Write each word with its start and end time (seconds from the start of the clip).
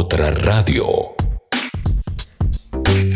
Otra 0.00 0.30
radio. 0.30 0.86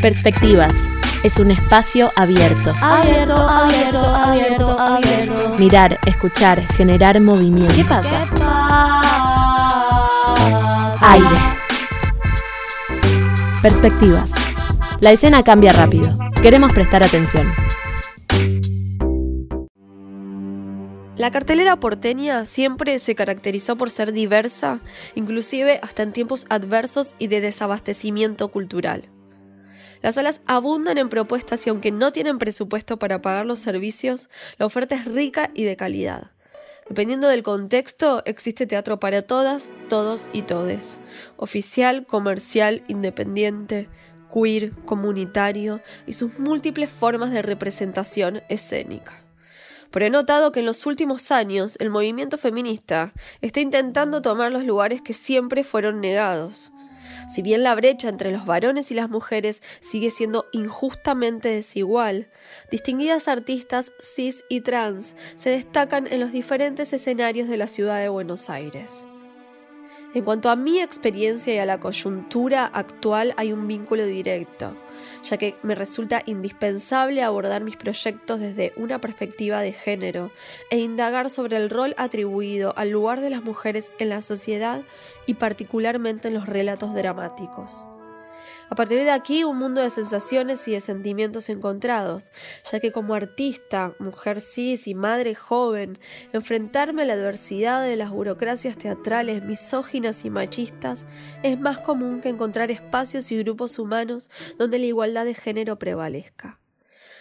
Perspectivas. 0.03 0.75
Es 1.23 1.39
un 1.39 1.53
espacio 1.53 2.11
abierto. 2.17 2.71
Abierto, 2.81 3.37
abierto, 3.37 4.01
abierto, 4.01 4.80
abierto. 4.80 5.54
Mirar, 5.60 6.00
escuchar, 6.06 6.66
generar 6.74 7.21
movimiento. 7.21 7.72
¿Qué 7.76 7.84
pasa? 7.84 8.26
Aire. 11.03 11.38
Perspectivas. 13.62 14.35
La 14.99 15.12
escena 15.12 15.44
cambia 15.44 15.72
rápido. 15.72 16.19
Queremos 16.42 16.73
prestar 16.73 17.05
atención. 17.05 17.46
La 21.23 21.30
cartelera 21.30 21.77
porteña 21.77 22.45
siempre 22.47 22.98
se 22.98 23.15
caracterizó 23.15 23.77
por 23.77 23.91
ser 23.91 24.12
diversa, 24.12 24.80
inclusive 25.15 25.79
hasta 25.80 26.02
en 26.02 26.12
tiempos 26.12 26.47
adversos 26.48 27.15
y 27.21 27.29
de 27.29 27.41
desabastecimiento 27.41 28.49
cultural. 28.49 29.09
Las 30.01 30.16
salas 30.16 30.41
abundan 30.47 30.99
en 30.99 31.09
propuestas 31.09 31.65
y 31.65 31.71
aunque 31.71 31.93
no 31.93 32.11
tienen 32.11 32.39
presupuesto 32.39 32.99
para 32.99 33.23
pagar 33.23 33.47
los 33.47 33.61
servicios, 33.61 34.30
la 34.59 34.66
oferta 34.66 34.97
es 34.97 35.05
rica 35.05 35.53
y 35.55 35.63
de 35.63 35.77
calidad. 35.77 36.33
Dependiendo 36.89 37.29
del 37.29 37.45
contexto, 37.45 38.25
existe 38.25 38.66
teatro 38.66 38.99
para 38.99 39.23
todas, 39.23 39.71
todos 39.89 40.29
y 40.33 40.43
todes. 40.43 41.01
Oficial, 41.37 42.05
comercial, 42.05 42.83
independiente, 42.89 43.89
queer, 44.35 44.73
comunitario 44.87 45.83
y 46.05 46.15
sus 46.15 46.41
múltiples 46.41 46.91
formas 46.91 47.30
de 47.30 47.43
representación 47.43 48.43
escénica. 48.49 49.22
Pero 49.92 50.06
he 50.06 50.10
notado 50.10 50.51
que 50.51 50.60
en 50.60 50.66
los 50.66 50.87
últimos 50.87 51.30
años 51.30 51.77
el 51.78 51.91
movimiento 51.91 52.38
feminista 52.38 53.12
está 53.42 53.60
intentando 53.60 54.23
tomar 54.23 54.51
los 54.51 54.65
lugares 54.65 55.02
que 55.02 55.12
siempre 55.12 55.62
fueron 55.62 56.01
negados. 56.01 56.73
Si 57.28 57.42
bien 57.42 57.62
la 57.62 57.74
brecha 57.74 58.09
entre 58.09 58.32
los 58.32 58.46
varones 58.46 58.91
y 58.91 58.95
las 58.95 59.10
mujeres 59.10 59.62
sigue 59.80 60.10
siendo 60.10 60.46
injustamente 60.52 61.51
desigual, 61.51 62.29
distinguidas 62.71 63.29
artistas 63.29 63.93
cis 64.00 64.44
y 64.48 64.62
trans 64.62 65.14
se 65.36 65.50
destacan 65.50 66.06
en 66.06 66.20
los 66.20 66.32
diferentes 66.32 66.92
escenarios 66.92 67.48
de 67.48 67.58
la 67.58 67.68
ciudad 67.68 68.00
de 68.00 68.08
Buenos 68.08 68.50
Aires. 68.50 69.06
En 70.14 70.24
cuanto 70.24 70.50
a 70.50 70.56
mi 70.56 70.80
experiencia 70.80 71.54
y 71.54 71.58
a 71.58 71.66
la 71.66 71.80
coyuntura 71.80 72.66
actual 72.66 73.34
hay 73.36 73.52
un 73.52 73.68
vínculo 73.68 74.04
directo 74.04 74.77
ya 75.22 75.36
que 75.36 75.56
me 75.62 75.74
resulta 75.74 76.22
indispensable 76.27 77.22
abordar 77.22 77.62
mis 77.62 77.77
proyectos 77.77 78.41
desde 78.41 78.72
una 78.77 79.00
perspectiva 79.00 79.60
de 79.60 79.72
género 79.72 80.30
e 80.70 80.78
indagar 80.78 81.30
sobre 81.30 81.56
el 81.56 81.70
rol 81.70 81.94
atribuido 81.98 82.74
al 82.77 82.91
lugar 82.91 83.20
de 83.20 83.30
las 83.30 83.42
mujeres 83.42 83.92
en 83.98 84.08
la 84.08 84.20
sociedad 84.20 84.83
y 85.27 85.34
particularmente 85.34 86.28
en 86.28 86.34
los 86.34 86.46
relatos 86.46 86.94
dramáticos. 86.94 87.86
A 88.68 88.74
partir 88.74 88.98
de 88.98 89.10
aquí, 89.10 89.44
un 89.44 89.58
mundo 89.58 89.80
de 89.80 89.90
sensaciones 89.90 90.66
y 90.66 90.72
de 90.72 90.80
sentimientos 90.80 91.48
encontrados, 91.48 92.32
ya 92.70 92.80
que 92.80 92.90
como 92.90 93.14
artista, 93.14 93.94
mujer 93.98 94.40
cis 94.40 94.86
y 94.86 94.94
madre 94.94 95.34
joven, 95.34 95.98
enfrentarme 96.32 97.02
a 97.02 97.04
la 97.04 97.14
adversidad 97.14 97.82
de 97.82 97.96
las 97.96 98.10
burocracias 98.10 98.78
teatrales 98.78 99.44
misóginas 99.44 100.24
y 100.24 100.30
machistas 100.30 101.06
es 101.42 101.60
más 101.60 101.78
común 101.80 102.20
que 102.20 102.30
encontrar 102.30 102.70
espacios 102.70 103.30
y 103.30 103.38
grupos 103.38 103.78
humanos 103.78 104.30
donde 104.58 104.78
la 104.78 104.86
igualdad 104.86 105.24
de 105.24 105.34
género 105.34 105.78
prevalezca. 105.78 106.58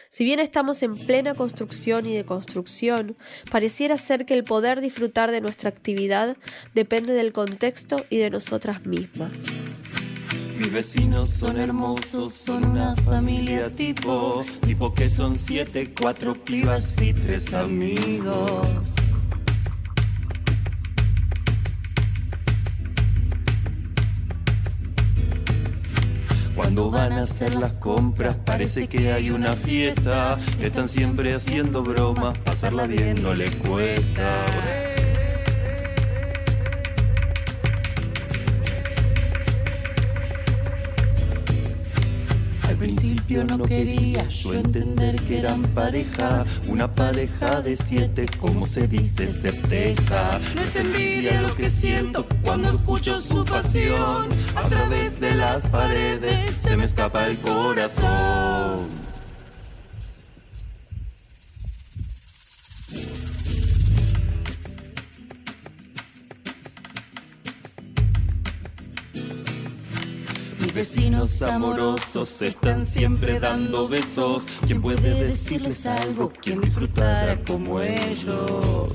Si 0.09 0.25
bien 0.25 0.41
estamos 0.41 0.83
en 0.83 0.95
plena 0.95 1.35
construcción 1.35 2.05
y 2.05 2.13
deconstrucción, 2.13 3.15
pareciera 3.49 3.95
ser 3.95 4.25
que 4.25 4.33
el 4.33 4.43
poder 4.43 4.81
disfrutar 4.81 5.31
de 5.31 5.39
nuestra 5.39 5.69
actividad 5.69 6.35
depende 6.73 7.13
del 7.13 7.31
contexto 7.31 8.03
y 8.09 8.17
de 8.17 8.29
nosotras 8.29 8.85
mismas. 8.85 9.45
Mis 10.61 10.71
vecinos 10.71 11.31
son 11.31 11.57
hermosos, 11.57 12.35
son 12.35 12.63
una 12.63 12.95
familia 12.97 13.75
tipo, 13.75 14.45
tipo 14.61 14.93
que 14.93 15.09
son 15.09 15.35
siete, 15.35 15.91
cuatro 15.99 16.35
pibas 16.35 17.01
y 17.01 17.13
tres 17.13 17.51
amigos. 17.51 18.67
Cuando 26.55 26.91
van 26.91 27.13
a 27.13 27.23
hacer 27.23 27.55
las 27.55 27.73
compras 27.73 28.35
parece 28.45 28.87
que 28.87 29.11
hay 29.11 29.31
una 29.31 29.55
fiesta, 29.55 30.37
están 30.61 30.87
siempre 30.87 31.33
haciendo 31.33 31.81
bromas, 31.81 32.37
pasarla 32.37 32.85
bien 32.85 33.23
no 33.23 33.33
les 33.33 33.55
cuesta. 33.55 34.45
Principio 42.81 43.43
no 43.43 43.59
quería 43.59 44.27
yo 44.27 44.55
entender 44.55 45.15
que 45.21 45.37
eran 45.37 45.61
pareja, 45.61 46.43
una 46.67 46.87
pareja 46.87 47.61
de 47.61 47.77
siete, 47.77 48.25
como 48.39 48.65
se 48.65 48.87
dice, 48.87 49.31
se 49.31 49.51
teja. 49.53 50.39
No 50.55 50.61
es 50.63 50.75
envidia 50.75 51.41
lo 51.43 51.55
que 51.55 51.69
siento 51.69 52.25
cuando 52.41 52.69
escucho 52.69 53.21
su 53.21 53.45
pasión, 53.45 54.29
a 54.55 54.67
través 54.67 55.19
de 55.19 55.35
las 55.35 55.67
paredes 55.67 56.55
se 56.63 56.75
me 56.75 56.85
escapa 56.85 57.27
el 57.27 57.39
corazón. 57.39 59.10
Vecinos 70.81 71.39
amorosos 71.43 72.41
están 72.41 72.87
siempre 72.87 73.39
dando 73.39 73.87
besos. 73.87 74.47
¿Quién 74.65 74.81
puede 74.81 75.13
decirles 75.25 75.85
algo? 75.85 76.27
¿Quién 76.41 76.59
disfrutara 76.59 77.39
como 77.43 77.79
ellos? 77.79 78.91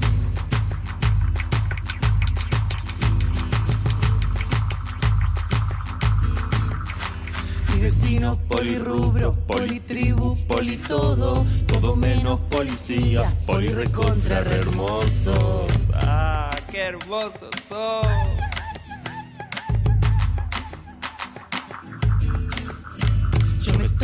Vecinos 7.81 8.39
polirrubro, 8.49 9.33
politribu, 9.47 10.37
politodo, 10.49 11.47
todo 11.69 11.95
menos 11.95 12.41
policía, 12.51 13.33
polirecontra 13.47 14.43
re 14.43 14.57
hermosos. 14.57 15.71
¡Ah, 15.95 16.51
qué 16.69 16.81
hermosos 16.81 17.51
son! 17.69 18.56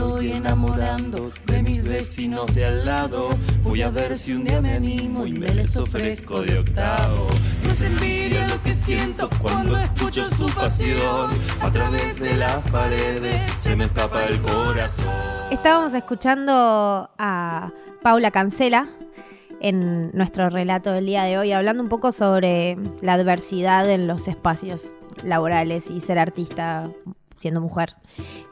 Estoy 0.02 0.32
enamorando 0.32 1.30
de 1.46 1.62
mis 1.62 1.84
vecinos 1.86 2.52
de 2.54 2.64
al 2.64 2.84
lado. 2.84 3.30
Voy 3.62 3.82
a 3.82 3.90
ver 3.90 4.18
si 4.18 4.32
un 4.32 4.44
día 4.44 4.60
me 4.60 4.74
animo 4.74 5.26
y 5.26 5.32
me 5.32 5.54
les 5.54 5.76
ofrezco 5.76 6.42
de 6.42 6.58
octavo. 6.58 7.26
No 7.64 7.70
es 7.70 7.80
envidia 7.82 8.48
lo 8.48 8.60
que 8.62 8.74
siento 8.74 9.28
cuando 9.40 9.78
escucho 9.78 10.28
su 10.30 10.46
pasión. 10.54 11.30
A 11.60 11.70
través 11.70 12.18
de 12.18 12.36
las 12.36 12.58
paredes 12.70 13.40
se 13.62 13.76
me 13.76 13.84
escapa 13.84 14.24
el 14.24 14.40
corazón. 14.42 15.14
Estábamos 15.50 15.94
escuchando 15.94 17.10
a 17.18 17.70
Paula 18.02 18.30
Cancela 18.30 18.88
en 19.60 20.10
nuestro 20.12 20.50
relato 20.50 20.90
del 20.90 21.06
día 21.06 21.22
de 21.22 21.38
hoy, 21.38 21.52
hablando 21.52 21.82
un 21.82 21.88
poco 21.88 22.10
sobre 22.10 22.76
la 23.00 23.12
adversidad 23.14 23.88
en 23.88 24.08
los 24.08 24.26
espacios 24.26 24.94
laborales 25.24 25.88
y 25.88 26.00
ser 26.00 26.18
artista 26.18 26.90
siendo 27.42 27.60
mujer. 27.60 27.94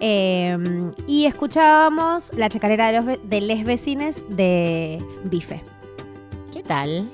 Eh, 0.01 0.59
y 1.07 1.25
escuchábamos 1.27 2.25
la 2.37 2.49
chacarera 2.49 2.93
de, 2.93 3.01
los 3.01 3.07
de 3.29 3.41
les 3.41 3.65
vecines 3.65 4.23
de 4.29 5.03
Bife. 5.25 5.63
¿Qué 6.53 6.63
tal? 6.63 7.11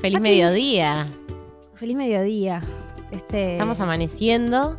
Feliz 0.00 0.20
mediodía. 0.20 1.06
Feliz 1.74 1.96
mediodía. 1.96 2.60
Este, 3.10 3.52
Estamos 3.52 3.80
amaneciendo. 3.80 4.76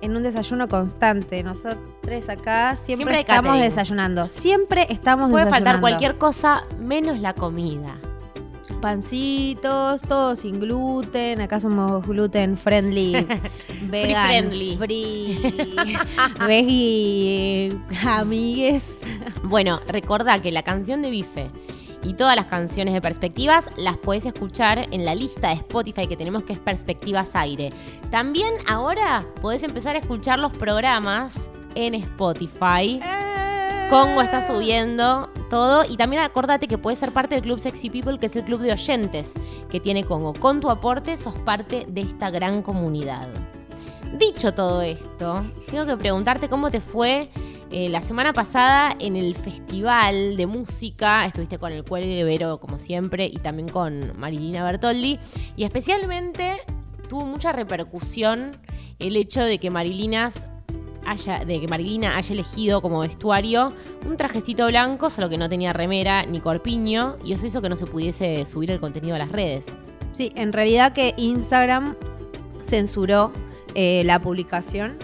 en 0.00 0.16
un 0.16 0.22
desayuno 0.22 0.68
constante. 0.68 1.42
Nosotros 1.42 2.28
acá 2.28 2.76
siempre, 2.76 3.20
estamos 3.20 3.42
catering. 3.50 3.62
desayunando. 3.62 4.28
Siempre 4.28 4.86
estamos 4.88 5.30
Puede 5.30 5.44
desayunando. 5.44 5.50
faltar 5.50 5.80
cualquier 5.80 6.16
cosa 6.18 6.64
menos 6.80 7.18
la 7.20 7.34
comida. 7.34 7.98
Pancitos, 8.80 10.02
todo 10.02 10.36
sin 10.36 10.60
gluten. 10.60 11.40
Acá 11.40 11.60
somos 11.60 12.06
gluten 12.06 12.56
friendly, 12.56 13.12
vegan, 13.90 14.26
friendly. 14.26 14.76
free, 14.76 15.38
veggie, 16.46 17.78
amigues. 18.06 18.82
Bueno, 19.42 19.80
recordá 19.88 20.40
que 20.40 20.52
la 20.52 20.62
canción 20.62 21.02
de 21.02 21.10
Bife 21.10 21.50
y 22.04 22.14
todas 22.14 22.36
las 22.36 22.46
canciones 22.46 22.94
de 22.94 23.00
Perspectivas 23.00 23.70
las 23.76 23.96
podés 23.96 24.26
escuchar 24.26 24.86
en 24.92 25.04
la 25.04 25.14
lista 25.14 25.48
de 25.48 25.54
Spotify 25.54 26.06
que 26.06 26.16
tenemos 26.16 26.44
que 26.44 26.52
es 26.52 26.58
Perspectivas 26.58 27.34
Aire. 27.34 27.72
También 28.10 28.54
ahora 28.68 29.26
podés 29.42 29.62
empezar 29.62 29.96
a 29.96 29.98
escuchar 29.98 30.38
los 30.38 30.52
programas 30.52 31.50
en 31.74 31.94
Spotify. 31.94 33.00
Congo 33.88 34.20
está 34.20 34.42
subiendo 34.42 35.30
todo 35.48 35.82
y 35.88 35.96
también 35.96 36.20
acordate 36.20 36.68
que 36.68 36.76
puedes 36.76 36.98
ser 36.98 37.10
parte 37.10 37.36
del 37.36 37.44
Club 37.44 37.58
Sexy 37.58 37.88
People, 37.88 38.18
que 38.18 38.26
es 38.26 38.36
el 38.36 38.44
club 38.44 38.60
de 38.60 38.72
oyentes 38.72 39.32
que 39.70 39.80
tiene 39.80 40.04
Congo. 40.04 40.34
Con 40.34 40.60
tu 40.60 40.68
aporte 40.68 41.16
sos 41.16 41.32
parte 41.38 41.86
de 41.88 42.02
esta 42.02 42.28
gran 42.28 42.60
comunidad. 42.60 43.28
Dicho 44.18 44.52
todo 44.52 44.82
esto, 44.82 45.42
tengo 45.70 45.86
que 45.86 45.96
preguntarte 45.96 46.50
cómo 46.50 46.70
te 46.70 46.82
fue 46.82 47.30
eh, 47.70 47.88
la 47.88 48.02
semana 48.02 48.34
pasada 48.34 48.94
en 48.98 49.16
el 49.16 49.34
festival 49.34 50.36
de 50.36 50.46
música. 50.46 51.24
Estuviste 51.24 51.56
con 51.56 51.72
el 51.72 51.82
Cuelgue 51.82 52.24
Vero, 52.24 52.60
como 52.60 52.76
siempre, 52.76 53.24
y 53.24 53.38
también 53.38 53.70
con 53.70 54.12
Marilina 54.18 54.64
Bertoldi. 54.64 55.18
Y 55.56 55.64
especialmente 55.64 56.58
tuvo 57.08 57.24
mucha 57.24 57.52
repercusión 57.52 58.52
el 58.98 59.16
hecho 59.16 59.42
de 59.42 59.58
que 59.58 59.70
Marilinas 59.70 60.34
haya, 61.10 61.44
de 61.44 61.60
que 61.60 61.68
Marilina 61.68 62.16
haya 62.16 62.32
elegido 62.32 62.80
como 62.82 63.00
vestuario 63.00 63.72
un 64.06 64.16
trajecito 64.16 64.66
blanco, 64.66 65.10
solo 65.10 65.28
que 65.28 65.36
no 65.38 65.48
tenía 65.48 65.72
remera 65.72 66.24
ni 66.26 66.40
corpiño, 66.40 67.16
y 67.24 67.32
eso 67.32 67.46
hizo 67.46 67.60
que 67.62 67.68
no 67.68 67.76
se 67.76 67.86
pudiese 67.86 68.44
subir 68.46 68.70
el 68.70 68.80
contenido 68.80 69.14
a 69.16 69.18
las 69.18 69.30
redes. 69.32 69.66
Sí, 70.12 70.32
en 70.34 70.52
realidad 70.52 70.92
que 70.92 71.14
Instagram 71.16 71.94
censuró 72.62 73.32
eh, 73.74 74.02
la 74.04 74.20
publicación 74.20 74.96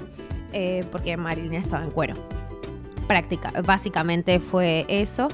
eh, 0.52 0.84
porque 0.90 1.16
Marilina 1.16 1.58
estaba 1.58 1.84
en 1.84 1.90
cuero. 1.90 2.14
Práctica, 3.08 3.52
básicamente 3.64 4.40
fue 4.40 4.86
eso. 4.88 5.28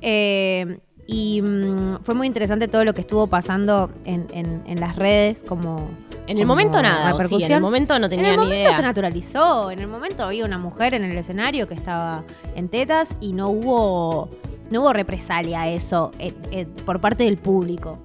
Eh, 0.00 0.78
y 1.06 1.40
mm, 1.42 1.98
fue 2.02 2.14
muy 2.14 2.26
interesante 2.26 2.68
todo 2.68 2.84
lo 2.84 2.94
que 2.94 3.00
estuvo 3.00 3.26
pasando 3.26 3.90
en- 4.04 4.26
en 4.32 4.80
las 4.80 4.94
redes, 4.96 5.42
como. 5.46 5.88
En 6.28 6.38
el 6.38 6.46
momento 6.46 6.80
nada, 6.82 7.14
o 7.14 7.20
sí, 7.20 7.42
en 7.42 7.52
el 7.52 7.60
momento 7.60 7.98
no 7.98 8.04
En 8.06 8.10
tenía 8.10 8.30
el 8.30 8.36
ni 8.36 8.42
momento 8.44 8.60
idea. 8.68 8.76
se 8.76 8.82
naturalizó, 8.82 9.70
en 9.70 9.78
el 9.78 9.88
momento 9.88 10.24
había 10.24 10.44
una 10.44 10.58
mujer 10.58 10.94
en 10.94 11.04
el 11.04 11.16
escenario 11.16 11.66
que 11.66 11.74
estaba 11.74 12.22
en 12.54 12.68
tetas 12.68 13.16
y 13.20 13.32
no 13.32 13.48
hubo, 13.48 14.28
no 14.70 14.80
hubo 14.82 14.92
represalia 14.92 15.62
a 15.62 15.68
eso 15.68 16.12
eh, 16.18 16.34
eh, 16.50 16.66
por 16.84 17.00
parte 17.00 17.24
del 17.24 17.38
público. 17.38 17.98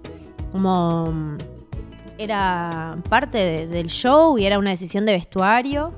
Como 0.51 1.07
mm, 1.11 1.37
era 2.17 2.97
parte 3.09 3.37
de- 3.37 3.67
del 3.67 3.87
show 3.87 4.37
y 4.37 4.45
era 4.45 4.57
una 4.59 4.69
decisión 4.69 5.05
de 5.05 5.13
vestuario 5.13 5.91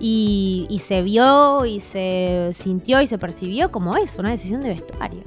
y, 0.00 0.66
y 0.70 0.78
se 0.80 1.02
vio 1.02 1.64
y 1.66 1.80
se 1.80 2.50
sintió 2.54 3.00
y 3.02 3.06
se 3.06 3.18
percibió 3.18 3.70
como 3.70 3.96
eso, 3.96 4.20
una 4.20 4.30
decisión 4.30 4.62
de 4.62 4.70
vestuario. 4.70 5.20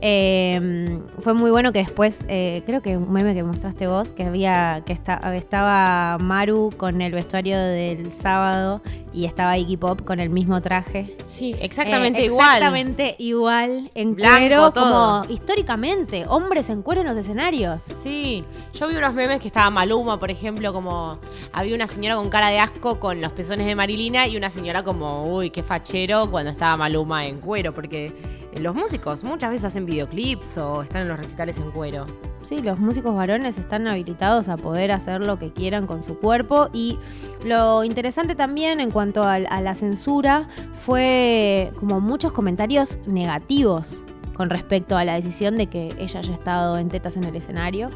Eh, 0.00 0.98
fue 1.20 1.34
muy 1.34 1.50
bueno 1.50 1.72
que 1.72 1.80
después, 1.80 2.18
eh, 2.28 2.62
creo 2.66 2.82
que 2.82 2.96
un 2.96 3.12
meme 3.12 3.34
que 3.34 3.42
mostraste 3.42 3.86
vos, 3.86 4.12
que 4.12 4.24
había, 4.24 4.82
que 4.86 4.92
esta- 4.92 5.34
estaba 5.36 6.18
Maru 6.18 6.70
con 6.76 7.00
el 7.02 7.12
vestuario 7.12 7.58
del 7.58 8.12
sábado 8.12 8.80
y 9.12 9.24
estaba 9.24 9.58
Iggy 9.58 9.76
Pop 9.76 10.02
con 10.04 10.20
el 10.20 10.30
mismo 10.30 10.60
traje. 10.60 11.16
Sí, 11.26 11.54
exactamente 11.60 12.20
Eh, 12.22 12.26
igual. 12.26 12.48
Exactamente 12.56 13.16
igual, 13.18 13.90
en 13.94 14.14
Blanco, 14.14 14.38
cuero, 14.38 14.70
todo. 14.72 14.84
como 15.22 15.32
históricamente, 15.34 16.24
hombres 16.28 16.68
en 16.70 16.82
cuero 16.82 17.00
en 17.00 17.08
los 17.08 17.16
escenarios. 17.16 17.82
Sí, 18.02 18.44
yo 18.74 18.86
vi 18.86 18.94
unos 18.96 19.14
memes 19.14 19.40
que 19.40 19.48
estaba 19.48 19.68
Maluma, 19.70 20.20
por 20.20 20.30
ejemplo, 20.30 20.72
como 20.72 21.18
había 21.52 21.74
una 21.74 21.86
señora 21.88 22.16
con 22.16 22.28
cara 22.30 22.50
de 22.50 22.60
asco 22.60 23.00
con 23.00 23.20
los 23.20 23.32
pezones 23.32 23.66
de 23.66 23.74
Marilina 23.74 24.28
y 24.28 24.36
una 24.36 24.50
señora 24.50 24.84
como, 24.84 25.24
uy, 25.24 25.50
qué 25.50 25.62
fachero 25.62 26.30
cuando 26.30 26.50
estaba 26.50 26.76
Maluma 26.76 27.24
en 27.24 27.40
cuero, 27.40 27.74
porque 27.74 28.12
los 28.60 28.74
músicos 28.74 29.24
muchas 29.24 29.50
veces 29.50 29.64
hacen 29.64 29.86
videoclips 29.86 30.58
o 30.58 30.82
están 30.82 31.02
en 31.02 31.08
los 31.08 31.18
recitales 31.18 31.58
en 31.58 31.70
cuero. 31.70 32.06
Sí, 32.42 32.62
los 32.62 32.78
músicos 32.78 33.14
varones 33.14 33.58
están 33.58 33.88
habilitados 33.88 34.48
a 34.48 34.56
poder 34.56 34.92
hacer 34.92 35.26
lo 35.26 35.38
que 35.38 35.52
quieran 35.52 35.86
con 35.86 36.02
su 36.02 36.18
cuerpo 36.18 36.68
y 36.72 36.98
lo 37.44 37.84
interesante 37.84 38.34
también 38.34 38.80
en 38.80 38.90
cuanto 38.90 39.22
a, 39.24 39.38
la 39.38 39.74
censura 39.74 40.48
fue 40.74 41.72
como 41.78 42.00
muchos 42.00 42.32
comentarios 42.32 42.98
negativos 43.06 44.02
con 44.34 44.50
respecto 44.50 44.96
a 44.96 45.04
la 45.04 45.14
decisión 45.14 45.56
de 45.56 45.66
que 45.66 45.88
ella 45.98 46.20
haya 46.20 46.34
estado 46.34 46.78
en 46.78 46.88
tetas 46.88 47.16
en 47.16 47.24
el 47.24 47.34
escenario. 47.36 47.90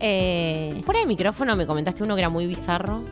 Eh, 0.00 0.80
Fuera 0.84 1.00
de 1.00 1.06
micrófono 1.06 1.56
me 1.56 1.66
comentaste 1.66 2.02
uno 2.02 2.14
que 2.14 2.22
era 2.22 2.30
muy 2.30 2.46
bizarro, 2.46 3.02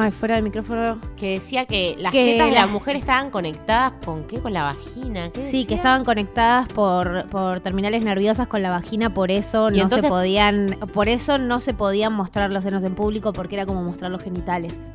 ay, 0.00 0.10
fuera 0.10 0.34
del 0.36 0.44
micrófono. 0.44 0.98
que 1.16 1.30
decía 1.32 1.66
que 1.66 1.94
las 1.98 2.12
Que 2.12 2.32
tetas 2.32 2.48
de 2.48 2.54
las- 2.54 2.66
la 2.66 2.72
mujer 2.72 2.96
estaban 2.96 3.30
conectadas 3.30 3.92
con 4.04 4.24
qué, 4.24 4.40
con 4.40 4.52
la 4.52 4.62
vagina. 4.64 5.30
¿Qué 5.30 5.42
Sí, 5.48 5.66
que 5.66 5.74
estaban 5.74 6.04
conectadas 6.04 6.68
por, 6.68 7.26
por 7.28 7.60
terminales 7.60 8.04
nerviosas 8.04 8.48
con 8.48 8.62
la 8.62 8.70
vagina, 8.70 9.12
por 9.12 9.30
eso 9.30 9.70
no 9.70 9.76
entonces- 9.76 10.02
se 10.02 10.08
podían, 10.08 10.78
por 10.92 11.08
eso 11.08 11.38
no 11.38 11.60
se 11.60 11.74
podían 11.74 12.12
mostrar 12.12 12.50
los 12.50 12.64
senos 12.64 12.82
en 12.84 12.94
público 12.94 13.32
porque 13.32 13.56
era 13.56 13.66
como 13.66 13.82
mostrar 13.82 14.10
los 14.10 14.22
genitales. 14.22 14.92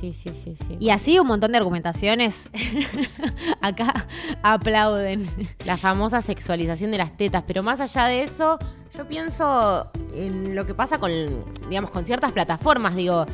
Sí, 0.00 0.14
sí, 0.14 0.30
sí, 0.30 0.54
sí. 0.66 0.76
Y 0.80 0.88
así 0.90 1.18
un 1.18 1.26
montón 1.26 1.52
de 1.52 1.58
argumentaciones. 1.58 2.48
Acá 3.60 4.06
aplauden. 4.42 5.28
La 5.66 5.76
famosa 5.76 6.22
sexualización 6.22 6.90
de 6.90 6.96
las 6.98 7.16
tetas. 7.18 7.44
Pero 7.46 7.62
más 7.62 7.80
allá 7.80 8.06
de 8.06 8.22
eso, 8.22 8.58
yo 8.96 9.06
pienso 9.06 9.88
en 10.14 10.54
lo 10.56 10.64
que 10.66 10.74
pasa 10.74 10.98
con, 10.98 11.10
digamos, 11.68 11.90
con 11.90 12.06
ciertas 12.06 12.32
plataformas. 12.32 12.94
Digo, 12.96 13.26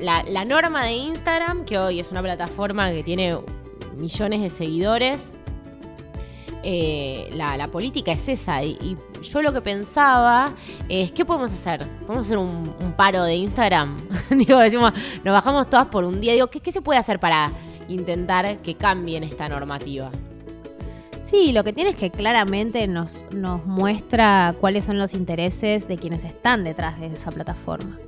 la, 0.00 0.44
norma 0.44 0.84
de 0.84 0.92
Instagram, 0.92 1.64
que 1.64 1.78
hoy 1.78 2.00
es 2.00 2.10
una 2.10 2.22
plataforma 2.22 2.90
que 2.90 3.02
tiene 3.02 3.38
millones 3.96 4.40
de 4.40 4.50
seguidores, 4.50 5.30
eh, 6.62 7.30
la, 7.32 7.68
política 7.68 8.12
es 8.12 8.28
esa. 8.28 8.62
Y, 8.62 8.96
yo 9.22 9.42
lo 9.42 9.52
que 9.52 9.60
pensaba 9.60 10.52
es, 10.88 11.12
¿qué 11.12 11.24
podemos 11.24 11.52
hacer? 11.52 11.86
¿Podemos 12.06 12.26
hacer 12.26 12.38
un, 12.38 12.94
paro 12.96 13.24
de 13.24 13.34
Instagram? 13.36 13.96
Digo, 14.30 14.58
decimos, 14.58 14.92
nos 15.24 15.32
bajamos 15.32 15.68
todas 15.68 15.86
por 15.88 16.04
un 16.04 16.20
día. 16.20 16.32
Digo, 16.32 16.48
¿qué, 16.48 16.60
qué 16.60 16.72
se 16.72 16.80
puede 16.80 16.98
hacer 16.98 17.20
para 17.20 17.52
intentar 17.88 18.58
que 18.58 18.74
cambien 18.74 19.24
esta 19.24 19.48
normativa? 19.48 20.10
Sí, 21.22 21.52
lo 21.52 21.64
que 21.64 21.72
tiene 21.72 21.90
es 21.90 21.96
que 21.96 22.10
claramente 22.10 22.86
nos, 22.88 23.26
nos 23.30 23.64
muestra 23.66 24.54
cuáles 24.58 24.86
son 24.86 24.98
los 24.98 25.12
intereses 25.12 25.86
de 25.86 25.98
quienes 25.98 26.24
están 26.24 26.64
detrás 26.64 26.98
de 26.98 27.06
esa 27.08 27.30
plataforma. 27.30 27.98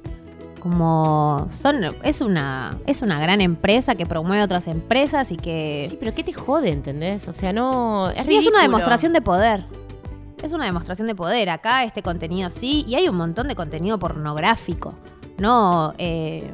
Como 0.62 1.48
son, 1.50 1.82
es 2.04 2.20
una, 2.20 2.78
es 2.86 3.02
una 3.02 3.18
gran 3.20 3.40
empresa 3.40 3.96
que 3.96 4.06
promueve 4.06 4.44
otras 4.44 4.68
empresas 4.68 5.32
y 5.32 5.36
que 5.36 5.88
Sí, 5.90 5.96
pero 5.98 6.14
¿qué 6.14 6.22
te 6.22 6.32
jode, 6.32 6.70
entendés? 6.70 7.26
O 7.26 7.32
sea, 7.32 7.52
no. 7.52 8.08
Es 8.10 8.28
Y 8.28 8.36
es 8.36 8.46
una 8.46 8.62
demostración 8.62 9.12
de 9.12 9.20
poder. 9.20 9.64
Es 10.40 10.52
una 10.52 10.64
demostración 10.66 11.08
de 11.08 11.16
poder. 11.16 11.50
Acá 11.50 11.82
este 11.82 12.00
contenido 12.00 12.48
sí, 12.48 12.84
y 12.86 12.94
hay 12.94 13.08
un 13.08 13.16
montón 13.16 13.48
de 13.48 13.56
contenido 13.56 13.98
pornográfico. 13.98 14.94
No, 15.38 15.94
eh, 15.98 16.48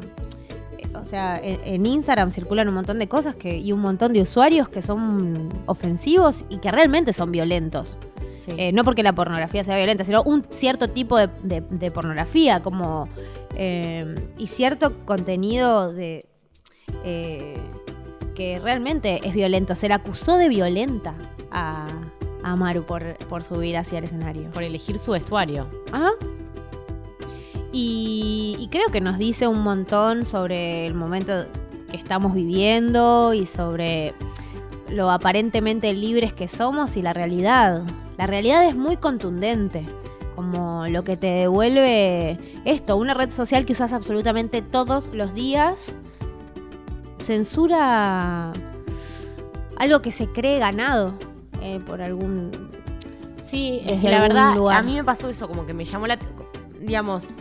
o 0.99 1.04
sea, 1.04 1.38
en, 1.43 1.61
en 1.64 1.84
Instagram 1.84 2.31
circulan 2.31 2.66
un 2.69 2.75
montón 2.76 2.99
de 2.99 3.08
cosas 3.08 3.34
que, 3.34 3.58
y 3.58 3.72
un 3.72 3.81
montón 3.81 4.14
de 4.14 4.22
usuarios 4.22 4.70
que 4.70 4.81
son 4.81 5.50
ofensivos 5.66 6.46
y 6.49 6.56
que 6.61 6.70
realmente 6.70 7.12
son 7.12 7.31
violentos. 7.31 7.99
Sí. 8.38 8.52
Eh, 8.56 8.72
no 8.72 8.84
porque 8.84 9.02
la 9.02 9.12
pornografía 9.14 9.62
sea 9.64 9.76
violenta, 9.76 10.02
sino 10.04 10.22
un 10.22 10.46
cierto 10.49 10.88
tipo 10.88 11.19
de, 11.19 11.28
de- 11.43 11.61
de 11.61 11.90
pornografía, 11.90 12.62
como 12.62 13.06
eh, 13.56 14.14
y 14.38 14.46
cierto 14.46 15.04
contenido 15.04 15.92
de 15.92 16.26
eh, 17.04 17.56
que 18.34 18.58
realmente 18.58 19.20
es 19.26 19.34
violento. 19.34 19.75
Se 19.75 19.88
la 19.88 19.96
acusó 19.96 20.37
de 20.37 20.49
violenta 20.49 21.14
a, 21.50 21.87
a 22.42 22.56
Maru 22.56 22.84
por, 22.84 23.16
por 23.28 23.42
subir 23.42 23.76
hacia 23.76 23.99
el 23.99 24.04
escenario. 24.04 24.50
Por 24.50 24.62
elegir 24.62 24.99
su 24.99 25.12
vestuario. 25.12 25.68
Ajá. 25.92 26.11
Y, 27.73 28.56
y 28.58 28.68
creo 28.68 28.88
que 28.90 29.00
nos 29.00 29.18
dice 29.18 29.46
un 29.46 29.62
montón 29.62 30.25
sobre 30.25 30.87
el 30.87 30.94
momento 30.94 31.46
que 31.90 31.96
estamos 31.96 32.34
viviendo 32.34 33.34
y 33.34 33.46
sobre 33.46 34.14
lo 34.90 35.11
aparentemente 35.11 35.92
libres 35.92 36.32
que 36.32 36.49
somos 36.49 36.96
y 36.96 37.02
la 37.02 37.12
realidad. 37.12 37.82
La 38.16 38.26
realidad 38.26 38.64
es 38.66 38.75
muy 38.75 38.96
contundente, 38.96 39.84
como 40.38 40.87
lo 40.87 41.02
que 41.02 41.16
te 41.16 41.26
devuelve 41.26 42.38
esto, 42.64 42.97
una 42.97 43.12
red 43.12 43.33
social 43.33 43.66
que 43.66 43.73
usas 43.73 43.92
absolutamente 43.92 44.62
todos 44.62 45.12
los 45.12 45.35
días, 45.35 45.97
censura 47.18 48.52
algo 49.78 50.00
que 50.00 50.12
se 50.12 50.28
cree 50.28 50.61
ganado 50.61 51.14
eh, 51.61 51.80
por 51.85 52.02
algún... 52.02 52.52
Sí, 53.42 53.80
es 53.85 54.00
que 54.00 54.11
la 54.11 54.21
verdad, 54.21 54.54
lugar. 54.54 54.76
a 54.76 54.83
mí 54.85 54.95
me 54.95 55.02
pasó 55.02 55.28
eso, 55.28 55.49
como 55.49 55.66
que 55.66 55.75
me 55.75 55.85
llamó 55.85 56.07
la. 56.07 56.16
Digamos, 56.78 57.35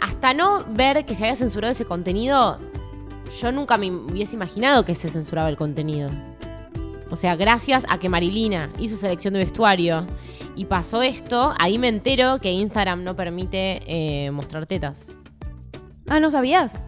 hasta 0.00 0.34
no 0.34 0.64
ver 0.70 1.06
que 1.06 1.14
se 1.14 1.22
había 1.22 1.36
censurado 1.36 1.70
ese 1.70 1.84
contenido, 1.84 2.58
yo 3.40 3.52
nunca 3.52 3.76
me 3.76 3.88
hubiese 3.88 4.34
imaginado 4.34 4.84
que 4.84 4.96
se 4.96 5.10
censuraba 5.10 5.48
el 5.48 5.56
contenido. 5.56 6.08
O 7.10 7.16
sea, 7.16 7.36
gracias 7.36 7.86
a 7.88 7.98
que 7.98 8.08
Marilina 8.08 8.70
hizo 8.78 8.96
selección 8.96 9.34
de 9.34 9.40
vestuario 9.40 10.06
y 10.56 10.64
pasó 10.64 11.02
esto, 11.02 11.54
ahí 11.58 11.78
me 11.78 11.88
entero 11.88 12.38
que 12.40 12.50
Instagram 12.50 13.04
no 13.04 13.14
permite 13.14 13.80
eh, 13.86 14.30
mostrar 14.30 14.66
tetas. 14.66 15.06
Ah, 16.08 16.20
¿no 16.20 16.30
sabías? 16.30 16.84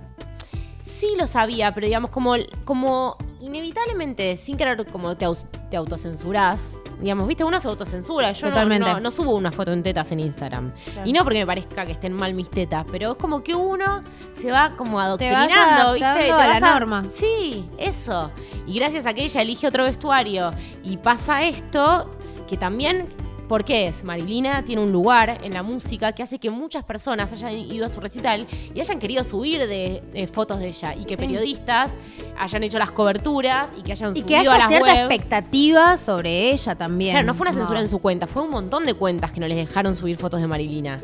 Sí 0.98 1.14
lo 1.18 1.26
sabía, 1.26 1.72
pero 1.74 1.86
digamos, 1.86 2.10
como, 2.10 2.34
como 2.64 3.16
inevitablemente, 3.40 4.36
sin 4.36 4.56
querer, 4.56 4.84
como 4.86 5.14
te, 5.14 5.26
te 5.70 5.76
autocensurás. 5.76 6.78
Digamos, 7.00 7.28
viste, 7.28 7.44
uno 7.44 7.60
se 7.60 7.68
autocensura. 7.68 8.32
Yo 8.32 8.46
no- 8.48 8.52
Totalmente. 8.52 8.90
No, 8.90 8.98
no 9.00 9.10
subo 9.12 9.36
una 9.36 9.52
foto 9.52 9.72
en 9.72 9.82
tetas 9.84 10.10
en 10.10 10.18
Instagram. 10.20 10.72
Claro. 10.92 11.08
Y 11.08 11.12
no 11.12 11.22
porque 11.22 11.38
me 11.38 11.46
parezca 11.46 11.86
que 11.86 11.92
estén 11.92 12.12
mal 12.14 12.34
mis 12.34 12.50
tetas, 12.50 12.84
pero 12.90 13.12
es 13.12 13.18
como 13.18 13.42
que 13.44 13.54
uno 13.54 14.02
se 14.32 14.50
va 14.50 14.74
como 14.76 14.98
adoctrinando, 15.00 15.92
¿viste? 15.92 16.18
Te 16.26 16.32
a 16.32 16.58
la 16.58 16.60
norma. 16.60 17.04
Sí, 17.08 17.68
eso. 17.78 18.30
Y 18.66 18.74
gracias 18.78 19.06
a 19.06 19.14
que 19.14 19.22
ella 19.22 19.40
elige 19.42 19.68
otro 19.68 19.84
vestuario 19.84 20.50
y 20.82 20.96
pasa 20.96 21.42
esto, 21.44 22.10
que 22.48 22.56
también 22.56 23.06
¿Por 23.48 23.64
qué 23.64 23.88
es? 23.88 24.04
Marilina 24.04 24.62
tiene 24.62 24.82
un 24.82 24.92
lugar 24.92 25.38
en 25.42 25.54
la 25.54 25.62
música 25.62 26.12
que 26.12 26.22
hace 26.22 26.38
que 26.38 26.50
muchas 26.50 26.84
personas 26.84 27.32
hayan 27.32 27.52
ido 27.54 27.86
a 27.86 27.88
su 27.88 27.98
recital 27.98 28.46
y 28.74 28.80
hayan 28.80 28.98
querido 28.98 29.24
subir 29.24 29.66
de, 29.66 30.02
de 30.12 30.26
fotos 30.26 30.58
de 30.60 30.68
ella 30.68 30.94
y 30.94 31.04
que 31.06 31.14
Sí. 31.14 31.22
periodistas 31.22 31.96
hayan 32.38 32.62
hecho 32.62 32.78
las 32.78 32.90
coberturas 32.90 33.72
y 33.78 33.82
que 33.82 33.92
hayan 33.92 34.10
Y 34.10 34.20
subido 34.20 34.26
que 34.28 34.36
a 34.36 34.40
haya 34.40 34.58
la 34.58 34.68
cierta 34.68 34.92
web. 34.92 34.98
expectativa 35.10 35.96
sobre 35.96 36.50
ella 36.52 36.74
también. 36.74 37.12
Claro, 37.12 37.26
no 37.26 37.32
fue 37.34 37.46
una 37.46 37.54
censura 37.54 37.80
en 37.80 37.88
su 37.88 37.98
cuenta, 38.00 38.26
fue 38.26 38.42
un 38.42 38.50
montón 38.50 38.84
de 38.84 38.92
cuentas 38.92 39.32
que 39.32 39.40
no 39.40 39.48
les 39.48 39.56
dejaron 39.56 39.94
subir 39.94 40.16
fotos 40.18 40.40
de 40.42 40.46
Marilina. 40.46 41.00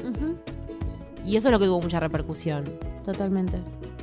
Y 1.25 1.37
eso 1.37 1.49
es 1.49 1.53
lo 1.53 1.59
que 1.59 1.65
tuvo 1.65 1.81
mucha 1.81 1.99
repercusión. 1.99 2.65
Totalmente. 3.05 3.59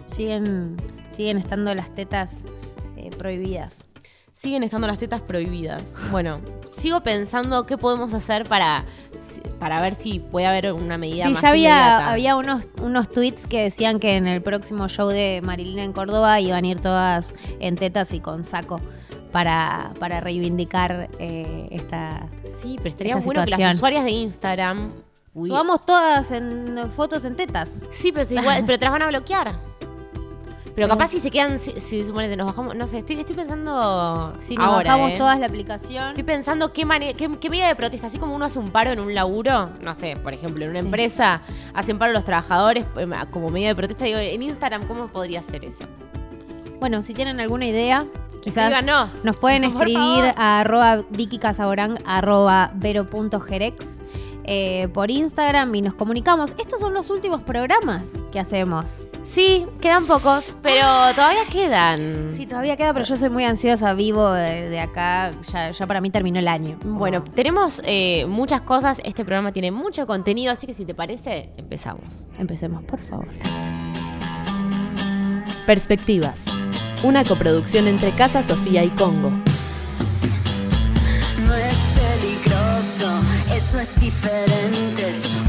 Siguen, 0.07 0.77
siguen 1.11 1.37
estando 1.37 1.75
las 1.75 1.93
tetas 1.93 2.31
eh, 2.97 3.11
prohibidas. 3.15 3.85
Siguen 4.33 4.63
estando 4.63 4.87
las 4.87 4.97
tetas 4.97 5.21
prohibidas. 5.21 5.83
Bueno, 6.09 6.39
sigo 6.73 7.01
pensando 7.01 7.65
qué 7.65 7.77
podemos 7.77 8.13
hacer 8.13 8.47
para, 8.47 8.85
para 9.59 9.81
ver 9.81 9.93
si 9.93 10.19
puede 10.19 10.47
haber 10.47 10.71
una 10.73 10.97
medida 10.97 11.25
Sí, 11.25 11.31
más 11.33 11.41
ya 11.41 11.49
había, 11.49 11.69
inmediata. 11.69 12.11
había 12.11 12.35
unos, 12.37 12.69
unos 12.81 13.09
tweets 13.11 13.45
que 13.47 13.63
decían 13.63 13.99
que 13.99 14.15
en 14.15 14.27
el 14.27 14.41
próximo 14.41 14.87
show 14.87 15.09
de 15.09 15.41
Marilina 15.43 15.83
en 15.83 15.93
Córdoba 15.93 16.39
iban 16.39 16.63
a 16.63 16.67
ir 16.67 16.79
todas 16.79 17.35
en 17.59 17.75
tetas 17.75 18.13
y 18.13 18.19
con 18.19 18.43
saco 18.43 18.79
para, 19.31 19.91
para 19.99 20.19
reivindicar 20.21 21.09
eh, 21.19 21.67
esta... 21.71 22.27
Sí, 22.59 22.75
pero 22.77 22.89
estaría 22.89 23.13
esta 23.13 23.25
bueno 23.25 23.43
que 23.43 23.51
las 23.51 23.75
usuarias 23.75 24.03
de 24.05 24.11
Instagram... 24.11 24.91
Uy, 25.33 25.47
Subamos 25.47 25.85
todas 25.85 26.29
en 26.31 26.77
fotos 26.95 27.23
en 27.23 27.37
tetas. 27.37 27.83
Sí, 27.91 28.11
pero, 28.11 28.29
igual, 28.33 28.63
pero 28.65 28.77
te 28.77 28.83
las 28.83 28.91
van 28.91 29.01
a 29.03 29.07
bloquear. 29.07 29.55
Pero 30.75 30.87
capaz 30.87 31.09
si 31.09 31.19
se 31.19 31.29
quedan, 31.29 31.59
si, 31.59 31.71
si 31.79 32.03
suponete, 32.03 32.37
nos 32.37 32.47
bajamos, 32.47 32.75
no 32.75 32.87
sé, 32.87 32.99
estoy, 32.99 33.19
estoy 33.19 33.35
pensando 33.35 34.33
Si 34.39 34.55
nos 34.55 34.65
ahora, 34.65 34.85
bajamos 34.91 35.11
¿eh? 35.11 35.15
todas 35.17 35.39
la 35.39 35.45
aplicación. 35.47 36.07
Estoy 36.09 36.23
pensando 36.23 36.71
qué, 36.71 36.85
mane- 36.85 37.13
qué, 37.13 37.29
qué 37.39 37.49
medida 37.49 37.67
de 37.67 37.75
protesta, 37.75 38.07
así 38.07 38.17
como 38.17 38.35
uno 38.35 38.45
hace 38.45 38.57
un 38.59 38.69
paro 38.69 38.91
en 38.91 38.99
un 38.99 39.13
laburo, 39.13 39.69
no 39.81 39.93
sé, 39.95 40.15
por 40.23 40.33
ejemplo, 40.33 40.63
en 40.63 40.71
una 40.71 40.79
Sí. 40.79 40.85
empresa, 40.85 41.41
hacen 41.73 41.97
paro 41.99 42.13
los 42.13 42.23
trabajadores 42.23 42.85
eh, 42.97 43.07
como 43.31 43.49
medida 43.49 43.69
de 43.69 43.75
protesta, 43.75 44.05
digo, 44.05 44.19
en 44.19 44.41
Instagram, 44.41 44.87
¿cómo 44.87 45.07
podría 45.07 45.41
ser 45.41 45.65
eso? 45.65 45.83
Bueno, 46.79 47.01
si 47.01 47.13
tienen 47.13 47.39
alguna 47.39 47.65
idea, 47.67 48.05
quizás 48.41 48.71
Escríbanos. 48.71 49.23
nos 49.25 49.35
pueden 49.37 49.63
escribir 49.65 50.33
a 50.37 50.61
arroba 50.61 51.03
Vicky 51.09 51.37
Casaborán, 51.37 51.97
arroba 52.05 52.71
vero.jerex 52.75 53.99
eh, 54.43 54.87
por 54.93 55.11
Instagram 55.11 55.73
y 55.75 55.81
nos 55.81 55.93
comunicamos. 55.93 56.53
Estos 56.59 56.79
son 56.79 56.93
los 56.93 57.09
últimos 57.09 57.41
programas 57.41 58.09
que 58.31 58.39
hacemos. 58.39 59.09
Sí, 59.21 59.65
quedan 59.81 60.05
pocos, 60.05 60.57
pero 60.61 60.85
todavía 61.15 61.45
quedan. 61.51 62.31
Sí, 62.35 62.45
todavía 62.45 62.77
queda, 62.77 62.93
pero 62.93 63.05
yo 63.05 63.15
soy 63.15 63.29
muy 63.29 63.43
ansiosa, 63.43 63.93
vivo 63.93 64.31
de, 64.31 64.69
de 64.69 64.79
acá, 64.79 65.31
ya, 65.51 65.71
ya 65.71 65.87
para 65.87 66.01
mí 66.01 66.09
terminó 66.09 66.39
el 66.39 66.47
año. 66.47 66.77
Bueno, 66.83 67.23
tenemos 67.23 67.81
eh, 67.85 68.25
muchas 68.27 68.61
cosas, 68.61 68.99
este 69.03 69.23
programa 69.23 69.51
tiene 69.51 69.71
mucho 69.71 70.07
contenido, 70.07 70.51
así 70.51 70.67
que 70.67 70.73
si 70.73 70.85
te 70.85 70.93
parece, 70.93 71.49
empezamos. 71.57 72.27
empecemos, 72.37 72.83
por 72.83 73.01
favor. 73.01 73.27
Perspectivas. 75.65 76.45
Una 77.03 77.23
coproducción 77.23 77.87
entre 77.87 78.11
Casa 78.13 78.43
Sofía 78.43 78.83
y 78.83 78.89
Congo. 78.89 79.31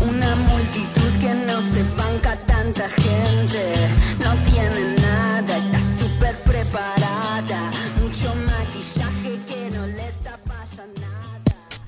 Una 0.09 0.37
multitud 0.37 1.11
que 1.21 1.35
no 1.35 1.61
se 1.61 1.83
banca 1.97 2.37
tanta 2.47 2.89
gente. 2.89 3.89
No 4.19 4.35
tiene 4.45 4.97
nada, 5.01 5.57
está 5.57 5.79
súper 5.99 6.37
preparada. 6.39 7.71
Mucho 8.01 8.33
maquillaje 8.47 9.41
que 9.47 9.77
no 9.77 9.87
le 9.87 10.09
está 10.09 10.39
pasando 10.47 11.01
nada. 11.01 11.43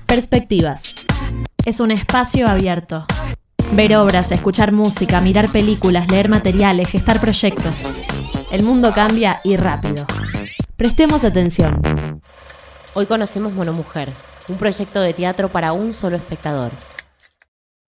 Perspectivas. 0.05 1.05
Es 1.65 1.79
un 1.79 1.91
espacio 1.91 2.47
abierto. 2.47 3.05
Ver 3.71 3.95
obras, 3.95 4.31
escuchar 4.31 4.71
música, 4.71 5.21
mirar 5.21 5.49
películas, 5.49 6.11
leer 6.11 6.29
materiales, 6.29 6.89
gestar 6.89 7.19
proyectos. 7.19 7.87
El 8.51 8.63
mundo 8.63 8.93
cambia 8.93 9.39
y 9.43 9.57
rápido. 9.57 10.05
Prestemos 10.75 11.23
atención. 11.23 12.21
Hoy 12.93 13.05
conocemos 13.07 13.53
Monomujer, 13.53 14.11
un 14.47 14.57
proyecto 14.57 15.01
de 15.01 15.13
teatro 15.13 15.49
para 15.49 15.73
un 15.73 15.93
solo 15.93 16.17
espectador. 16.17 16.71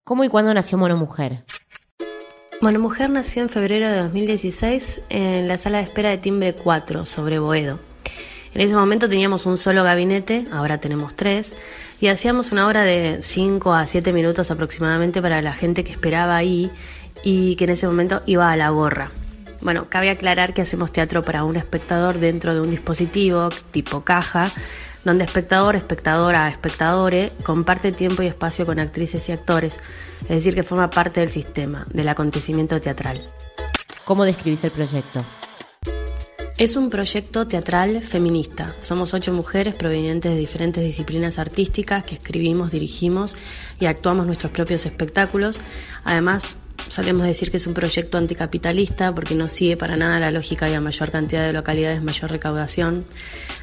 ¿Cómo 0.04 0.24
y 0.24 0.30
cuándo 0.30 0.54
nació 0.54 0.78
Monomujer? 0.78 1.44
Monomujer 2.62 3.10
nació 3.10 3.44
en 3.44 3.50
febrero 3.50 3.88
de 3.90 3.98
2016 3.98 5.02
en 5.10 5.48
la 5.48 5.58
sala 5.58 5.78
de 5.78 5.84
espera 5.84 6.10
de 6.10 6.18
Timbre 6.18 6.54
4 6.54 7.06
sobre 7.06 7.40
Boedo. 7.40 7.80
En 8.56 8.62
ese 8.62 8.74
momento 8.74 9.08
teníamos 9.08 9.46
un 9.46 9.58
solo 9.58 9.84
gabinete, 9.84 10.48
ahora 10.52 10.80
tenemos 10.80 11.16
tres, 11.16 11.54
y 12.00 12.08
hacíamos 12.08 12.52
una 12.52 12.66
hora 12.66 12.84
de 12.84 13.20
5 13.22 13.74
a 13.74 13.86
7 13.86 14.14
minutos 14.14 14.50
aproximadamente 14.50 15.22
para 15.22 15.42
la 15.42 15.54
gente 15.54 15.84
que 15.84 15.92
esperaba 15.92 16.36
ahí 16.36 16.72
y 17.24 17.56
que 17.58 17.66
en 17.66 17.72
ese 17.72 17.86
momento 17.86 18.20
iba 18.26 18.52
a 18.52 18.58
la 18.58 18.70
gorra. 18.70 19.12
Bueno, 19.62 19.88
cabe 19.90 20.10
aclarar 20.10 20.54
que 20.54 20.62
hacemos 20.62 20.92
teatro 20.92 21.24
para 21.24 21.44
un 21.44 21.56
espectador 21.56 22.20
dentro 22.20 22.54
de 22.54 22.62
un 22.62 22.72
dispositivo 22.72 23.50
tipo 23.72 24.02
caja, 24.02 24.46
donde 25.08 25.24
espectador, 25.24 25.78
espectadora, 25.78 26.50
espectadore 26.50 27.32
comparte 27.44 27.94
tiempo 27.94 28.24
y 28.24 28.28
espacio 28.28 28.66
con 28.66 28.78
actrices 28.78 29.28
y 29.30 29.32
actores, 29.32 29.80
es 30.24 30.28
decir, 30.28 30.54
que 30.54 30.64
forma 30.64 30.90
parte 30.90 31.22
del 31.22 31.30
sistema, 31.30 31.88
del 31.94 32.10
acontecimiento 32.10 32.80
teatral. 32.82 33.22
¿Cómo 34.04 34.26
describís 34.26 34.66
el 34.66 34.72
proyecto? 34.72 35.24
Es 36.58 36.76
un 36.76 36.90
proyecto 36.90 37.48
teatral 37.48 38.02
feminista. 38.02 38.76
Somos 38.80 39.14
ocho 39.14 39.32
mujeres 39.32 39.76
provenientes 39.76 40.32
de 40.34 40.38
diferentes 40.38 40.84
disciplinas 40.84 41.40
artísticas 41.40 42.04
que 42.04 42.16
escribimos, 42.16 42.74
dirigimos 42.74 43.38
y 43.80 43.86
actuamos 43.86 44.26
nuestros 44.26 44.52
propios 44.52 44.86
espectáculos. 44.86 45.62
Además, 46.04 46.58
solemos 46.90 47.26
decir 47.26 47.52
que 47.52 47.58
es 47.58 47.68
un 47.68 47.74
proyecto 47.74 48.18
anticapitalista 48.18 49.14
porque 49.14 49.36
no 49.36 49.50
sigue 49.50 49.78
para 49.78 49.98
nada 49.98 50.20
la 50.20 50.32
lógica 50.32 50.70
y 50.70 50.74
a 50.74 50.82
mayor 50.82 51.12
cantidad 51.12 51.46
de 51.46 51.54
localidades 51.54 52.02
mayor 52.02 52.32
recaudación. 52.32 53.06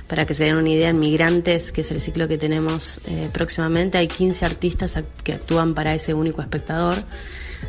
Para 0.06 0.26
que 0.26 0.35
se 0.35 0.44
den 0.44 0.56
una 0.56 0.71
idea, 0.71 0.90
en 0.90 0.99
Migrantes, 0.99 1.73
que 1.73 1.80
es 1.80 1.90
el 1.90 2.00
ciclo 2.00 2.28
que 2.28 2.38
tenemos 2.38 3.00
eh, 3.06 3.30
próximamente, 3.33 3.99
hay 3.99 4.09
15 4.09 4.44
artistas 4.44 4.99
que 5.23 5.33
actúan 5.33 5.75
para 5.75 5.94
ese 5.94 6.14
único 6.14 6.42
espectador. 6.42 6.97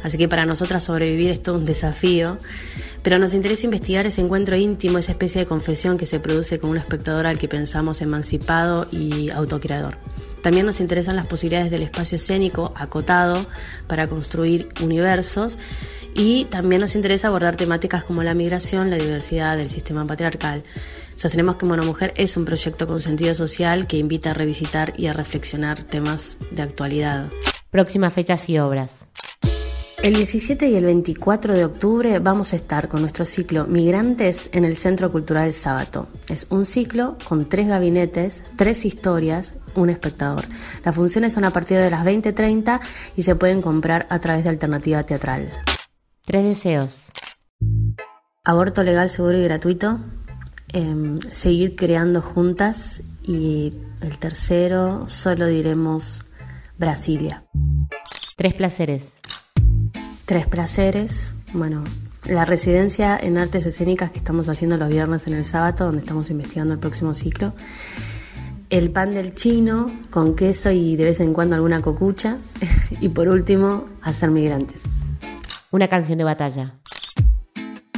Así 0.03 0.17
que 0.17 0.27
para 0.27 0.45
nosotras 0.45 0.83
sobrevivir 0.83 1.31
es 1.31 1.41
todo 1.41 1.55
un 1.55 1.65
desafío. 1.65 2.37
Pero 3.01 3.19
nos 3.19 3.33
interesa 3.33 3.65
investigar 3.65 4.05
ese 4.05 4.21
encuentro 4.21 4.55
íntimo, 4.55 4.97
esa 4.97 5.11
especie 5.11 5.39
de 5.39 5.47
confesión 5.47 5.97
que 5.97 6.05
se 6.05 6.19
produce 6.19 6.59
con 6.59 6.71
un 6.71 6.77
espectador 6.77 7.27
al 7.27 7.37
que 7.37 7.47
pensamos 7.47 8.01
emancipado 8.01 8.87
y 8.91 9.29
autocreador. 9.29 9.97
También 10.45 10.67
nos 10.67 10.79
interesan 10.79 11.15
las 11.15 11.25
posibilidades 11.25 11.71
del 11.71 11.81
espacio 11.81 12.17
escénico 12.17 12.71
acotado 12.75 13.47
para 13.87 14.05
construir 14.05 14.69
universos 14.79 15.57
y 16.13 16.45
también 16.45 16.81
nos 16.81 16.93
interesa 16.93 17.29
abordar 17.29 17.55
temáticas 17.55 18.03
como 18.03 18.21
la 18.21 18.35
migración, 18.35 18.91
la 18.91 18.97
diversidad 18.97 19.57
del 19.57 19.71
sistema 19.71 20.05
patriarcal. 20.05 20.61
Sostenemos 21.15 21.55
que 21.55 21.65
Monomujer 21.65 22.13
es 22.15 22.37
un 22.37 22.45
proyecto 22.45 22.85
con 22.85 22.99
sentido 22.99 23.33
social 23.33 23.87
que 23.87 23.97
invita 23.97 24.29
a 24.29 24.33
revisitar 24.35 24.93
y 24.97 25.07
a 25.07 25.13
reflexionar 25.13 25.81
temas 25.81 26.37
de 26.51 26.61
actualidad. 26.61 27.31
Próximas 27.71 28.13
fechas 28.13 28.47
y 28.47 28.59
obras. 28.59 29.07
El 30.05 30.13
17 30.13 30.67
y 30.67 30.75
el 30.75 30.85
24 30.85 31.55
de 31.55 31.65
octubre 31.65 32.19
vamos 32.19 32.53
a 32.53 32.57
estar 32.57 32.88
con 32.89 33.01
nuestro 33.01 33.25
ciclo 33.25 33.65
Migrantes 33.65 34.51
en 34.51 34.63
el 34.63 34.75
Centro 34.75 35.12
Cultural 35.12 35.51
Sábato. 35.51 36.07
Es 36.29 36.45
un 36.51 36.67
ciclo 36.67 37.17
con 37.27 37.50
tres 37.50 37.67
gabinetes, 37.67 38.43
tres 38.55 38.85
historias, 38.85 39.55
un 39.74 39.89
espectador. 39.89 40.45
Las 40.83 40.93
funciones 40.93 41.33
son 41.33 41.43
a 41.43 41.50
partir 41.50 41.79
de 41.79 41.89
las 41.89 42.05
20.30 42.05 42.81
y 43.15 43.24
se 43.24 43.35
pueden 43.35 43.63
comprar 43.63 44.05
a 44.12 44.19
través 44.19 44.43
de 44.43 44.51
Alternativa 44.51 45.01
Teatral. 45.01 45.50
Tres 46.24 46.43
deseos. 46.43 47.12
Aborto 48.43 48.83
legal, 48.83 49.09
seguro 49.09 49.39
y 49.39 49.43
gratuito. 49.43 50.01
em, 50.71 51.19
seguir 51.31 51.75
creando 51.75 52.21
juntas. 52.21 53.01
Y 53.24 53.74
el 54.01 54.19
tercero, 54.19 55.09
solo 55.09 55.47
diremos 55.47 56.24
Brasilia. 56.77 57.43
Tres 58.35 58.53
placeres. 58.53 59.13
Tres 60.25 60.48
placeres. 60.48 61.34
Bueno, 61.53 61.84
la 62.24 62.46
residencia 62.46 63.15
en 63.15 63.38
artes 63.38 63.67
escénicas 63.67 64.10
que 64.10 64.17
estamos 64.17 64.50
haciendo 64.50 64.75
los 64.75 64.89
viernes 64.89 65.27
en 65.27 65.36
el 65.36 65.46
sábado, 65.46 65.86
donde 65.86 66.00
estamos 66.00 66.32
investigando 66.32 66.74
el 66.74 66.79
próximo 66.79 67.13
ciclo. 67.13 67.53
El 68.72 68.89
pan 68.89 69.12
del 69.12 69.36
chino 69.36 69.86
con 70.10 70.36
queso 70.36 70.72
y 70.72 70.96
de 70.96 71.03
vez 71.03 71.20
en 71.20 71.32
cuando 71.32 71.53
alguna 71.53 71.82
cocucha. 71.84 72.38
y 73.01 73.10
por 73.10 73.27
último, 73.27 73.86
hacer 74.01 74.32
migrantes. 74.32 74.86
Una 75.70 75.88
canción 75.88 76.17
de 76.17 76.24
batalla. 76.24 76.74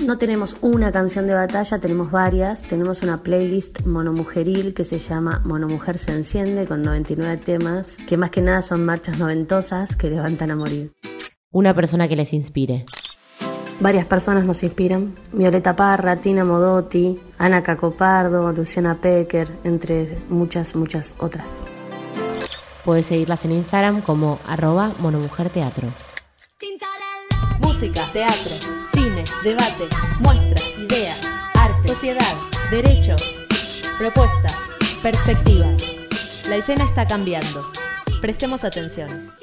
No 0.05 0.17
tenemos 0.17 0.57
una 0.59 0.91
canción 0.91 1.27
de 1.27 1.33
batalla, 1.33 1.79
tenemos 1.79 2.11
varias. 2.11 2.63
Tenemos 2.63 3.03
una 3.03 3.23
playlist 3.23 3.85
monomujeril 3.85 4.73
que 4.73 4.83
se 4.83 4.99
llama 4.99 5.41
Monomujer 5.45 5.97
se 5.97 6.11
enciende 6.11 6.67
con 6.67 6.81
99 6.83 7.37
temas, 7.37 7.97
que 8.05 8.17
más 8.17 8.31
que 8.31 8.41
nada 8.41 8.61
son 8.61 8.85
marchas 8.85 9.17
noventosas 9.17 9.95
que 9.95 10.09
levantan 10.09 10.51
a 10.51 10.57
morir. 10.57 10.91
Una 11.51 11.73
persona 11.73 12.07
que 12.07 12.15
les 12.15 12.33
inspire. 12.33 12.85
Varias 13.79 14.05
personas 14.05 14.43
nos 14.43 14.63
inspiran. 14.63 15.15
Violeta 15.31 15.75
Parra, 15.75 16.17
Tina 16.17 16.43
Modotti, 16.43 17.17
Ana 17.37 17.63
Cacopardo, 17.63 18.51
Luciana 18.51 18.95
Pecker, 18.95 19.47
entre 19.63 20.17
muchas, 20.29 20.75
muchas 20.75 21.15
otras. 21.19 21.63
Puedes 22.83 23.05
seguirlas 23.05 23.45
en 23.45 23.51
Instagram 23.51 24.01
como 24.01 24.39
arroba 24.47 24.91
monomujerteatro. 24.99 25.87
Música, 27.61 28.03
teatro, 28.11 28.51
cine, 28.93 29.23
debate, 29.43 29.87
muestras, 30.19 30.63
ideas, 30.79 31.21
arte, 31.53 31.87
sociedad, 31.87 32.35
derechos, 32.71 33.21
propuestas, 33.97 34.55
perspectivas. 35.03 35.83
La 36.49 36.55
escena 36.55 36.85
está 36.85 37.05
cambiando. 37.05 37.69
Prestemos 38.21 38.63
atención. 38.63 39.36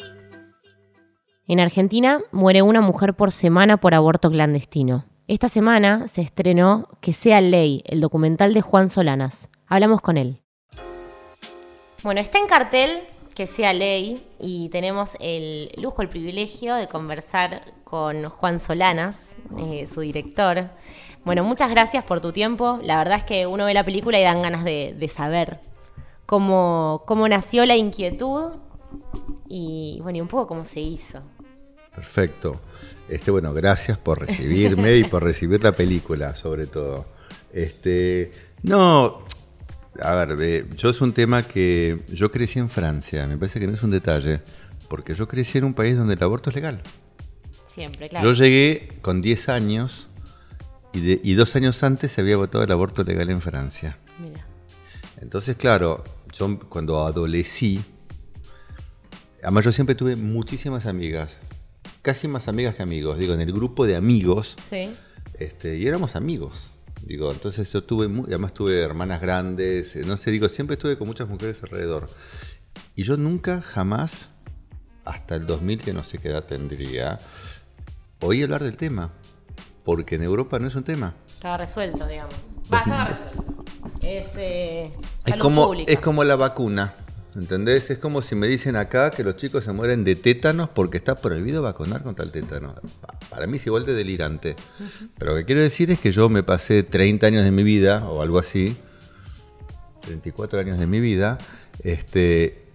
En 1.46 1.60
Argentina 1.60 2.22
muere 2.32 2.62
una 2.62 2.80
mujer 2.80 3.12
por 3.12 3.30
semana 3.30 3.76
por 3.76 3.94
aborto 3.94 4.30
clandestino. 4.30 5.04
Esta 5.28 5.48
semana 5.48 6.08
se 6.08 6.22
estrenó 6.22 6.88
Que 7.02 7.12
sea 7.12 7.42
ley, 7.42 7.82
el 7.84 8.00
documental 8.00 8.54
de 8.54 8.62
Juan 8.62 8.88
Solanas. 8.88 9.50
Hablamos 9.66 10.00
con 10.00 10.16
él. 10.16 10.40
Bueno, 12.02 12.22
está 12.22 12.38
en 12.38 12.46
cartel 12.46 13.00
Que 13.34 13.46
sea 13.46 13.74
ley 13.74 14.26
y 14.40 14.70
tenemos 14.70 15.18
el 15.20 15.70
lujo, 15.76 16.00
el 16.00 16.08
privilegio 16.08 16.76
de 16.76 16.88
conversar 16.88 17.74
con 17.84 18.24
Juan 18.30 18.58
Solanas, 18.58 19.36
eh, 19.58 19.84
su 19.84 20.00
director. 20.00 20.70
Bueno, 21.26 21.44
muchas 21.44 21.68
gracias 21.68 22.04
por 22.04 22.22
tu 22.22 22.32
tiempo. 22.32 22.78
La 22.82 22.96
verdad 22.96 23.18
es 23.18 23.24
que 23.24 23.46
uno 23.46 23.66
ve 23.66 23.74
la 23.74 23.84
película 23.84 24.18
y 24.18 24.22
dan 24.22 24.40
ganas 24.40 24.64
de, 24.64 24.94
de 24.98 25.08
saber 25.08 25.60
cómo, 26.24 27.02
cómo 27.06 27.28
nació 27.28 27.66
la 27.66 27.76
inquietud 27.76 28.52
y 29.46 30.00
bueno, 30.02 30.18
y 30.18 30.20
un 30.22 30.28
poco 30.28 30.46
cómo 30.46 30.64
se 30.64 30.80
hizo. 30.80 31.20
Perfecto. 31.94 32.60
Este, 33.08 33.30
bueno, 33.30 33.52
gracias 33.52 33.98
por 33.98 34.20
recibirme 34.20 34.96
y 34.96 35.04
por 35.04 35.22
recibir 35.22 35.62
la 35.62 35.72
película, 35.72 36.34
sobre 36.36 36.66
todo. 36.66 37.06
Este, 37.52 38.30
no, 38.62 39.18
a 40.00 40.14
ver, 40.24 40.74
yo 40.76 40.90
es 40.90 41.00
un 41.00 41.12
tema 41.12 41.42
que 41.44 42.00
yo 42.08 42.30
crecí 42.32 42.58
en 42.58 42.68
Francia, 42.68 43.26
me 43.26 43.36
parece 43.36 43.60
que 43.60 43.66
no 43.66 43.74
es 43.74 43.82
un 43.82 43.90
detalle, 43.90 44.40
porque 44.88 45.14
yo 45.14 45.28
crecí 45.28 45.58
en 45.58 45.64
un 45.64 45.74
país 45.74 45.96
donde 45.96 46.14
el 46.14 46.22
aborto 46.22 46.50
es 46.50 46.56
legal. 46.56 46.82
Siempre, 47.66 48.08
claro. 48.08 48.24
Yo 48.26 48.32
llegué 48.32 48.88
con 49.02 49.20
10 49.20 49.48
años 49.48 50.08
y, 50.92 51.00
de- 51.00 51.20
y 51.22 51.34
dos 51.34 51.54
años 51.56 51.82
antes 51.82 52.10
se 52.12 52.20
había 52.22 52.36
votado 52.36 52.64
el 52.64 52.72
aborto 52.72 53.02
legal 53.04 53.30
en 53.30 53.40
Francia. 53.40 53.98
Mira. 54.20 54.44
Entonces, 55.20 55.56
claro, 55.56 56.02
yo 56.32 56.58
cuando 56.68 57.04
adolecí, 57.06 57.80
además 59.42 59.64
yo 59.64 59.72
siempre 59.72 59.94
tuve 59.94 60.16
muchísimas 60.16 60.86
amigas, 60.86 61.40
casi 62.04 62.28
más 62.28 62.46
amigas 62.46 62.76
que 62.76 62.82
amigos, 62.84 63.18
digo, 63.18 63.34
en 63.34 63.40
el 63.40 63.52
grupo 63.52 63.86
de 63.86 63.96
amigos, 63.96 64.56
Sí. 64.68 64.90
este, 65.40 65.76
y 65.78 65.86
éramos 65.88 66.14
amigos. 66.14 66.68
Digo, 67.02 67.32
entonces 67.32 67.70
yo 67.72 67.82
tuve, 67.82 68.06
además 68.26 68.54
tuve 68.54 68.80
hermanas 68.80 69.20
grandes, 69.20 69.96
eh, 69.96 70.04
no 70.06 70.16
sé, 70.16 70.30
digo, 70.30 70.48
siempre 70.48 70.74
estuve 70.74 70.96
con 70.96 71.06
muchas 71.08 71.28
mujeres 71.28 71.62
alrededor. 71.62 72.08
Y 72.94 73.02
yo 73.02 73.16
nunca, 73.16 73.60
jamás, 73.60 74.28
hasta 75.04 75.34
el 75.34 75.46
2000, 75.46 75.80
que 75.82 75.92
no 75.92 76.04
sé 76.04 76.18
qué 76.18 76.28
edad 76.28 76.44
tendría, 76.44 77.18
oí 78.20 78.42
hablar 78.42 78.62
del 78.62 78.76
tema. 78.76 79.10
Porque 79.84 80.14
en 80.14 80.22
Europa 80.22 80.58
no 80.58 80.66
es 80.68 80.74
un 80.76 80.84
tema. 80.84 81.14
Estaba 81.28 81.58
resuelto, 81.58 82.06
digamos. 82.06 82.34
Va, 82.72 82.78
estaba 82.78 83.04
resuelto. 83.04 83.64
Es, 84.02 84.34
eh, 84.38 84.92
Es 85.26 85.36
como, 85.36 85.66
pública. 85.66 85.92
es 85.92 86.00
como 86.00 86.24
la 86.24 86.36
vacuna, 86.36 86.94
¿entendés? 87.36 87.90
Es 87.90 87.98
como 87.98 88.22
si 88.22 88.34
me 88.34 88.46
dicen 88.46 88.76
acá 88.76 89.10
que 89.10 89.24
los 89.24 89.36
chicos 89.36 89.64
se 89.64 89.72
mueren 89.72 90.04
de 90.04 90.16
tétanos 90.16 90.68
porque 90.68 90.96
está 90.98 91.16
prohibido 91.16 91.62
vacunar 91.62 92.02
contra 92.02 92.24
el 92.24 92.30
tétano. 92.30 92.74
Pa- 93.00 93.18
Para 93.30 93.46
mí 93.46 93.56
es 93.56 93.66
igual 93.66 93.84
de 93.86 93.94
delirante. 93.94 94.56
Pero 95.18 95.32
lo 95.32 95.38
que 95.38 95.44
quiero 95.44 95.60
decir 95.60 95.90
es 95.90 95.98
que 95.98 96.12
yo 96.12 96.28
me 96.28 96.42
pasé 96.42 96.82
30 96.82 97.26
años 97.26 97.44
de 97.44 97.50
mi 97.50 97.62
vida, 97.62 98.08
o 98.08 98.22
algo 98.22 98.38
así, 98.38 98.76
34 100.02 100.60
años 100.60 100.78
de 100.78 100.86
mi 100.86 101.00
vida, 101.00 101.38
este, 101.82 102.66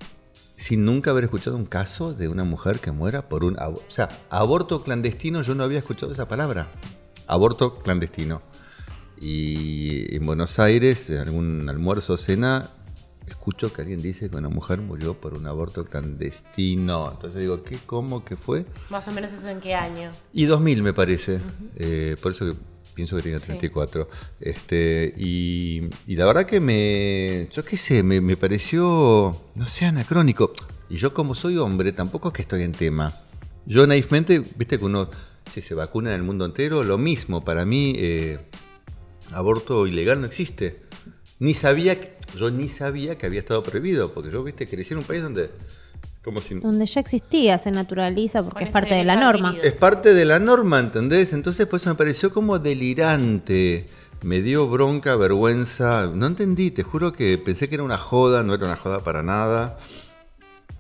sin 0.56 0.84
nunca 0.86 1.12
haber 1.12 1.26
escuchado 1.26 1.56
un 1.56 1.66
caso 1.66 2.14
de 2.14 2.28
una 2.28 2.44
mujer 2.44 2.80
que 2.80 2.92
muera 2.92 3.30
por 3.30 3.44
un... 3.44 3.56
O 3.60 3.82
sea, 3.88 4.10
aborto 4.30 4.84
clandestino, 4.84 5.42
yo 5.44 5.56
no 5.56 5.64
había 5.64 5.80
escuchado 5.80 6.12
esa 6.12 6.28
palabra. 6.28 6.68
Aborto 7.28 7.80
clandestino. 7.80 8.42
Y 9.22 10.16
en 10.16 10.26
Buenos 10.26 10.60
Aires, 10.60 11.10
en 11.10 11.18
algún 11.20 11.70
almuerzo 11.70 12.14
o 12.14 12.18
cena, 12.18 12.70
escucho 13.30 13.72
que 13.74 13.82
alguien 13.82 14.02
dice 14.02 14.30
que 14.30 14.36
una 14.36 14.50
mujer 14.50 14.80
murió 14.82 15.14
por 15.14 15.34
un 15.34 15.48
aborto 15.48 15.86
clandestino. 15.86 17.12
Entonces 17.12 17.40
digo, 17.42 17.64
¿qué? 17.64 17.78
¿Cómo? 17.86 18.24
¿Qué 18.26 18.36
fue? 18.36 18.66
Más 18.90 19.08
o 19.08 19.12
menos 19.12 19.32
eso 19.32 19.48
en 19.50 19.60
qué 19.62 19.74
año. 19.76 20.12
Y 20.34 20.46
2000 20.46 20.82
me 20.84 20.94
parece. 20.94 21.40
Eh, 21.76 22.16
por 22.22 22.32
eso 22.32 22.46
que 22.46 22.54
pienso 22.94 23.16
que 23.16 23.24
tenía 23.24 23.40
Sí. 23.40 23.48
34. 23.48 24.10
Este, 24.42 25.14
y, 25.18 25.84
y 26.08 26.16
la 26.16 26.26
verdad 26.26 26.46
que 26.46 26.60
me, 26.60 27.48
yo 27.52 27.64
qué 27.64 27.78
sé, 27.78 28.04
me, 28.04 28.20
me 28.22 28.36
pareció, 28.38 29.40
no 29.56 29.68
sé, 29.68 29.86
anacrónico. 29.86 30.54
Y 30.90 30.98
yo 30.98 31.14
como 31.14 31.36
soy 31.36 31.58
hombre, 31.58 31.92
tampoco 31.94 32.30
es 32.30 32.34
que 32.34 32.42
estoy 32.42 32.64
en 32.64 32.72
tema. 32.74 33.16
Yo 33.66 33.86
naivmente, 33.88 34.40
viste 34.58 34.80
que 34.80 34.86
uno, 34.86 35.10
si 35.52 35.62
se 35.62 35.76
vacuna 35.76 36.10
en 36.10 36.16
el 36.16 36.24
mundo 36.24 36.46
entero, 36.46 36.84
lo 36.84 36.98
mismo. 36.98 37.46
Para 37.46 37.64
mí, 37.66 37.94
eh, 37.98 38.40
aborto 39.32 39.86
ilegal 39.88 40.20
no 40.22 40.28
existe. 40.28 40.82
Ni 41.40 41.54
sabía, 41.54 42.00
que- 42.00 42.18
yo 42.38 42.52
ni 42.52 42.68
sabía 42.68 43.18
que 43.18 43.26
había 43.26 43.40
estado 43.40 43.64
prohibido, 43.64 44.12
porque 44.14 44.32
yo, 44.32 44.44
viste, 44.44 44.68
crecí 44.68 44.94
en 44.94 45.00
un 45.00 45.06
país 45.06 45.22
donde, 45.22 45.50
como 46.24 46.42
si... 46.42 46.56
Donde 46.56 46.86
ya 46.86 47.00
existía, 47.02 47.58
se 47.58 47.72
naturaliza 47.72 48.44
porque 48.44 48.60
Con 48.60 48.68
es 48.68 48.74
parte 48.74 48.94
de 48.94 49.04
la 49.04 49.16
norma. 49.16 49.56
Es 49.62 49.74
parte 49.74 50.14
de 50.14 50.26
la 50.26 50.40
norma, 50.40 50.80
¿entendés? 50.80 51.34
Entonces, 51.34 51.66
pues 51.68 51.86
me 51.86 51.96
pareció 51.96 52.34
como 52.34 52.60
delirante. 52.60 53.88
Me 54.22 54.42
dio 54.42 54.68
bronca, 54.68 55.16
vergüenza. 55.16 56.12
No 56.14 56.28
entendí, 56.28 56.72
te 56.72 56.84
juro 56.84 57.14
que 57.14 57.38
pensé 57.38 57.70
que 57.70 57.76
era 57.76 57.84
una 57.84 57.98
joda, 57.98 58.44
no 58.44 58.54
era 58.54 58.66
una 58.66 58.76
joda 58.76 59.00
para 59.00 59.24
nada. 59.24 59.78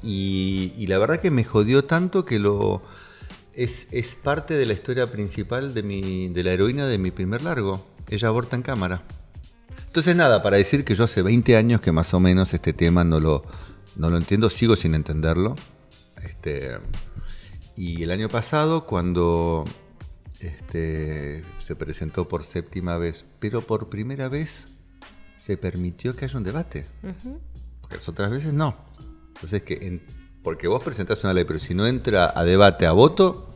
Y, 0.03 0.73
y 0.77 0.87
la 0.87 0.97
verdad 0.97 1.19
que 1.19 1.31
me 1.31 1.43
jodió 1.43 1.85
tanto 1.85 2.25
que 2.25 2.39
lo. 2.39 2.81
Es, 3.53 3.87
es 3.91 4.15
parte 4.15 4.53
de 4.53 4.65
la 4.65 4.73
historia 4.73 5.11
principal 5.11 5.73
de, 5.73 5.83
mi, 5.83 6.29
de 6.29 6.43
la 6.43 6.51
heroína 6.51 6.87
de 6.87 6.97
mi 6.97 7.11
primer 7.11 7.41
largo. 7.41 7.85
Ella 8.09 8.27
aborta 8.27 8.55
en 8.55 8.61
cámara. 8.61 9.03
Entonces, 9.89 10.15
nada, 10.15 10.41
para 10.43 10.57
decir 10.57 10.85
que 10.85 10.93
yo 10.93 11.03
hace 11.05 11.23
20 11.23 11.57
años 11.57 11.81
que 11.81 11.91
más 11.91 12.13
o 12.13 12.19
menos 12.19 12.53
este 12.53 12.73
tema 12.73 13.03
no 13.03 13.19
lo, 13.19 13.43
no 13.95 14.11
lo 14.11 14.17
entiendo, 14.17 14.49
sigo 14.51 14.75
sin 14.75 14.93
entenderlo. 14.93 15.55
Este, 16.23 16.77
y 17.75 18.03
el 18.03 18.11
año 18.11 18.29
pasado, 18.29 18.85
cuando 18.85 19.65
este, 20.39 21.43
se 21.57 21.75
presentó 21.75 22.27
por 22.27 22.43
séptima 22.43 22.97
vez, 22.97 23.25
pero 23.39 23.61
por 23.61 23.89
primera 23.89 24.29
vez 24.29 24.67
se 25.37 25.57
permitió 25.57 26.15
que 26.15 26.25
haya 26.25 26.37
un 26.37 26.43
debate. 26.43 26.85
Porque 27.81 27.95
las 27.95 28.07
otras 28.09 28.29
veces 28.31 28.53
no. 28.53 28.75
Entonces, 29.35 29.63
que 29.63 29.73
en- 29.81 30.05
porque 30.43 30.67
vos 30.67 30.83
presentás 30.83 31.23
una 31.23 31.33
ley, 31.33 31.45
pero 31.45 31.57
si 31.59 31.73
no 31.73 31.87
entra 31.87 32.31
a 32.35 32.43
debate, 32.43 32.85
a 32.85 32.91
voto, 32.91 33.55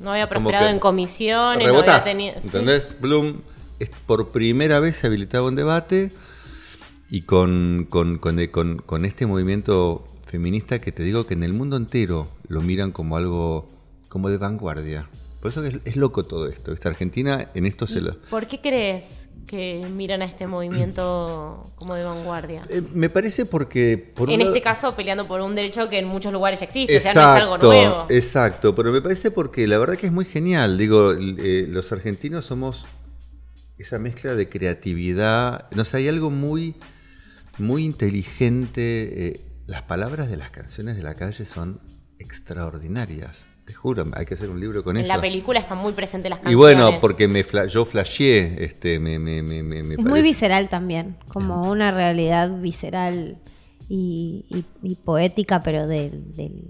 No 0.00 0.10
había 0.10 0.28
prosperado 0.28 0.66
que 0.66 0.72
en 0.72 0.78
comisiones, 0.80 1.64
rebotás. 1.64 2.04
no 2.04 2.10
había 2.10 2.12
tenido. 2.12 2.34
sí. 2.40 2.46
¿Entendés? 2.46 2.96
Bloom, 3.00 3.42
por 4.06 4.28
primera 4.28 4.80
vez 4.80 4.96
se 4.96 5.06
habilitaba 5.06 5.48
un 5.48 5.54
debate 5.56 6.10
y 7.10 7.22
con, 7.22 7.86
con- 7.88 8.18
con- 8.18 8.46
con- 8.48 8.78
con 8.78 9.04
este 9.04 9.26
movimiento 9.26 10.04
feminista 10.26 10.78
que 10.80 10.92
te 10.92 11.02
digo 11.02 11.26
que 11.26 11.34
en 11.34 11.42
el 11.42 11.52
mundo 11.54 11.76
entero 11.76 12.28
lo 12.48 12.60
miran 12.60 12.92
como 12.92 13.16
algo 13.16 13.66
como 14.08 14.28
de 14.28 14.36
vanguardia. 14.38 15.08
Por 15.40 15.50
eso 15.50 15.64
es, 15.64 15.76
es 15.84 15.96
loco 15.96 16.24
todo 16.24 16.48
esto. 16.48 16.72
Esta 16.72 16.88
Argentina 16.88 17.48
en 17.54 17.64
esto 17.66 17.86
se 17.86 18.00
lo... 18.00 18.18
¿Por 18.22 18.46
qué 18.46 18.60
crees 18.60 19.04
que 19.46 19.86
miran 19.94 20.20
a 20.20 20.24
este 20.26 20.46
movimiento 20.46 21.62
como 21.76 21.94
de 21.94 22.04
vanguardia? 22.04 22.66
Eh, 22.68 22.82
me 22.92 23.08
parece 23.08 23.46
porque... 23.46 24.12
Por 24.16 24.28
En 24.30 24.40
lado- 24.40 24.50
este 24.50 24.60
caso, 24.62 24.94
peleando 24.96 25.24
por 25.26 25.40
un 25.40 25.54
derecho 25.54 25.88
que 25.88 25.98
en 26.00 26.06
muchos 26.08 26.32
lugares 26.32 26.60
ya 26.60 26.66
existe, 26.66 26.96
o 26.96 27.00
sea, 27.00 27.14
no 27.14 27.20
es 27.36 27.42
algo 27.42 27.58
nuevo. 27.58 28.06
Exacto, 28.10 28.74
pero 28.74 28.90
me 28.92 29.00
parece 29.00 29.30
porque 29.30 29.66
la 29.68 29.78
verdad 29.78 29.96
que 29.96 30.06
es 30.06 30.12
muy 30.12 30.24
genial. 30.24 30.76
Digo, 30.76 31.12
eh, 31.12 31.66
los 31.68 31.92
argentinos 31.92 32.44
somos 32.44 32.84
esa 33.78 33.98
mezcla 33.98 34.34
de 34.34 34.48
creatividad. 34.48 35.70
No 35.74 35.84
sé, 35.84 35.98
hay 35.98 36.08
algo 36.08 36.30
muy, 36.30 36.76
muy 37.58 37.84
inteligente. 37.84 39.26
eh, 39.28 39.40
las 39.66 39.82
palabras 39.82 40.30
de 40.30 40.36
las 40.38 40.50
canciones 40.50 40.96
de 40.96 41.02
la 41.02 41.14
calle 41.14 41.44
son 41.44 41.80
extraordinarias. 42.18 43.46
Te 43.66 43.74
juro, 43.74 44.04
hay 44.14 44.24
que 44.24 44.32
hacer 44.34 44.48
un 44.48 44.58
libro 44.60 44.82
con 44.82 44.96
En 44.96 45.04
eso. 45.04 45.14
la 45.14 45.20
película 45.20 45.58
están 45.60 45.76
muy 45.78 45.92
presentes 45.92 46.30
las 46.30 46.38
y 46.40 46.42
canciones. 46.44 46.76
bueno, 46.76 47.00
porque 47.00 47.28
me 47.28 47.44
fla- 47.44 47.66
yo 47.66 47.84
flasheé, 47.84 48.64
este, 48.64 48.98
me, 48.98 49.18
me, 49.18 49.42
me, 49.42 49.62
me- 49.62 49.82
me 49.82 49.94
Es 49.94 50.00
muy 50.00 50.22
visceral 50.22 50.70
también, 50.70 51.18
como 51.28 51.70
una 51.70 51.90
realidad 51.90 52.50
visceral 52.60 53.38
y, 53.90 54.46
y- 54.48 54.64
y 54.82 54.94
poética, 54.96 55.60
pero 55.60 55.86
del- 55.86 56.32
del- 56.32 56.66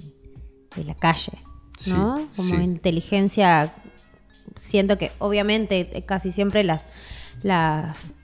de 0.74 0.84
la 0.84 0.96
calle, 0.96 1.38
¿no? 1.86 2.16
Sí, 2.18 2.26
como 2.36 2.48
sí. 2.56 2.62
inteligencia. 2.62 3.72
Siento 4.56 4.98
que 4.98 5.12
obviamente 5.18 5.90
eh, 5.92 6.02
casi 6.04 6.30
siempre 6.30 6.64
las, 6.64 6.90
las, 7.42 8.14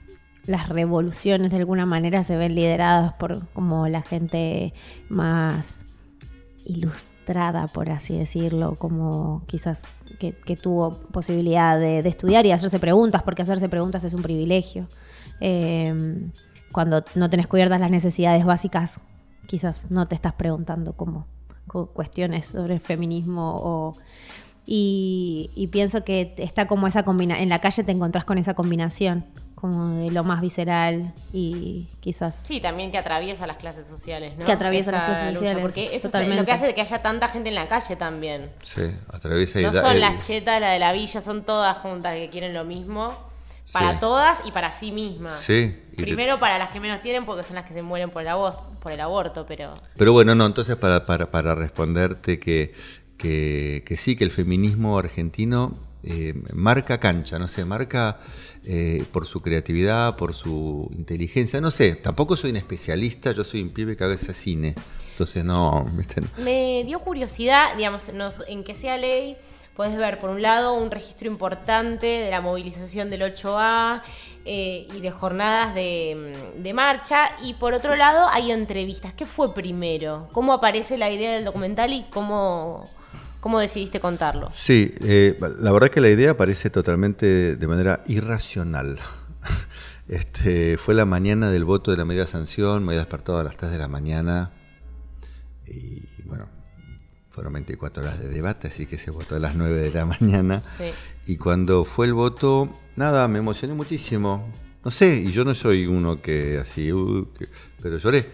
las 0.45 0.69
revoluciones 0.69 1.51
de 1.51 1.57
alguna 1.57 1.85
manera 1.85 2.23
se 2.23 2.37
ven 2.37 2.55
lideradas 2.55 3.13
por 3.13 3.47
como 3.49 3.87
la 3.87 4.01
gente 4.01 4.73
más 5.09 5.85
ilustrada, 6.65 7.67
por 7.67 7.89
así 7.89 8.17
decirlo, 8.17 8.75
como 8.77 9.43
quizás 9.47 9.83
que, 10.19 10.33
tuvo 10.55 10.91
posibilidad 11.11 11.79
de, 11.79 11.99
estudiar 11.99 12.45
y 12.45 12.51
hacerse 12.51 12.79
preguntas, 12.79 13.23
porque 13.23 13.41
hacerse 13.41 13.69
preguntas 13.69 14.03
es 14.03 14.13
un 14.13 14.21
privilegio. 14.21 14.87
Eh, 15.41 15.93
cuando 16.71 17.03
no 17.15 17.29
tenés 17.29 17.47
cubiertas 17.47 17.79
las 17.79 17.91
necesidades 17.91 18.45
básicas 18.45 18.99
quizás 19.47 19.89
no 19.91 20.05
te 20.05 20.15
estás 20.15 20.33
preguntando 20.33 20.93
como 20.93 21.25
cu- 21.67 21.87
cuestiones 21.87 22.47
sobre 22.47 22.73
el 22.73 22.79
feminismo 22.79 23.55
o... 23.55 23.93
Y, 24.67 25.51
y 25.55 25.67
pienso 25.67 26.03
que 26.03 26.33
está 26.37 26.67
como 26.67 26.87
esa 26.87 27.03
combinación, 27.03 27.43
en 27.43 27.49
la 27.49 27.59
calle 27.59 27.83
te 27.83 27.91
encontrás 27.91 28.25
con 28.25 28.37
esa 28.37 28.55
combinación, 28.55 29.23
como 29.53 29.95
de 29.97 30.11
lo 30.11 30.23
más 30.23 30.41
visceral 30.41 31.13
y 31.31 31.87
quizás... 31.99 32.41
Sí, 32.45 32.59
también 32.59 32.91
que 32.91 32.97
atraviesa 32.97 33.45
las 33.47 33.57
clases 33.57 33.87
sociales, 33.87 34.37
¿no? 34.37 34.45
Que 34.45 34.51
atraviesa 34.51 34.91
las 34.91 35.05
clases 35.05 35.25
lucha, 35.27 35.39
sociales, 35.39 35.61
Porque 35.61 35.95
eso 35.95 36.07
es 36.17 36.27
lo 36.35 36.45
que 36.45 36.51
hace 36.51 36.73
que 36.73 36.81
haya 36.81 37.01
tanta 37.01 37.27
gente 37.29 37.49
en 37.49 37.55
la 37.55 37.67
calle 37.67 37.95
también. 37.95 38.49
Sí, 38.63 38.81
atraviesa 39.13 39.59
y 39.59 39.63
No 39.63 39.71
da- 39.71 39.81
son 39.81 39.91
el- 39.91 40.01
las 40.01 40.25
chetas, 40.25 40.59
la 40.59 40.71
de 40.71 40.79
la 40.79 40.91
villa, 40.91 41.21
son 41.21 41.43
todas 41.43 41.77
juntas 41.77 42.13
que 42.15 42.29
quieren 42.29 42.53
lo 42.53 42.63
mismo. 42.65 43.13
Para 43.73 43.93
Sí. 43.93 43.97
todas 43.99 44.45
y 44.45 44.51
para 44.51 44.71
sí 44.71 44.91
mismas. 44.91 45.39
Sí, 45.39 45.75
te- 45.95 46.03
Primero 46.03 46.39
para 46.39 46.59
las 46.59 46.69
que 46.69 46.79
menos 46.79 47.01
tienen 47.01 47.25
porque 47.25 47.41
son 47.41 47.55
las 47.55 47.65
que 47.65 47.73
se 47.73 47.81
mueren 47.81 48.11
por 48.11 48.21
el, 48.21 48.27
abo- 48.27 48.55
por 48.79 48.91
el 48.91 48.99
aborto, 49.01 49.45
pero... 49.47 49.73
Pero 49.97 50.13
bueno, 50.13 50.35
no, 50.35 50.45
entonces 50.45 50.75
para, 50.75 51.03
para, 51.03 51.31
para 51.31 51.55
responderte 51.55 52.39
que, 52.39 52.75
que, 53.17 53.83
que 53.85 53.97
sí, 53.97 54.15
que 54.15 54.23
el 54.23 54.31
feminismo 54.31 54.97
argentino 54.97 55.77
eh, 56.07 56.35
marca 56.53 56.99
cancha, 56.99 57.39
no 57.39 57.47
sé, 57.47 57.65
marca 57.65 58.19
eh, 58.63 59.03
por 59.11 59.25
su 59.25 59.41
creatividad, 59.41 60.15
por 60.17 60.35
su 60.35 60.87
inteligencia, 60.95 61.59
no 61.59 61.71
sé, 61.71 61.95
tampoco 61.95 62.37
soy 62.37 62.51
un 62.51 62.57
especialista, 62.57 63.31
yo 63.31 63.43
soy 63.43 63.63
un 63.63 63.71
pibe 63.71 63.97
que 63.97 64.03
hace 64.03 64.31
cine, 64.31 64.75
entonces 65.09 65.43
no. 65.43 65.83
Me 66.37 66.83
dio 66.85 66.99
curiosidad, 66.99 67.75
digamos, 67.75 68.11
en 68.47 68.63
que 68.63 68.75
sea 68.75 68.97
ley, 68.97 69.35
puedes 69.75 69.97
ver 69.97 70.19
por 70.19 70.29
un 70.29 70.43
lado 70.43 70.75
un 70.75 70.91
registro 70.91 71.27
importante 71.27 72.05
de 72.05 72.29
la 72.29 72.39
movilización 72.39 73.09
del 73.09 73.21
8A 73.21 74.03
eh, 74.45 74.87
y 74.95 74.99
de 74.99 75.09
jornadas 75.09 75.73
de 75.73 76.71
marcha, 76.75 77.31
y 77.41 77.55
por 77.55 77.73
otro 77.73 77.95
lado 77.95 78.27
hay 78.27 78.51
entrevistas. 78.51 79.13
¿Qué 79.13 79.25
fue 79.25 79.55
primero? 79.55 80.27
¿Cómo 80.33 80.53
aparece 80.53 80.99
la 80.99 81.09
idea 81.09 81.33
del 81.33 81.45
documental 81.45 81.93
y 81.93 82.03
cómo, 82.11 82.87
cómo 83.45 83.59
decidiste 83.59 83.99
contarlo? 83.99 84.49
Sí, 84.51 84.95
eh, 85.01 85.37
la 85.59 85.71
verdad 85.71 85.91
que 85.91 86.01
la 86.01 86.09
idea 86.09 86.35
parece 86.35 86.71
totalmente 86.71 87.55
de 87.55 87.67
manera 87.67 88.03
irracional. 88.07 88.97
Este, 90.07 90.77
fue 90.77 90.93
la 90.95 91.05
mañana 91.05 91.49
del 91.51 91.63
voto 91.63 91.89
de 91.91 91.97
la 91.97 92.05
medida 92.05 92.23
de 92.25 92.27
sanción, 92.27 92.83
me 92.83 92.91
había 92.93 93.01
despertado 93.01 93.37
a 93.39 93.43
las 93.43 93.55
3 93.57 93.71
de 93.71 93.77
la 93.79 93.87
mañana 93.87 94.51
y 95.67 96.03
bueno, 96.25 96.47
fueron 97.29 97.53
24 97.53 98.03
horas 98.03 98.19
de 98.19 98.29
debate, 98.29 98.67
así 98.67 98.85
que 98.87 98.97
se 98.99 99.09
votó 99.11 99.35
a 99.35 99.39
las 99.39 99.55
9 99.55 99.79
de 99.79 99.91
la 99.91 100.05
mañana. 100.05 100.61
Sí. 100.77 100.85
Y 101.25 101.37
cuando 101.37 101.85
fue 101.85 102.05
el 102.07 102.13
voto, 102.13 102.69
nada, 102.95 103.27
me 103.27 103.39
emocioné 103.39 103.73
muchísimo. 103.75 104.51
No 104.83 104.89
sé, 104.91 105.21
y 105.25 105.31
yo 105.31 105.43
no 105.43 105.53
soy 105.55 105.85
uno 105.87 106.21
que 106.21 106.59
así, 106.59 106.91
uh, 106.93 107.27
que- 107.37 107.47
pero 107.81 107.97
lloré. 107.97 108.27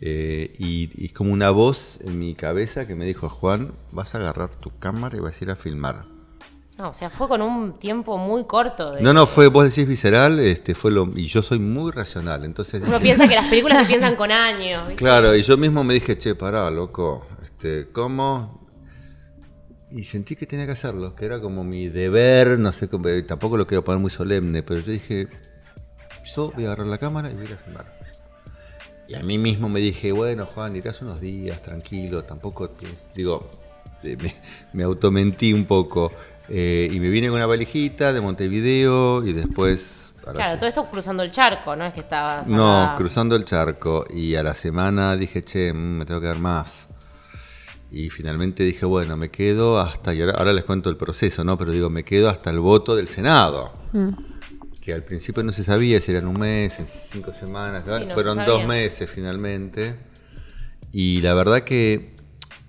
Eh, 0.00 0.54
y, 0.58 0.90
y 0.94 1.08
como 1.08 1.32
una 1.32 1.50
voz 1.50 1.98
en 2.04 2.18
mi 2.18 2.34
cabeza 2.34 2.86
que 2.86 2.94
me 2.94 3.04
dijo, 3.04 3.28
Juan, 3.28 3.72
vas 3.92 4.14
a 4.14 4.18
agarrar 4.18 4.54
tu 4.54 4.70
cámara 4.78 5.16
y 5.16 5.20
vas 5.20 5.40
a 5.40 5.44
ir 5.44 5.50
a 5.50 5.56
filmar. 5.56 6.04
No, 6.78 6.90
o 6.90 6.92
sea, 6.92 7.10
fue 7.10 7.26
con 7.26 7.42
un 7.42 7.72
tiempo 7.72 8.16
muy 8.18 8.44
corto. 8.44 8.92
de- 8.92 9.02
No, 9.02 9.12
no, 9.12 9.26
fue, 9.26 9.48
vos 9.48 9.64
decís 9.64 9.88
visceral, 9.88 10.38
este, 10.38 10.76
fue 10.76 10.92
lo, 10.92 11.08
y 11.16 11.26
yo 11.26 11.42
soy 11.42 11.58
muy 11.58 11.90
racional, 11.90 12.44
entonces... 12.44 12.80
Uno 12.86 13.00
piensa 13.00 13.26
que 13.26 13.34
las 13.34 13.46
películas 13.50 13.78
se 13.80 13.86
piensan 13.86 14.14
con 14.14 14.30
años. 14.30 14.86
¿viste? 14.86 15.02
Claro, 15.02 15.34
y 15.34 15.42
yo 15.42 15.56
mismo 15.56 15.82
me 15.82 15.94
dije, 15.94 16.16
che, 16.16 16.36
pará, 16.36 16.70
loco, 16.70 17.26
este, 17.42 17.88
¿cómo? 17.90 18.68
Y 19.90 20.04
sentí 20.04 20.36
que 20.36 20.46
tenía 20.46 20.66
que 20.66 20.72
hacerlo, 20.72 21.16
que 21.16 21.24
era 21.26 21.40
como 21.40 21.64
mi 21.64 21.88
deber, 21.88 22.60
no 22.60 22.70
sé, 22.70 22.88
tampoco 23.26 23.56
lo 23.56 23.66
quiero 23.66 23.82
poner 23.82 24.00
muy 24.00 24.10
solemne, 24.12 24.62
pero 24.62 24.78
yo 24.78 24.92
dije, 24.92 25.26
yo 26.36 26.52
voy 26.52 26.62
a 26.62 26.68
agarrar 26.68 26.86
la 26.86 26.98
cámara 26.98 27.28
y 27.30 27.34
voy 27.34 27.42
a 27.42 27.48
ir 27.48 27.54
a 27.54 27.56
filmar. 27.56 27.97
Y 29.08 29.14
a 29.14 29.20
mí 29.20 29.38
mismo 29.38 29.68
me 29.68 29.80
dije, 29.80 30.12
bueno, 30.12 30.44
Juan, 30.46 30.76
irás 30.76 31.00
unos 31.02 31.20
días, 31.20 31.62
tranquilo, 31.62 32.24
tampoco, 32.24 32.70
digo, 33.14 33.50
eh, 34.02 34.16
me, 34.20 34.34
me 34.74 34.82
automentí 34.84 35.52
un 35.52 35.64
poco. 35.64 36.12
eh, 36.48 36.88
y 36.90 37.00
me 37.00 37.08
vine 37.08 37.28
con 37.28 37.36
una 37.36 37.46
valijita 37.46 38.12
de 38.12 38.20
Montevideo 38.20 39.26
y 39.26 39.32
después... 39.32 40.04
Claro, 40.22 40.52
sí. 40.52 40.56
todo 40.58 40.66
esto 40.68 40.90
cruzando 40.90 41.22
el 41.22 41.30
charco, 41.30 41.74
¿no? 41.74 41.86
Es 41.86 41.94
que 41.94 42.00
estabas. 42.00 42.46
No, 42.46 42.82
acá- 42.82 42.96
cruzando 42.96 43.34
el 43.34 43.46
charco. 43.46 44.04
Y 44.14 44.34
a 44.34 44.42
la 44.42 44.54
semana 44.54 45.16
dije, 45.16 45.40
che, 45.42 45.72
mm, 45.72 45.76
me 45.76 46.04
tengo 46.04 46.20
que 46.20 46.26
dar 46.26 46.38
más. 46.38 46.86
Y 47.90 48.10
finalmente 48.10 48.62
dije, 48.62 48.84
bueno, 48.84 49.16
me 49.16 49.30
quedo 49.30 49.80
hasta, 49.80 50.12
y 50.12 50.20
ahora, 50.20 50.34
ahora 50.36 50.52
les 50.52 50.64
cuento 50.64 50.90
el 50.90 50.98
proceso, 50.98 51.44
¿no? 51.44 51.56
Pero 51.56 51.72
digo, 51.72 51.88
me 51.88 52.04
quedo 52.04 52.28
hasta 52.28 52.50
el 52.50 52.60
voto 52.60 52.94
del 52.94 53.08
Senado. 53.08 53.72
Mm. 53.94 54.08
Que 54.88 54.94
al 54.94 55.04
principio 55.04 55.42
no 55.42 55.52
se 55.52 55.64
sabía 55.64 56.00
si 56.00 56.12
eran 56.12 56.26
un 56.26 56.40
mes, 56.40 56.80
cinco 57.12 57.30
semanas, 57.30 57.82
Sí, 57.84 57.90
¿no? 57.90 57.98
no 57.98 58.06
se 58.06 58.14
fueron 58.14 58.42
dos 58.46 58.66
meses 58.66 59.10
finalmente. 59.10 59.96
Y 60.92 61.20
la 61.20 61.34
verdad 61.34 61.62
que, 61.62 62.14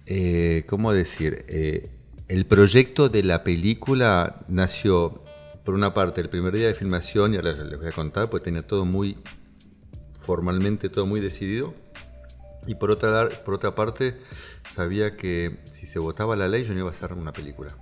eh, 0.06 0.66
¿cómo 0.68 0.92
decir? 0.92 1.46
Eh, 1.48 1.90
el 2.28 2.46
proyecto 2.46 3.08
de 3.08 3.24
la 3.24 3.46
película 3.46 4.42
nació, 4.50 5.24
por 5.64 5.76
una 5.76 5.94
parte, 5.94 6.20
el 6.20 6.28
primer 6.28 6.54
día 6.54 6.68
de 6.68 6.74
filmación, 6.74 7.34
y 7.34 7.38
ahora 7.38 7.54
les 7.54 7.80
voy 7.80 7.88
a 7.88 7.94
contar, 7.94 8.30
porque 8.30 8.44
tenía 8.44 8.68
todo 8.68 8.84
muy, 8.84 9.18
formalmente 10.20 10.90
todo 10.90 11.06
muy 11.06 11.22
decidido. 11.22 11.74
Y 12.68 12.76
por 12.76 12.92
otra, 12.92 13.30
por 13.46 13.54
otra 13.54 13.76
parte, 13.76 14.18
sabía 14.70 15.16
que 15.16 15.60
si 15.72 15.88
se 15.88 16.00
votaba 16.00 16.36
la 16.36 16.50
ley 16.50 16.66
yo 16.66 16.74
no 16.74 16.80
iba 16.80 16.90
a 16.90 16.92
hacer 16.92 17.14
una 17.14 17.32
película. 17.32 17.78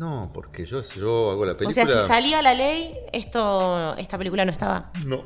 No, 0.00 0.30
porque 0.32 0.64
yo, 0.64 0.80
yo 0.96 1.30
hago 1.30 1.44
la 1.44 1.52
O 1.52 1.56
película... 1.58 1.86
sea, 1.86 2.00
si 2.00 2.08
salía 2.08 2.40
la 2.40 2.54
ley, 2.54 2.94
esto, 3.12 3.94
esta 3.98 4.16
película 4.16 4.46
no 4.46 4.50
estaba. 4.50 4.90
No. 5.04 5.24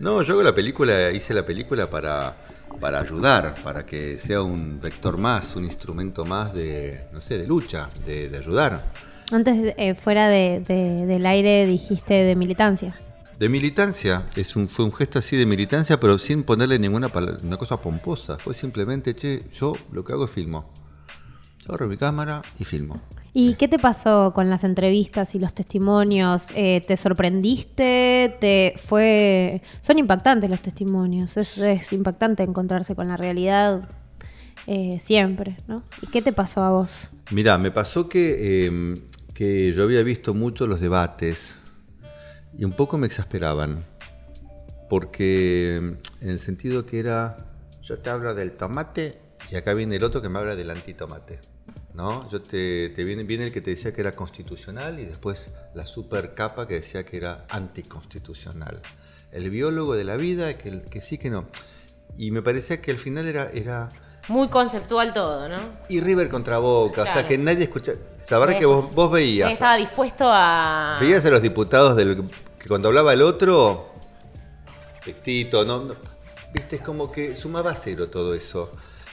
No, 0.00 0.20
yo 0.22 0.32
hago 0.32 0.42
la 0.42 0.52
película, 0.52 1.12
hice 1.12 1.32
la 1.32 1.46
película 1.46 1.88
para, 1.88 2.36
para 2.80 2.98
ayudar, 3.00 3.54
para 3.62 3.86
que 3.86 4.18
sea 4.18 4.42
un 4.42 4.80
vector 4.80 5.18
más, 5.18 5.54
un 5.54 5.64
instrumento 5.64 6.24
más 6.24 6.52
de, 6.52 7.04
no 7.12 7.20
sé, 7.20 7.38
de 7.38 7.46
lucha, 7.46 7.88
de, 8.04 8.28
de 8.28 8.38
ayudar. 8.38 8.90
Antes, 9.30 9.72
eh, 9.76 9.94
fuera 9.94 10.26
de- 10.26 10.58
de- 10.66 11.06
del 11.06 11.24
aire, 11.24 11.64
dijiste 11.64 12.14
de 12.24 12.34
militancia. 12.34 12.98
De 13.38 13.48
militancia, 13.48 14.24
es 14.34 14.56
un, 14.56 14.68
fue 14.68 14.84
un 14.84 14.92
gesto 14.92 15.20
así 15.20 15.36
de 15.36 15.46
militancia, 15.46 16.00
pero 16.00 16.18
sin 16.18 16.42
ponerle 16.42 16.76
ninguna 16.80 17.08
pala- 17.08 17.36
una 17.40 17.56
cosa 17.56 17.80
pomposa. 17.80 18.36
Fue 18.36 18.52
simplemente, 18.52 19.14
che, 19.14 19.44
yo 19.54 19.74
lo 19.92 20.02
que 20.02 20.12
hago 20.12 20.24
es 20.24 20.30
filmo. 20.32 20.68
Agarro 21.72 21.88
mi 21.88 21.96
cámara 21.96 22.42
y 22.58 22.64
filmo. 22.64 23.00
¿Y 23.32 23.54
qué 23.54 23.66
te 23.66 23.78
pasó 23.78 24.34
con 24.34 24.50
las 24.50 24.62
entrevistas 24.62 25.34
y 25.34 25.38
los 25.38 25.54
testimonios? 25.54 26.48
Eh, 26.54 26.82
¿Te 26.86 26.98
sorprendiste? 26.98 28.36
¿Te 28.38 28.74
fue? 28.76 29.62
Son 29.80 29.98
impactantes 29.98 30.50
los 30.50 30.60
testimonios. 30.60 31.38
Es, 31.38 31.56
es 31.56 31.94
impactante 31.94 32.42
encontrarse 32.42 32.94
con 32.94 33.08
la 33.08 33.16
realidad 33.16 33.88
eh, 34.66 34.98
siempre, 35.00 35.56
¿no? 35.66 35.82
¿Y 36.02 36.08
qué 36.08 36.20
te 36.20 36.34
pasó 36.34 36.62
a 36.62 36.72
vos? 36.72 37.10
Mira, 37.30 37.56
me 37.56 37.70
pasó 37.70 38.06
que, 38.06 38.66
eh, 38.66 38.94
que 39.32 39.72
yo 39.72 39.84
había 39.84 40.02
visto 40.02 40.34
mucho 40.34 40.66
los 40.66 40.78
debates 40.78 41.58
y 42.58 42.66
un 42.66 42.72
poco 42.72 42.98
me 42.98 43.06
exasperaban. 43.06 43.86
Porque 44.90 45.80
mm, 45.80 46.24
en 46.24 46.28
el 46.28 46.38
sentido 46.38 46.84
que 46.84 47.00
era, 47.00 47.46
yo 47.80 47.98
te 47.98 48.10
hablo 48.10 48.34
del 48.34 48.52
tomate 48.52 49.18
y 49.50 49.56
acá 49.56 49.72
viene 49.72 49.96
el 49.96 50.04
otro 50.04 50.20
que 50.20 50.28
me 50.28 50.38
habla 50.38 50.54
del 50.54 50.70
antitomate. 50.70 51.40
¿No? 51.94 52.28
Yo 52.30 52.40
te, 52.40 52.88
te 52.90 53.04
viene, 53.04 53.22
viene 53.24 53.44
el 53.44 53.52
que 53.52 53.60
te 53.60 53.70
decía 53.70 53.92
que 53.92 54.00
era 54.00 54.12
constitucional 54.12 54.98
y 55.00 55.04
después 55.04 55.50
la 55.74 55.86
super 55.86 56.34
capa 56.34 56.66
que 56.66 56.74
decía 56.74 57.04
que 57.04 57.16
era 57.16 57.44
anticonstitucional. 57.50 58.80
El 59.30 59.50
biólogo 59.50 59.94
de 59.94 60.04
la 60.04 60.16
vida, 60.16 60.54
que, 60.54 60.82
que 60.82 61.00
sí, 61.00 61.18
que 61.18 61.30
no. 61.30 61.46
Y 62.16 62.30
me 62.30 62.42
parecía 62.42 62.80
que 62.80 62.90
al 62.90 62.98
final 62.98 63.26
era, 63.26 63.50
era 63.52 63.88
Muy 64.28 64.48
conceptual 64.48 65.12
todo, 65.12 65.48
¿no? 65.48 65.56
y 65.88 66.00
River 66.00 66.28
contra 66.28 66.58
Boca, 66.58 67.02
o 67.02 67.06
sea 67.06 67.24
que 67.24 67.38
nadie 67.38 67.64
escucha. 67.64 67.92
La 68.30 68.38
verdad 68.38 68.58
que 68.58 68.66
vos, 68.66 68.94
vos 68.94 69.10
veías. 69.10 69.50
Estaba 69.50 69.76
dispuesto 69.76 70.24
a. 70.28 70.96
Veías 71.00 71.24
a 71.26 71.30
los 71.30 71.42
diputados 71.42 71.96
del, 71.96 72.30
que 72.58 72.68
cuando 72.68 72.88
hablaba 72.88 73.12
el 73.12 73.20
otro, 73.22 73.92
textito, 75.04 75.64
no, 75.64 75.84
no- 75.84 75.96
viste, 76.54 76.76
es 76.76 76.82
como 76.82 77.10
que 77.10 77.34
sumaba 77.34 77.74
cero 77.74 78.08
todo 78.08 78.34
eso. 78.34 78.70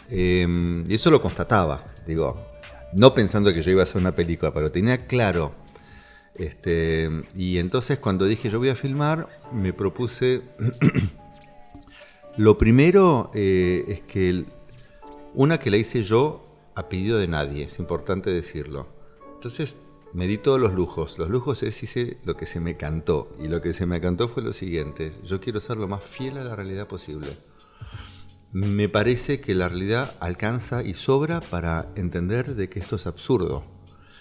Eh, 0.10 0.46
y 0.88 0.94
eso 0.94 1.10
lo 1.12 1.22
constataba, 1.22 1.84
digo, 2.06 2.49
no 2.94 3.14
pensando 3.14 3.54
que 3.54 3.62
yo 3.62 3.72
iba 3.72 3.82
a 3.82 3.84
hacer 3.84 4.02
una 4.02 4.16
película, 4.16 4.54
pero 4.54 4.72
tenía 4.72 5.06
claro. 5.08 5.54
Este, 6.36 7.10
y 7.36 7.58
entonces 7.58 8.00
cuando 8.00 8.26
dije 8.26 8.50
yo 8.50 8.60
voy 8.60 8.70
a 8.70 8.76
filmar, 8.76 9.28
me 9.52 9.74
propuse... 9.74 10.42
lo 12.38 12.58
primero 12.58 13.32
eh, 13.34 13.86
es 13.88 14.02
que 14.02 14.46
una 15.34 15.60
que 15.60 15.70
la 15.70 15.78
hice 15.78 16.04
yo 16.04 16.46
a 16.76 16.88
pedido 16.88 17.18
de 17.18 17.28
nadie, 17.28 17.66
es 17.66 17.80
importante 17.80 18.30
decirlo. 18.30 18.88
Entonces 19.36 19.76
me 20.14 20.28
di 20.28 20.38
todos 20.38 20.60
los 20.60 20.74
lujos. 20.74 21.18
Los 21.18 21.30
lujos 21.30 21.62
es 21.64 21.84
hice 21.84 22.18
lo 22.24 22.36
que 22.36 22.46
se 22.46 22.60
me 22.60 22.78
cantó. 22.78 23.36
Y 23.40 23.48
lo 23.48 23.62
que 23.62 23.74
se 23.74 23.86
me 23.86 24.02
cantó 24.02 24.28
fue 24.28 24.42
lo 24.44 24.54
siguiente. 24.54 25.14
Yo 25.24 25.40
quiero 25.40 25.60
ser 25.60 25.78
lo 25.78 25.88
más 25.88 26.04
fiel 26.04 26.38
a 26.38 26.44
la 26.44 26.56
realidad 26.56 26.88
posible. 26.88 27.38
Me 28.52 28.90
parece 28.90 29.40
que 29.40 29.54
la 29.54 29.70
realidad 29.70 30.16
alcanza 30.20 30.84
y 30.84 30.96
sobra 30.96 31.40
para 31.40 31.92
entender 31.96 32.56
de 32.56 32.68
que 32.68 32.80
esto 32.80 32.96
es 32.96 33.06
absurdo. 33.06 33.64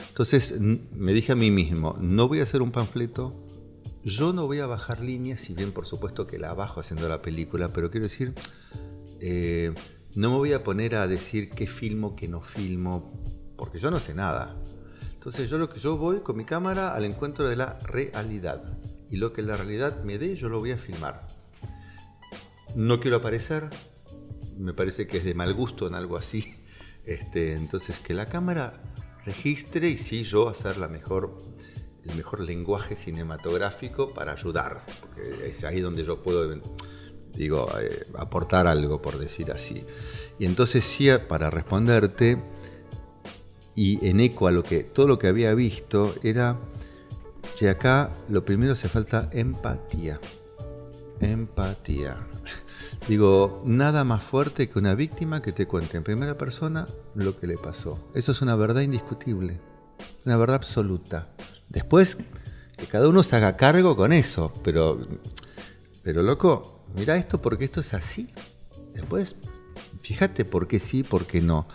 Entonces 0.06 0.60
me 0.60 1.12
dije 1.12 1.32
a 1.32 1.36
mí 1.36 1.50
mismo, 1.50 1.96
no 2.00 2.28
voy 2.28 2.40
a 2.40 2.42
hacer 2.42 2.60
un 2.60 2.70
panfleto, 2.70 3.46
yo 4.04 4.32
no 4.32 4.46
voy 4.46 4.58
a 4.58 4.66
bajar 4.66 5.00
líneas, 5.00 5.40
si 5.40 5.54
bien 5.54 5.72
por 5.72 5.86
supuesto 5.86 6.26
que 6.26 6.38
la 6.38 6.52
bajo 6.54 6.80
haciendo 6.80 7.08
la 7.08 7.22
película, 7.22 7.72
pero 7.72 7.90
quiero 7.90 8.04
decir, 8.04 8.34
eh, 9.20 9.74
no 10.14 10.30
me 10.30 10.36
voy 10.36 10.52
a 10.52 10.62
poner 10.62 10.96
a 10.96 11.06
decir 11.06 11.50
qué 11.50 11.66
filmo, 11.66 12.14
qué 12.14 12.28
no 12.28 12.40
filmo, 12.40 13.12
porque 13.56 13.78
yo 13.78 13.90
no 13.90 14.00
sé 14.00 14.14
nada. 14.14 14.56
Entonces 15.14 15.48
yo 15.48 15.58
lo 15.58 15.68
que 15.70 15.80
yo 15.80 15.96
voy 15.96 16.20
con 16.20 16.36
mi 16.36 16.44
cámara 16.44 16.94
al 16.94 17.04
encuentro 17.04 17.48
de 17.48 17.56
la 17.56 17.78
realidad. 17.80 18.78
Y 19.10 19.16
lo 19.16 19.32
que 19.32 19.42
la 19.42 19.56
realidad 19.56 20.02
me 20.04 20.18
dé, 20.18 20.36
yo 20.36 20.48
lo 20.48 20.58
voy 20.58 20.72
a 20.72 20.78
filmar. 20.78 21.28
No 22.74 23.00
quiero 23.00 23.16
aparecer, 23.16 23.70
me 24.58 24.74
parece 24.74 25.06
que 25.06 25.18
es 25.18 25.24
de 25.24 25.34
mal 25.34 25.54
gusto 25.54 25.86
en 25.86 25.94
algo 25.94 26.16
así. 26.16 26.54
Este, 27.08 27.54
entonces 27.54 28.00
que 28.00 28.12
la 28.12 28.26
cámara 28.26 28.82
registre 29.24 29.88
y 29.88 29.96
sí 29.96 30.24
yo 30.24 30.50
hacer 30.50 30.76
la 30.76 30.88
mejor, 30.88 31.40
el 32.04 32.14
mejor 32.14 32.40
lenguaje 32.40 32.96
cinematográfico 32.96 34.12
para 34.12 34.32
ayudar. 34.32 34.84
Porque 35.00 35.48
es 35.48 35.64
ahí 35.64 35.80
donde 35.80 36.04
yo 36.04 36.22
puedo 36.22 36.44
digo, 37.32 37.66
eh, 37.80 38.06
aportar 38.14 38.66
algo, 38.66 39.00
por 39.00 39.18
decir 39.18 39.50
así. 39.52 39.86
Y 40.38 40.44
entonces 40.44 40.84
sí, 40.84 41.08
para 41.28 41.48
responderte, 41.48 42.36
y 43.74 44.06
en 44.06 44.20
eco 44.20 44.48
a 44.48 44.50
lo 44.50 44.62
que, 44.62 44.84
todo 44.84 45.06
lo 45.06 45.18
que 45.18 45.28
había 45.28 45.54
visto, 45.54 46.14
era 46.22 46.58
que 47.56 47.70
acá 47.70 48.12
lo 48.28 48.44
primero 48.44 48.72
hace 48.72 48.88
falta 48.88 49.30
empatía. 49.32 50.20
Empatía. 51.20 52.16
Digo, 53.08 53.62
nada 53.64 54.04
más 54.04 54.22
fuerte 54.22 54.68
que 54.68 54.78
una 54.78 54.94
víctima 54.94 55.42
que 55.42 55.52
te 55.52 55.66
cuente 55.66 55.96
en 55.96 56.04
primera 56.04 56.36
persona 56.36 56.86
lo 57.14 57.38
que 57.38 57.46
le 57.46 57.56
pasó. 57.56 57.98
Eso 58.14 58.32
es 58.32 58.42
una 58.42 58.56
verdad 58.56 58.82
indiscutible. 58.82 59.60
Es 60.18 60.26
una 60.26 60.36
verdad 60.36 60.56
absoluta. 60.56 61.28
Después, 61.68 62.18
que 62.76 62.86
cada 62.86 63.08
uno 63.08 63.22
se 63.22 63.36
haga 63.36 63.56
cargo 63.56 63.96
con 63.96 64.12
eso. 64.12 64.52
Pero, 64.62 64.98
pero 66.02 66.22
loco, 66.22 66.84
mira 66.94 67.16
esto 67.16 67.40
porque 67.40 67.64
esto 67.64 67.80
es 67.80 67.94
así. 67.94 68.28
Después, 68.94 69.36
fíjate 70.02 70.44
por 70.44 70.66
qué 70.66 70.80
sí, 70.80 71.02
por 71.02 71.26
qué 71.26 71.40
no. 71.40 71.66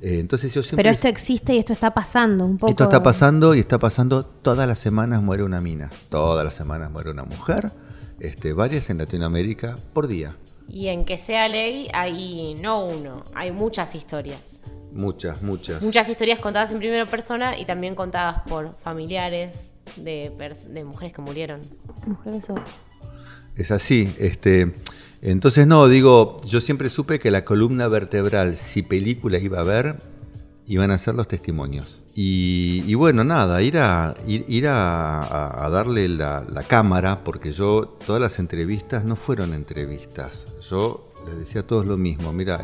Eh, 0.00 0.18
entonces 0.18 0.52
yo 0.52 0.62
siempre... 0.62 0.82
Pero 0.82 0.94
esto 0.94 1.08
existe 1.08 1.54
y 1.54 1.58
esto 1.58 1.72
está 1.72 1.92
pasando 1.94 2.44
un 2.44 2.58
poco. 2.58 2.70
Esto 2.70 2.84
está 2.84 3.02
pasando 3.02 3.54
y 3.54 3.60
está 3.60 3.78
pasando 3.78 4.24
todas 4.24 4.68
las 4.68 4.78
semanas 4.78 5.22
muere 5.22 5.42
una 5.42 5.60
mina, 5.60 5.90
todas 6.10 6.44
las 6.44 6.54
semanas 6.54 6.90
muere 6.90 7.10
una 7.10 7.24
mujer, 7.24 7.72
este, 8.20 8.52
varias 8.52 8.90
en 8.90 8.98
Latinoamérica 8.98 9.78
por 9.92 10.06
día. 10.06 10.36
Y 10.68 10.88
en 10.88 11.04
que 11.04 11.16
sea 11.16 11.48
ley 11.48 11.88
hay 11.92 12.54
no 12.54 12.84
uno, 12.84 13.24
hay 13.34 13.52
muchas 13.52 13.94
historias. 13.94 14.60
Muchas, 14.92 15.42
muchas. 15.42 15.82
Muchas 15.82 16.08
historias 16.08 16.38
contadas 16.38 16.72
en 16.72 16.78
primera 16.78 17.06
persona 17.06 17.58
y 17.58 17.66
también 17.66 17.94
contadas 17.94 18.42
por 18.48 18.76
familiares 18.78 19.56
de, 19.96 20.32
de 20.68 20.84
mujeres 20.84 21.12
que 21.12 21.22
murieron. 21.22 21.60
Mujeres 22.06 22.48
o 22.50 22.54
es 23.56 23.70
así. 23.70 24.14
Este, 24.18 24.74
entonces, 25.22 25.66
no, 25.66 25.88
digo, 25.88 26.40
yo 26.44 26.60
siempre 26.60 26.88
supe 26.90 27.18
que 27.18 27.30
la 27.30 27.44
columna 27.44 27.88
vertebral, 27.88 28.56
si 28.56 28.82
película 28.82 29.38
iba 29.38 29.60
a 29.60 29.64
ver, 29.64 29.96
iban 30.66 30.90
a 30.90 30.98
ser 30.98 31.14
los 31.14 31.28
testimonios. 31.28 32.00
Y, 32.14 32.94
bueno, 32.94 33.24
nada, 33.24 33.62
ir 33.62 33.78
a, 33.78 34.14
ir, 34.26 34.66
a, 34.68 35.68
darle 35.70 36.08
la, 36.08 36.64
cámara, 36.68 37.22
porque 37.24 37.52
yo, 37.52 37.96
todas 38.06 38.20
las 38.20 38.38
entrevistas 38.38 39.04
no 39.04 39.16
fueron 39.16 39.54
entrevistas. 39.54 40.48
Yo 40.68 41.12
les 41.26 41.38
decía 41.38 41.60
a 41.60 41.66
todos 41.66 41.86
lo 41.86 41.96
mismo, 41.96 42.32
mira, 42.32 42.60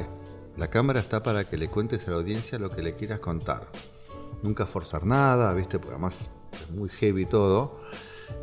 la 0.57 0.69
cámara 0.69 1.01
está 1.01 1.23
para 1.23 1.49
que 1.49 1.57
le 1.57 1.69
cuentes 1.69 2.07
a 2.09 2.11
la 2.11 2.17
audiencia 2.17 2.59
lo 2.59 2.71
que 2.71 2.83
le 2.83 2.95
quieras 2.95 3.21
contar. 3.21 3.71
Nunca 4.43 4.67
forzar 4.67 5.07
nada, 5.07 5.53
¿viste? 5.55 5.79
Porque 5.79 5.95
además 5.95 6.31
es 6.53 6.75
muy 6.75 6.89
heavy 6.89 7.27
todo. 7.27 7.81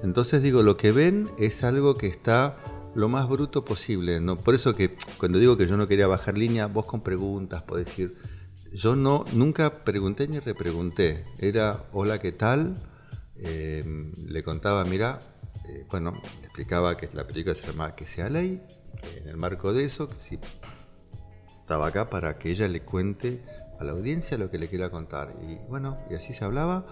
Entonces 0.04 0.42
digo, 0.42 0.64
lo 0.64 0.78
que 0.78 0.92
ven 0.92 1.30
es 1.38 1.64
algo 1.64 1.96
que 1.96 2.08
está 2.08 2.58
lo 2.96 3.10
más 3.10 3.28
bruto 3.28 3.66
posible. 3.66 4.20
¿no? 4.20 4.38
Por 4.38 4.56
eso 4.56 4.76
que 4.76 4.96
cuando 5.18 5.40
digo 5.40 5.58
que 5.58 5.68
yo 5.68 5.78
no 5.78 5.88
quería 5.88 6.08
bajar 6.08 6.38
línea, 6.38 6.68
vos 6.68 6.86
con 6.86 7.02
preguntas 7.02 7.64
podés 7.64 7.88
decir, 7.88 8.16
yo 8.74 8.96
no, 8.96 9.26
nunca 9.34 9.84
pregunté 9.84 10.28
ni 10.28 10.40
repregunté. 10.40 11.26
Era, 11.40 11.86
hola, 11.92 12.20
¿qué 12.20 12.32
tal? 12.32 12.78
Eh, 13.36 13.84
le 14.28 14.44
contaba, 14.44 14.84
mira, 14.86 15.22
eh, 15.68 15.86
bueno, 15.90 16.22
le 16.40 16.46
explicaba 16.46 16.98
que 16.98 17.10
la 17.14 17.26
película 17.26 17.56
se 17.56 17.66
llama 17.66 17.96
Que 17.96 18.06
sea 18.06 18.30
ley, 18.30 18.62
en 19.04 19.28
el 19.28 19.38
marco 19.38 19.74
de 19.74 19.86
eso, 19.86 20.10
que 20.10 20.16
sí, 20.20 20.40
estaba 21.62 21.88
acá 21.88 22.10
para 22.10 22.38
que 22.38 22.52
ella 22.52 22.68
le 22.68 22.82
cuente 22.82 23.44
a 23.80 23.84
la 23.84 23.94
audiencia 23.94 24.38
lo 24.38 24.52
que 24.52 24.58
le 24.58 24.70
quería 24.70 24.90
contar. 24.90 25.36
Y 25.42 25.56
bueno, 25.70 25.98
y 26.10 26.16
así 26.16 26.34
se 26.34 26.44
hablaba. 26.44 26.86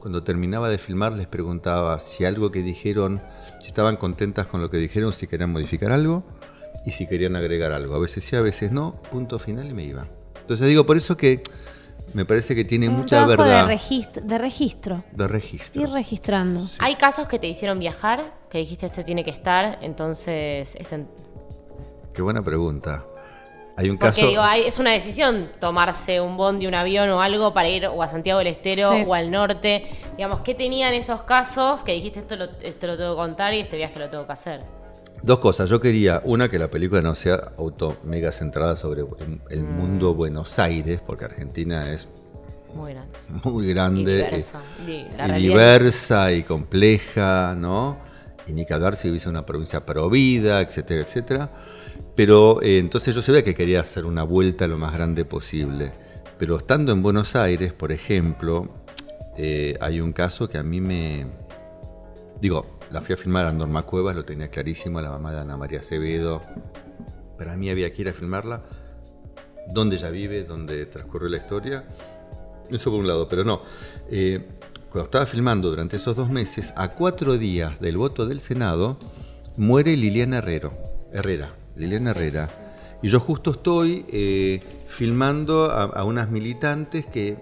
Cuando 0.00 0.24
terminaba 0.24 0.68
de 0.68 0.78
filmar 0.78 1.12
les 1.12 1.26
preguntaba 1.26 1.98
si 2.00 2.24
algo 2.24 2.50
que 2.50 2.62
dijeron, 2.62 3.22
si 3.60 3.68
estaban 3.68 3.96
contentas 3.96 4.46
con 4.46 4.60
lo 4.60 4.70
que 4.70 4.76
dijeron, 4.76 5.12
si 5.12 5.26
querían 5.26 5.52
modificar 5.52 5.90
algo 5.90 6.24
y 6.84 6.90
si 6.90 7.06
querían 7.06 7.36
agregar 7.36 7.72
algo. 7.72 7.94
A 7.94 7.98
veces 7.98 8.24
sí, 8.24 8.36
a 8.36 8.42
veces 8.42 8.72
no, 8.72 9.00
punto 9.10 9.38
final 9.38 9.70
y 9.70 9.74
me 9.74 9.84
iba. 9.84 10.06
Entonces 10.44 10.68
digo, 10.68 10.84
por 10.84 10.98
eso 10.98 11.16
que 11.16 11.42
me 12.12 12.26
parece 12.26 12.54
que 12.54 12.64
tiene 12.64 12.90
mucha 12.90 13.24
verdad. 13.24 13.62
De, 13.62 13.66
registro, 13.66 14.22
de 14.22 14.38
registro. 14.38 15.04
De 15.10 15.26
registro. 15.26 15.80
Ir 15.80 15.88
registrando. 15.88 16.60
¿Hay 16.80 16.96
casos 16.96 17.26
que 17.28 17.38
te 17.38 17.46
hicieron 17.46 17.78
viajar? 17.78 18.34
Que 18.50 18.58
dijiste 18.58 18.84
este 18.84 19.04
tiene 19.04 19.24
que 19.24 19.30
estar, 19.30 19.78
entonces... 19.80 20.76
Este... 20.76 21.06
Qué 22.12 22.20
buena 22.20 22.42
pregunta. 22.42 23.06
Hay 23.78 23.88
un 23.88 23.96
Porque 23.96 24.16
caso... 24.16 24.28
digo, 24.28 24.44
es 24.44 24.78
una 24.78 24.90
decisión 24.90 25.48
tomarse 25.58 26.20
un 26.20 26.36
bondi, 26.36 26.66
un 26.66 26.74
avión 26.74 27.08
o 27.08 27.22
algo 27.22 27.54
para 27.54 27.70
ir 27.70 27.86
o 27.86 28.02
a 28.02 28.06
Santiago 28.06 28.38
del 28.40 28.48
Estero 28.48 28.90
o 28.90 29.14
al 29.14 29.30
norte. 29.30 29.86
Digamos, 30.14 30.42
¿qué 30.42 30.54
tenían 30.54 30.92
esos 30.92 31.22
casos 31.22 31.84
que 31.84 31.92
dijiste 31.92 32.20
esto 32.20 32.36
lo, 32.36 32.44
esto 32.60 32.86
lo 32.86 32.98
tengo 32.98 33.12
que 33.12 33.16
contar 33.16 33.54
y 33.54 33.60
este 33.60 33.78
viaje 33.78 33.98
lo 33.98 34.10
tengo 34.10 34.26
que 34.26 34.32
hacer? 34.32 34.83
Dos 35.24 35.38
cosas. 35.38 35.70
Yo 35.70 35.80
quería, 35.80 36.20
una, 36.26 36.50
que 36.50 36.58
la 36.58 36.68
película 36.68 37.00
no 37.00 37.14
sea 37.14 37.52
auto 37.56 37.96
mega 38.04 38.30
centrada 38.30 38.76
sobre 38.76 39.06
el, 39.48 39.64
mm. 39.64 39.66
mundo 39.66 40.14
Buenos 40.14 40.58
Aires, 40.58 41.00
porque 41.00 41.24
Argentina 41.24 41.90
es 41.90 42.10
muy 42.74 42.92
grande, 42.92 43.18
muy 43.42 43.68
grande 43.68 44.42
y 44.86 45.42
diversa, 45.42 46.30
y, 46.30 46.42
compleja, 46.42 47.54
¿no? 47.56 47.96
Y 48.46 48.52
ni 48.52 48.66
que 48.66 48.74
hablar 48.74 48.96
si 48.96 49.08
hubiese 49.08 49.30
una 49.30 49.46
provincia 49.46 49.86
provida, 49.86 50.60
etcétera, 50.60 51.00
etcétera. 51.00 51.50
Pero 52.14 52.60
eh, 52.60 52.76
entonces 52.78 53.14
yo 53.14 53.22
sabía 53.22 53.42
que 53.42 53.54
quería 53.54 53.80
hacer 53.80 54.04
una 54.04 54.24
vuelta 54.24 54.66
lo 54.66 54.76
más 54.76 54.92
grande 54.92 55.24
posible. 55.24 55.92
Pero 56.38 56.58
estando 56.58 56.92
en 56.92 57.02
Buenos 57.02 57.34
Aires, 57.34 57.72
por 57.72 57.92
ejemplo, 57.92 58.68
eh, 59.38 59.74
hay 59.80 60.00
un 60.00 60.12
caso 60.12 60.50
que 60.50 60.58
a 60.58 60.62
mí 60.62 60.82
me... 60.82 61.28
Digo, 62.42 62.73
la 62.94 63.00
fui 63.00 63.14
a 63.14 63.16
filmar 63.16 63.44
a 63.44 63.52
Norma 63.52 63.82
Cuevas, 63.82 64.14
lo 64.14 64.24
tenía 64.24 64.48
clarísimo, 64.48 65.00
la 65.00 65.10
mamá 65.10 65.32
de 65.32 65.40
Ana 65.40 65.56
María 65.56 65.80
Acevedo. 65.80 66.40
Para 67.36 67.56
mí 67.56 67.68
había 67.68 67.92
que 67.92 68.02
ir 68.02 68.08
a 68.08 68.12
filmarla, 68.12 68.62
donde 69.74 69.96
ella 69.96 70.10
vive, 70.10 70.44
donde 70.44 70.86
transcurrió 70.86 71.28
la 71.28 71.38
historia. 71.38 71.84
Eso 72.70 72.92
por 72.92 73.00
un 73.00 73.08
lado, 73.08 73.28
pero 73.28 73.42
no. 73.42 73.62
Eh, 74.12 74.46
cuando 74.90 75.06
estaba 75.06 75.26
filmando 75.26 75.70
durante 75.70 75.96
esos 75.96 76.14
dos 76.14 76.30
meses, 76.30 76.72
a 76.76 76.92
cuatro 76.92 77.36
días 77.36 77.80
del 77.80 77.96
voto 77.96 78.26
del 78.26 78.40
Senado, 78.40 78.96
muere 79.56 79.96
Liliana 79.96 80.38
Herrero, 80.38 80.72
Herrera, 81.12 81.52
Liliana 81.74 82.10
Herrera. 82.10 82.48
Y 83.02 83.08
yo 83.08 83.18
justo 83.18 83.50
estoy 83.50 84.06
eh, 84.12 84.62
filmando 84.86 85.64
a, 85.64 86.04
unas 86.04 86.30
militantes 86.30 87.06
que, 87.06 87.38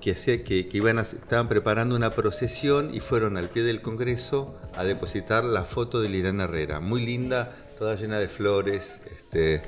que, 0.00 0.14
que, 0.14 0.68
iban 0.72 0.98
estaban 0.98 1.48
preparando 1.48 1.94
una 1.94 2.10
procesión 2.10 2.94
y 2.94 3.00
fueron 3.00 3.36
al 3.36 3.48
pie 3.48 3.62
del 3.62 3.82
Congreso 3.82 4.54
a 4.76 4.84
depositar 4.84 5.44
la 5.44 5.64
foto 5.64 6.00
de 6.00 6.08
Liliana 6.08 6.44
Herrera. 6.44 6.80
Muy 6.80 7.04
linda, 7.04 7.50
toda 7.78 7.96
llena 7.96 8.18
de 8.18 8.28
flores. 8.28 9.02
Este, 9.16 9.62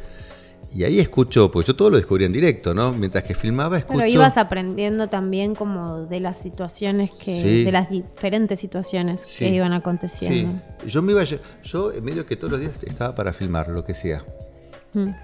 y 0.75 0.85
ahí 0.85 1.01
escucho, 1.01 1.51
pues 1.51 1.67
yo 1.67 1.77
todo 1.77 1.91
lo 1.91 1.97
descubrí 1.97 2.25
en 2.25 2.33
directo, 2.33 2.73
¿no? 2.73 2.93
Mientras 2.93 3.25
que 3.25 3.35
filmaba, 3.35 3.79
escucho. 3.79 3.99
Pero 3.99 4.11
ibas 4.11 4.39
aprendiendo 4.39 5.09
también 5.09 5.55
como 5.55 6.07
de 6.07 6.21
las 6.21 6.39
situaciones 6.39 7.11
que, 7.11 7.65
de 7.65 7.73
las 7.73 7.91
diferentes 7.91 8.59
situaciones 8.59 9.27
que 9.27 9.51
iban 9.51 9.73
aconteciendo. 9.75 10.61
Sí. 10.83 10.89
Yo 10.89 11.03
me 11.03 11.13
iba, 11.13 11.25
yo 11.25 11.93
medio 12.03 12.25
que 12.25 12.37
todos 12.37 12.53
los 12.53 12.61
días 12.61 12.83
estaba 12.85 13.15
para 13.15 13.33
filmar 13.33 13.69
lo 13.69 13.85
que 13.85 13.95
sea. 13.95 14.25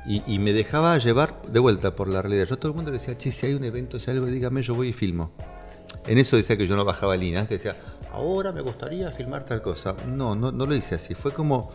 Y, 0.06 0.38
me 0.38 0.52
dejaba 0.52 0.96
llevar 0.98 1.42
de 1.42 1.58
vuelta 1.58 1.94
por 1.94 2.08
la 2.08 2.22
realidad. 2.22 2.46
Yo 2.46 2.54
a 2.54 2.58
todo 2.58 2.72
el 2.72 2.76
mundo 2.76 2.90
le 2.90 2.98
decía, 2.98 3.18
che, 3.18 3.30
si 3.30 3.46
hay 3.46 3.54
un 3.54 3.64
evento, 3.64 3.98
si 3.98 4.10
algo, 4.10 4.26
dígame, 4.26 4.62
yo 4.62 4.74
voy 4.74 4.88
y 4.88 4.92
filmo. 4.92 5.32
En 6.06 6.18
eso 6.18 6.36
decía 6.36 6.56
que 6.56 6.66
yo 6.66 6.74
no 6.76 6.84
bajaba 6.84 7.16
líneas, 7.16 7.48
que 7.48 7.54
decía, 7.54 7.76
ahora 8.12 8.52
me 8.52 8.62
gustaría 8.62 9.10
filmar 9.10 9.44
tal 9.44 9.60
cosa. 9.60 9.94
No, 10.06 10.34
no, 10.34 10.52
no 10.52 10.66
lo 10.66 10.74
hice 10.74 10.94
así. 10.94 11.14
Fue 11.14 11.32
como, 11.32 11.70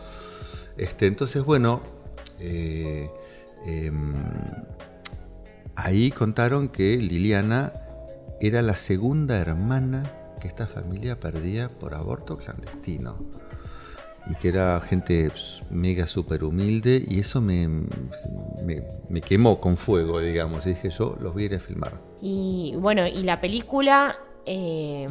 este, 0.76 1.06
entonces, 1.06 1.44
bueno, 1.44 1.82
eh, 2.40 3.08
Em, 3.64 4.14
ahí 5.74 6.10
contaron 6.10 6.68
que 6.68 6.98
Liliana 6.98 7.72
era 8.40 8.60
la 8.60 8.76
segunda 8.76 9.38
hermana 9.38 10.02
que 10.40 10.48
esta 10.48 10.66
familia 10.66 11.18
perdía 11.18 11.68
por 11.68 11.94
aborto 11.94 12.36
clandestino. 12.36 13.16
Y 14.26 14.34
que 14.36 14.48
era 14.48 14.80
gente 14.80 15.28
pues, 15.30 15.60
mega 15.70 16.06
super 16.06 16.44
humilde 16.44 17.04
y 17.06 17.20
eso 17.20 17.40
me, 17.42 17.68
me, 19.08 19.20
quemó 19.20 19.60
con 19.60 19.76
fuego, 19.76 20.20
digamos. 20.20 20.66
Y 20.66 20.70
dije 20.70 20.88
yo, 20.90 21.16
los 21.20 21.34
voy 21.34 21.42
a 21.42 21.46
ir 21.46 21.54
a 21.54 21.60
filmar. 21.60 22.00
Y 22.22 22.74
bueno, 22.78 23.06
y 23.06 23.22
la 23.22 23.40
película 23.40 24.16
eh, 24.46 25.06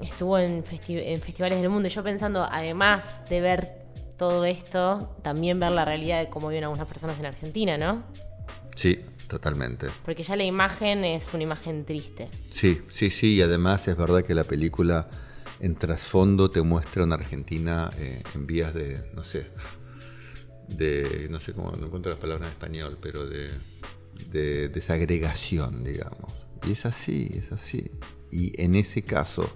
estuvo 0.00 0.38
en, 0.38 0.64
festi- 0.64 1.00
en 1.04 1.20
festivales 1.20 1.60
del 1.60 1.70
mundo. 1.70 1.88
Yo 1.88 2.02
pensando, 2.02 2.44
además 2.50 3.04
de 3.28 3.40
ver 3.40 3.78
todo 4.16 4.44
esto, 4.44 5.16
también 5.22 5.60
ver 5.60 5.70
la 5.70 5.84
realidad 5.84 6.18
de 6.20 6.28
cómo 6.28 6.48
viven 6.48 6.64
algunas 6.64 6.88
personas 6.88 7.16
en 7.20 7.26
Argentina, 7.26 7.78
¿no? 7.78 8.02
Sí, 8.74 8.98
totalmente. 9.28 9.86
Porque 10.04 10.24
ya 10.24 10.34
la 10.34 10.44
imagen 10.44 11.04
es 11.04 11.32
una 11.32 11.44
imagen 11.44 11.84
triste. 11.84 12.28
Sí, 12.50 12.80
sí, 12.90 13.10
sí, 13.10 13.34
y 13.36 13.42
además 13.42 13.86
es 13.86 13.96
verdad 13.96 14.24
que 14.24 14.34
la 14.34 14.44
película 14.44 15.08
en 15.60 15.74
trasfondo 15.74 16.50
te 16.50 16.62
muestra 16.62 17.04
una 17.04 17.16
Argentina 17.16 17.90
eh, 17.96 18.22
en 18.34 18.46
vías 18.46 18.74
de, 18.74 19.10
no 19.14 19.24
sé, 19.24 19.46
de, 20.68 21.28
no 21.30 21.40
sé 21.40 21.52
cómo, 21.52 21.72
no 21.72 21.86
encuentro 21.86 22.10
las 22.10 22.20
palabras 22.20 22.48
en 22.48 22.52
español, 22.52 22.98
pero 23.00 23.26
de, 23.26 23.50
de 24.30 24.68
desagregación, 24.68 25.84
digamos. 25.84 26.46
Y 26.66 26.72
es 26.72 26.86
así, 26.86 27.30
es 27.34 27.52
así. 27.52 27.90
Y 28.30 28.60
en 28.60 28.74
ese 28.74 29.02
caso, 29.02 29.50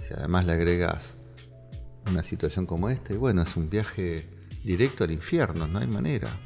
si 0.00 0.14
además 0.14 0.46
le 0.46 0.52
agregas 0.52 1.14
una 2.06 2.22
situación 2.22 2.66
como 2.66 2.90
esta, 2.90 3.12
y 3.12 3.16
bueno, 3.16 3.42
es 3.42 3.56
un 3.56 3.68
viaje 3.68 4.28
directo 4.62 5.04
al 5.04 5.10
infierno, 5.10 5.66
no 5.66 5.78
hay 5.78 5.86
manera. 5.86 6.40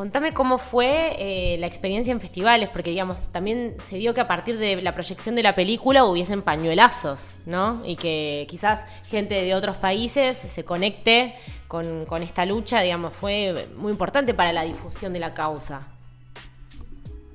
Contame 0.00 0.32
cómo 0.32 0.56
fue 0.56 1.14
eh, 1.18 1.58
la 1.58 1.66
experiencia 1.66 2.10
en 2.10 2.22
festivales, 2.22 2.70
porque 2.70 2.88
digamos, 2.88 3.30
también 3.32 3.74
se 3.86 3.98
dio 3.98 4.14
que 4.14 4.22
a 4.22 4.26
partir 4.26 4.56
de 4.56 4.80
la 4.80 4.94
proyección 4.94 5.34
de 5.34 5.42
la 5.42 5.54
película 5.54 6.06
hubiesen 6.06 6.40
pañuelazos, 6.40 7.34
¿no? 7.44 7.82
Y 7.84 7.96
que 7.96 8.46
quizás 8.48 8.86
gente 9.10 9.34
de 9.34 9.54
otros 9.54 9.76
países 9.76 10.38
se 10.38 10.64
conecte 10.64 11.34
con, 11.68 12.06
con 12.06 12.22
esta 12.22 12.46
lucha, 12.46 12.80
digamos, 12.80 13.12
fue 13.12 13.68
muy 13.76 13.92
importante 13.92 14.32
para 14.32 14.54
la 14.54 14.64
difusión 14.64 15.12
de 15.12 15.18
la 15.18 15.34
causa. 15.34 15.88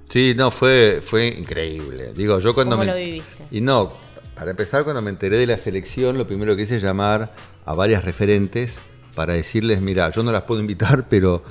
Sí, 0.10 0.34
no, 0.36 0.49
fue, 0.49 1.04
fue 1.06 1.28
increíble. 1.28 2.13
Digo, 2.13 2.39
yo 2.39 2.56
cuando 2.56 2.78
¿Cómo 2.78 2.86
me... 2.86 2.91
lo 2.91 2.97
viviste? 2.97 3.43
Y 3.51 3.62
no, 3.62 3.93
para 4.34 4.49
empezar, 4.49 4.84
cuando 4.86 5.04
me 5.04 5.12
enteré 5.12 5.38
de 5.38 5.45
la 5.45 5.60
selección, 5.60 6.17
lo 6.17 6.25
primero 6.25 6.56
que 6.56 6.63
hice 6.63 6.78
es 6.78 6.82
llamar 6.82 7.32
a 7.63 7.75
varias 7.75 8.04
referentes 8.04 8.82
para 9.13 9.34
decirles, 9.34 9.82
mira, 9.82 10.10
yo 10.10 10.23
no 10.23 10.32
las 10.32 10.41
puedo 10.45 10.62
invitar, 10.62 11.06
pero, 11.10 11.43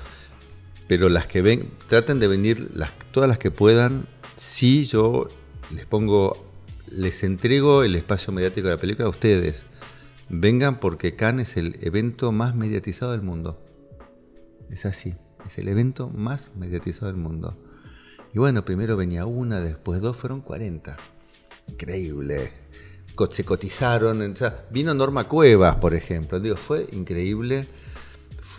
pero 0.86 1.08
las 1.08 1.26
que 1.26 1.42
ven, 1.42 1.70
traten 1.88 2.20
de 2.20 2.28
venir 2.28 2.70
todas 3.10 3.28
las 3.28 3.38
que 3.38 3.50
puedan. 3.50 4.06
Sí, 4.36 4.84
yo 4.84 5.28
les 5.74 5.86
pongo, 5.86 6.46
les 6.90 7.22
entrego 7.22 7.84
el 7.84 7.94
espacio 7.96 8.32
mediático 8.32 8.68
de 8.68 8.74
la 8.74 8.80
película 8.80 9.06
a 9.06 9.10
ustedes. 9.10 9.66
Vengan 10.28 10.80
porque 10.80 11.16
Cannes 11.16 11.50
es 11.50 11.56
el 11.58 11.78
evento 11.80 12.32
más 12.32 12.54
mediatizado 12.54 13.12
del 13.12 13.22
mundo. 13.22 13.60
Es 14.70 14.86
así, 14.86 15.14
es 15.46 15.58
el 15.58 15.68
evento 15.68 16.08
más 16.08 16.50
mediatizado 16.56 17.06
del 17.06 17.20
mundo. 17.20 17.56
Y 18.34 18.38
bueno, 18.38 18.64
primero 18.64 18.96
venía 18.96 19.26
una, 19.26 19.60
después 19.60 20.00
dos, 20.00 20.16
fueron 20.16 20.40
40. 20.40 20.96
Increíble. 21.68 22.52
Se 23.30 23.44
cotizaron. 23.44 24.20
o 24.22 24.36
sea, 24.36 24.66
vino 24.70 24.92
Norma 24.92 25.28
Cuevas, 25.28 25.76
por 25.76 25.94
ejemplo. 25.94 26.40
Digo, 26.40 26.56
fue 26.56 26.86
increíble. 26.92 27.66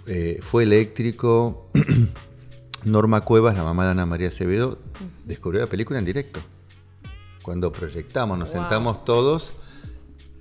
Eh, 0.08 0.40
fue 0.42 0.64
eléctrico. 0.64 1.70
Norma 2.86 3.22
Cuevas, 3.22 3.56
la 3.58 3.64
mamá 3.64 3.86
de 3.86 3.92
Ana 3.92 4.06
María 4.06 4.28
Acevedo, 4.28 4.78
descubrió 5.26 5.62
la 5.62 5.68
película 5.68 5.98
en 5.98 6.06
directo. 6.06 6.40
Cuando 7.42 7.72
proyectamos, 7.72 8.38
nos 8.38 8.50
Wow. 8.54 8.62
sentamos 8.62 9.06
todos 9.06 9.54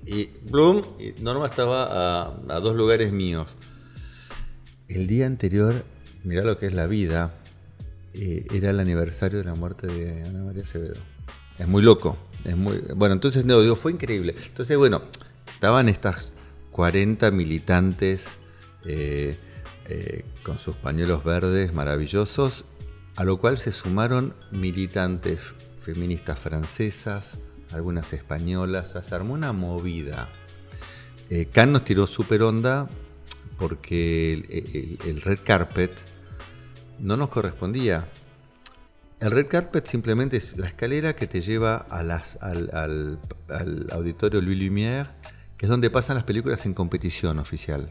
y 0.06 0.26
Bloom, 0.50 0.82
y 0.98 1.22
Norma 1.22 1.46
estaba 1.46 1.84
a, 1.84 2.34
a 2.50 2.60
dos 2.60 2.76
lugares 2.76 3.12
míos. 3.12 3.56
El 4.88 5.06
día 5.06 5.24
anterior, 5.24 5.84
mirá 6.24 6.44
lo 6.44 6.58
que 6.58 6.66
es 6.66 6.74
la 6.74 6.86
vida, 6.86 7.34
eh, 8.12 8.46
era 8.52 8.68
el 8.70 8.80
aniversario 8.80 9.38
de 9.38 9.44
la 9.44 9.54
muerte 9.54 9.86
de 9.86 10.24
Ana 10.24 10.42
María 10.44 10.64
Acevedo. 10.64 11.00
Es 11.58 11.66
muy 11.66 11.82
loco. 11.82 12.18
Es 12.44 12.56
muy, 12.58 12.82
bueno, 12.94 13.14
entonces 13.14 13.46
no, 13.46 13.58
digo, 13.62 13.76
fue 13.76 13.92
increíble. 13.92 14.34
Entonces, 14.46 14.76
bueno, 14.76 15.02
estaban 15.54 15.88
estas 15.88 16.34
40 16.72 17.30
militantes 17.30 18.34
eh, 18.84 19.38
eh, 19.88 20.24
con 20.42 20.58
sus 20.58 20.76
pañuelos 20.76 21.24
verdes 21.24 21.72
maravillosos, 21.72 22.64
a 23.16 23.24
lo 23.24 23.38
cual 23.38 23.58
se 23.58 23.72
sumaron 23.72 24.34
militantes 24.50 25.42
feministas 25.82 26.38
francesas, 26.38 27.38
algunas 27.72 28.12
españolas, 28.12 28.96
se 29.00 29.14
armó 29.14 29.34
una 29.34 29.52
movida. 29.52 30.28
Eh, 31.30 31.46
Cannes 31.52 31.72
nos 31.72 31.84
tiró 31.84 32.06
súper 32.06 32.42
onda 32.42 32.88
porque 33.58 34.98
el, 35.04 35.20
red 35.20 35.38
carpet 35.44 35.92
no 36.98 37.16
nos 37.16 37.28
correspondía. 37.28 38.08
El 39.20 39.30
red 39.30 39.46
carpet 39.46 39.86
simplemente 39.86 40.36
es 40.36 40.58
la 40.58 40.66
escalera 40.66 41.14
que 41.14 41.26
te 41.26 41.40
lleva 41.40 41.76
al- 41.76 42.10
al 42.10 43.86
auditorio 43.92 44.40
Louis 44.42 44.60
Lumière, 44.60 45.08
que 45.56 45.66
es 45.66 45.70
donde 45.70 45.88
pasan 45.88 46.16
las 46.16 46.24
películas 46.24 46.66
en 46.66 46.74
competición 46.74 47.38
oficial. 47.38 47.88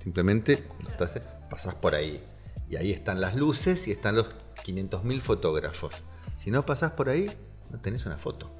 Simplemente 0.00 0.64
estás, 0.88 1.28
pasás 1.50 1.74
por 1.74 1.94
ahí. 1.94 2.22
Y 2.68 2.76
ahí 2.76 2.92
están 2.92 3.20
las 3.20 3.34
luces 3.34 3.88
y 3.88 3.92
están 3.92 4.16
los 4.16 4.30
500.000 4.64 5.20
fotógrafos. 5.20 5.94
Si 6.36 6.50
no 6.50 6.62
pasás 6.62 6.92
por 6.92 7.08
ahí, 7.08 7.30
no 7.70 7.80
tenés 7.80 8.06
una 8.06 8.18
foto. 8.18 8.50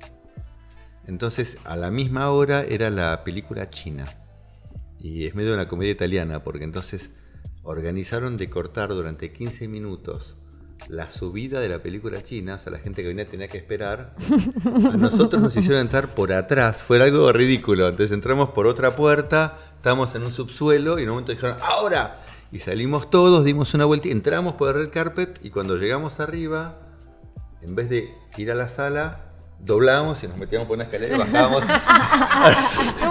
Entonces, 1.06 1.58
a 1.64 1.76
la 1.76 1.90
misma 1.90 2.30
hora 2.30 2.64
era 2.64 2.90
la 2.90 3.24
película 3.24 3.70
china. 3.70 4.06
Y 4.98 5.26
es 5.26 5.34
medio 5.34 5.54
una 5.54 5.68
comedia 5.68 5.92
italiana, 5.92 6.42
porque 6.42 6.64
entonces 6.64 7.12
organizaron 7.62 8.36
de 8.36 8.50
cortar 8.50 8.90
durante 8.90 9.32
15 9.32 9.68
minutos 9.68 10.38
la 10.88 11.10
subida 11.10 11.60
de 11.60 11.68
la 11.68 11.80
película 11.80 12.22
china, 12.22 12.54
o 12.54 12.58
sea, 12.58 12.72
la 12.72 12.78
gente 12.78 13.02
que 13.02 13.08
venía 13.08 13.28
tenía 13.28 13.48
que 13.48 13.58
esperar. 13.58 14.14
A 14.92 14.96
nosotros 14.96 15.42
nos 15.42 15.56
hicieron 15.56 15.80
entrar 15.80 16.14
por 16.14 16.32
atrás, 16.32 16.82
fue 16.82 17.02
algo 17.02 17.32
ridículo. 17.32 17.88
Entonces 17.88 18.14
entramos 18.14 18.50
por 18.50 18.66
otra 18.66 18.96
puerta, 18.96 19.56
estábamos 19.76 20.14
en 20.14 20.22
un 20.22 20.32
subsuelo 20.32 20.98
y 20.98 21.02
en 21.02 21.08
un 21.08 21.16
momento 21.16 21.32
dijeron, 21.32 21.56
¡ahora! 21.60 22.20
Y 22.50 22.60
salimos 22.60 23.10
todos, 23.10 23.44
dimos 23.44 23.74
una 23.74 23.84
vuelta, 23.84 24.08
entramos 24.08 24.54
por 24.54 24.68
el 24.68 24.84
red 24.84 24.90
carpet 24.90 25.38
y 25.42 25.50
cuando 25.50 25.76
llegamos 25.76 26.20
arriba, 26.20 26.78
en 27.60 27.74
vez 27.74 27.90
de 27.90 28.14
ir 28.38 28.50
a 28.50 28.54
la 28.54 28.68
sala, 28.68 29.27
doblamos 29.60 30.22
y 30.22 30.28
nos 30.28 30.38
metíamos 30.38 30.66
por 30.66 30.76
una 30.76 30.84
escalera 30.84 31.14
y 31.14 31.18
bajábamos. 31.32 31.62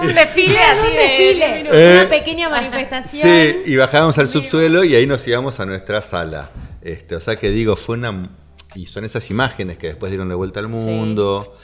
Un 0.01 0.15
desfile 0.15 0.59
así 0.59 0.87
de 0.87 0.99
desfile. 0.99 1.59
Eh, 1.71 2.01
una 2.01 2.09
pequeña 2.09 2.49
manifestación. 2.49 3.27
Sí, 3.27 3.61
y 3.65 3.75
bajábamos 3.75 4.17
al 4.17 4.27
subsuelo 4.27 4.83
y 4.83 4.95
ahí 4.95 5.05
nos 5.05 5.27
íbamos 5.27 5.59
a 5.59 5.65
nuestra 5.65 6.01
sala. 6.01 6.51
Este, 6.81 7.15
o 7.15 7.19
sea 7.19 7.35
que 7.35 7.49
digo, 7.49 7.75
fue 7.75 7.97
una. 7.97 8.29
Y 8.75 8.85
son 8.85 9.05
esas 9.05 9.29
imágenes 9.29 9.77
que 9.77 9.87
después 9.87 10.11
dieron 10.11 10.29
de 10.29 10.35
vuelta 10.35 10.59
al 10.59 10.67
mundo. 10.67 11.55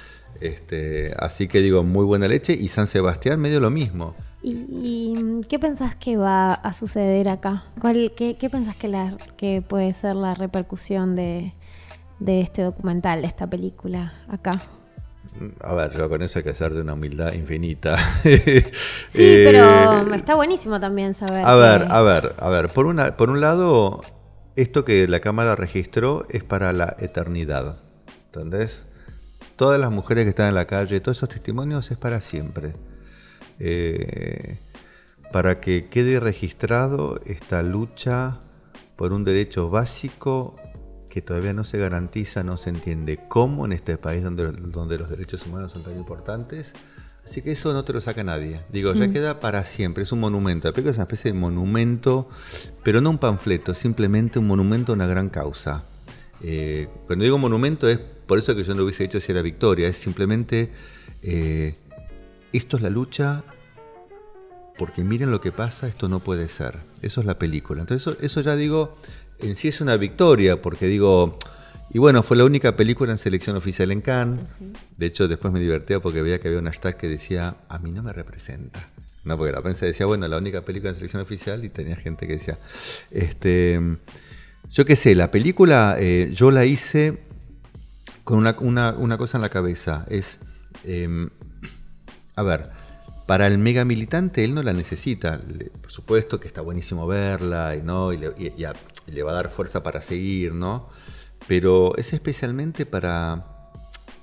Este, 0.41 1.13
así 1.17 1.47
que 1.47 1.61
digo, 1.61 1.83
muy 1.83 2.05
buena 2.05 2.27
leche. 2.27 2.53
Y 2.53 2.67
San 2.67 2.87
Sebastián 2.87 3.39
medio 3.39 3.59
lo 3.59 3.69
mismo. 3.69 4.15
¿Y, 4.41 4.51
y 4.83 5.41
qué 5.47 5.57
pensás 5.57 5.95
que 5.95 6.17
va 6.17 6.53
a 6.53 6.73
suceder 6.73 7.29
acá? 7.29 7.65
¿Cuál, 7.79 8.13
qué, 8.15 8.35
qué 8.35 8.49
pensás 8.49 8.75
que, 8.75 8.89
la, 8.89 9.15
que 9.37 9.61
puede 9.61 9.93
ser 9.93 10.15
la 10.15 10.33
repercusión 10.33 11.15
de, 11.15 11.53
de 12.23 12.41
este 12.41 12.63
documental, 12.63 13.21
de 13.21 13.27
esta 13.27 13.47
película 13.47 14.13
acá? 14.29 14.51
A 15.61 15.73
ver, 15.73 15.91
yo 15.97 16.09
con 16.09 16.21
eso 16.21 16.39
hay 16.39 16.43
que 16.43 16.51
hacer 16.51 16.73
de 16.73 16.81
una 16.81 16.93
humildad 16.93 17.33
infinita. 17.33 17.97
Sí, 18.23 19.21
Eh, 19.21 19.43
pero 19.45 20.13
está 20.15 20.35
buenísimo 20.35 20.79
también 20.79 21.13
saber. 21.13 21.45
A 21.45 21.55
ver, 21.55 21.87
que- 21.87 21.93
a 21.93 22.01
ver, 22.01 22.35
a 22.37 22.49
ver. 22.49 22.69
Por, 22.69 22.85
una, 22.87 23.15
por 23.17 23.29
un 23.29 23.39
lado, 23.41 24.01
esto 24.55 24.83
que 24.85 25.07
la 25.07 25.19
cámara 25.19 25.55
registró 25.55 26.25
es 26.29 26.43
para 26.43 26.73
la 26.73 26.95
eternidad. 26.99 27.77
¿Entendés? 28.33 28.85
Todas 29.55 29.79
las 29.79 29.91
mujeres 29.91 30.23
que 30.25 30.29
están 30.29 30.47
en 30.49 30.55
la 30.55 30.65
calle, 30.65 30.99
todos 30.99 31.17
esos 31.17 31.29
testimonios 31.29 31.91
es 31.91 31.97
para 31.97 32.19
siempre. 32.21 32.73
Eh, 33.59 34.57
para 35.31 35.59
que 35.59 35.87
quede 35.89 36.19
registrado 36.19 37.19
esta 37.25 37.63
lucha 37.63 38.39
por 38.95 39.13
un 39.13 39.23
derecho 39.23 39.69
básico 39.69 40.55
que 41.13 41.21
todavía 41.21 41.53
no 41.53 41.63
se 41.63 41.77
garantiza, 41.77 42.43
no 42.43 42.57
se 42.57 42.71
entiende 42.71 43.19
cómo 43.29 43.67
en 43.67 43.71
este 43.71 43.99
país 43.99 44.23
donde, 44.23 44.51
donde 44.51 44.97
los 44.97 45.11
derechos 45.11 45.45
humanos 45.45 45.71
son 45.71 45.83
tan 45.83 45.95
importantes. 45.95 46.73
Así 47.23 47.43
que 47.43 47.51
eso 47.51 47.71
no 47.71 47.83
te 47.85 47.93
lo 47.93 48.01
saca 48.01 48.23
nadie. 48.23 48.61
Digo, 48.71 48.91
ya 48.95 49.07
Mm. 49.07 49.13
queda 49.13 49.39
para 49.39 49.63
siempre, 49.65 50.01
es 50.01 50.11
un 50.11 50.21
monumento. 50.21 50.67
La 50.67 50.71
película 50.73 50.89
es 50.89 50.97
una 50.97 51.03
especie 51.03 51.31
de 51.31 51.37
monumento, 51.37 52.27
pero 52.83 52.99
no 52.99 53.11
un 53.11 53.19
panfleto, 53.19 53.75
simplemente 53.75 54.39
un 54.39 54.47
monumento 54.47 54.91
a 54.91 54.95
una 54.95 55.05
gran 55.05 55.29
causa. 55.29 55.83
Eh, 56.41 56.87
cuando 57.05 57.23
digo 57.25 57.37
monumento 57.37 57.87
es 57.87 57.99
por 57.99 58.39
eso 58.39 58.55
que 58.55 58.63
yo 58.63 58.73
no 58.73 58.79
lo 58.79 58.85
hubiese 58.85 59.03
hecho 59.03 59.21
si 59.21 59.31
era 59.31 59.43
victoria, 59.43 59.87
es 59.89 59.97
simplemente 59.97 60.71
eh, 61.21 61.75
esto 62.51 62.77
es 62.77 62.81
la 62.81 62.89
lucha 62.89 63.43
porque 64.79 65.03
miren 65.03 65.29
lo 65.29 65.39
que 65.39 65.51
pasa, 65.51 65.87
esto 65.87 66.09
no 66.09 66.21
puede 66.21 66.47
ser. 66.49 66.79
Eso 67.03 67.21
es 67.21 67.27
la 67.27 67.37
película. 67.37 67.81
Entonces 67.81 68.07
eso, 68.07 68.17
eso 68.19 68.41
ya 68.41 68.55
digo, 68.55 68.97
en 69.39 69.55
sí 69.55 69.67
es 69.69 69.81
una 69.81 69.97
victoria, 69.97 70.61
porque 70.61 70.87
digo, 70.87 71.37
y 71.91 71.99
bueno, 71.99 72.23
fue 72.23 72.37
la 72.37 72.45
única 72.45 72.75
película 72.75 73.11
en 73.11 73.17
selección 73.17 73.55
oficial 73.55 73.91
en 73.91 74.01
Cannes. 74.01 74.45
De 74.97 75.05
hecho, 75.05 75.27
después 75.27 75.53
me 75.53 75.59
divertía 75.59 75.99
porque 75.99 76.21
veía 76.21 76.39
que 76.39 76.47
había 76.47 76.59
un 76.59 76.65
hashtag 76.65 76.97
que 76.97 77.07
decía, 77.07 77.55
a 77.69 77.79
mí 77.79 77.91
no 77.91 78.01
me 78.03 78.13
representa. 78.13 78.87
No, 79.25 79.37
porque 79.37 79.53
la 79.53 79.61
prensa 79.61 79.85
decía, 79.85 80.05
bueno, 80.05 80.27
la 80.27 80.37
única 80.37 80.61
película 80.63 80.89
en 80.89 80.95
selección 80.95 81.21
oficial 81.21 81.63
y 81.63 81.69
tenía 81.69 81.95
gente 81.95 82.27
que 82.27 82.33
decía, 82.33 82.57
este, 83.11 83.79
yo 84.71 84.85
qué 84.85 84.95
sé, 84.95 85.15
la 85.15 85.31
película 85.31 85.95
eh, 85.99 86.31
yo 86.33 86.51
la 86.51 86.65
hice 86.65 87.19
con 88.23 88.37
una, 88.39 88.55
una- 88.59 88.93
una 88.93 89.17
cosa 89.17 89.37
en 89.37 89.41
la 89.43 89.49
cabeza, 89.49 90.05
es, 90.09 90.39
em, 90.83 91.29
a 92.35 92.43
ver, 92.43 92.69
para 93.25 93.47
el 93.47 93.57
mega 93.57 93.85
militante 93.85 94.43
él 94.43 94.53
no 94.53 94.63
la 94.63 94.73
necesita. 94.73 95.39
Por 95.81 95.91
supuesto 95.91 96.39
que 96.39 96.47
está 96.47 96.61
buenísimo 96.61 97.07
verla 97.07 97.75
y, 97.75 97.81
¿no? 97.81 98.11
y, 98.13 98.17
le, 98.17 98.33
y- 98.37 98.53
y 98.61 98.63
a- 98.65 98.73
y 99.07 99.11
le 99.11 99.23
va 99.23 99.31
a 99.31 99.35
dar 99.35 99.49
fuerza 99.49 99.81
para 99.83 100.01
seguir, 100.01 100.53
¿no? 100.53 100.89
Pero 101.47 101.95
es 101.97 102.13
especialmente 102.13 102.85
para, 102.85 103.41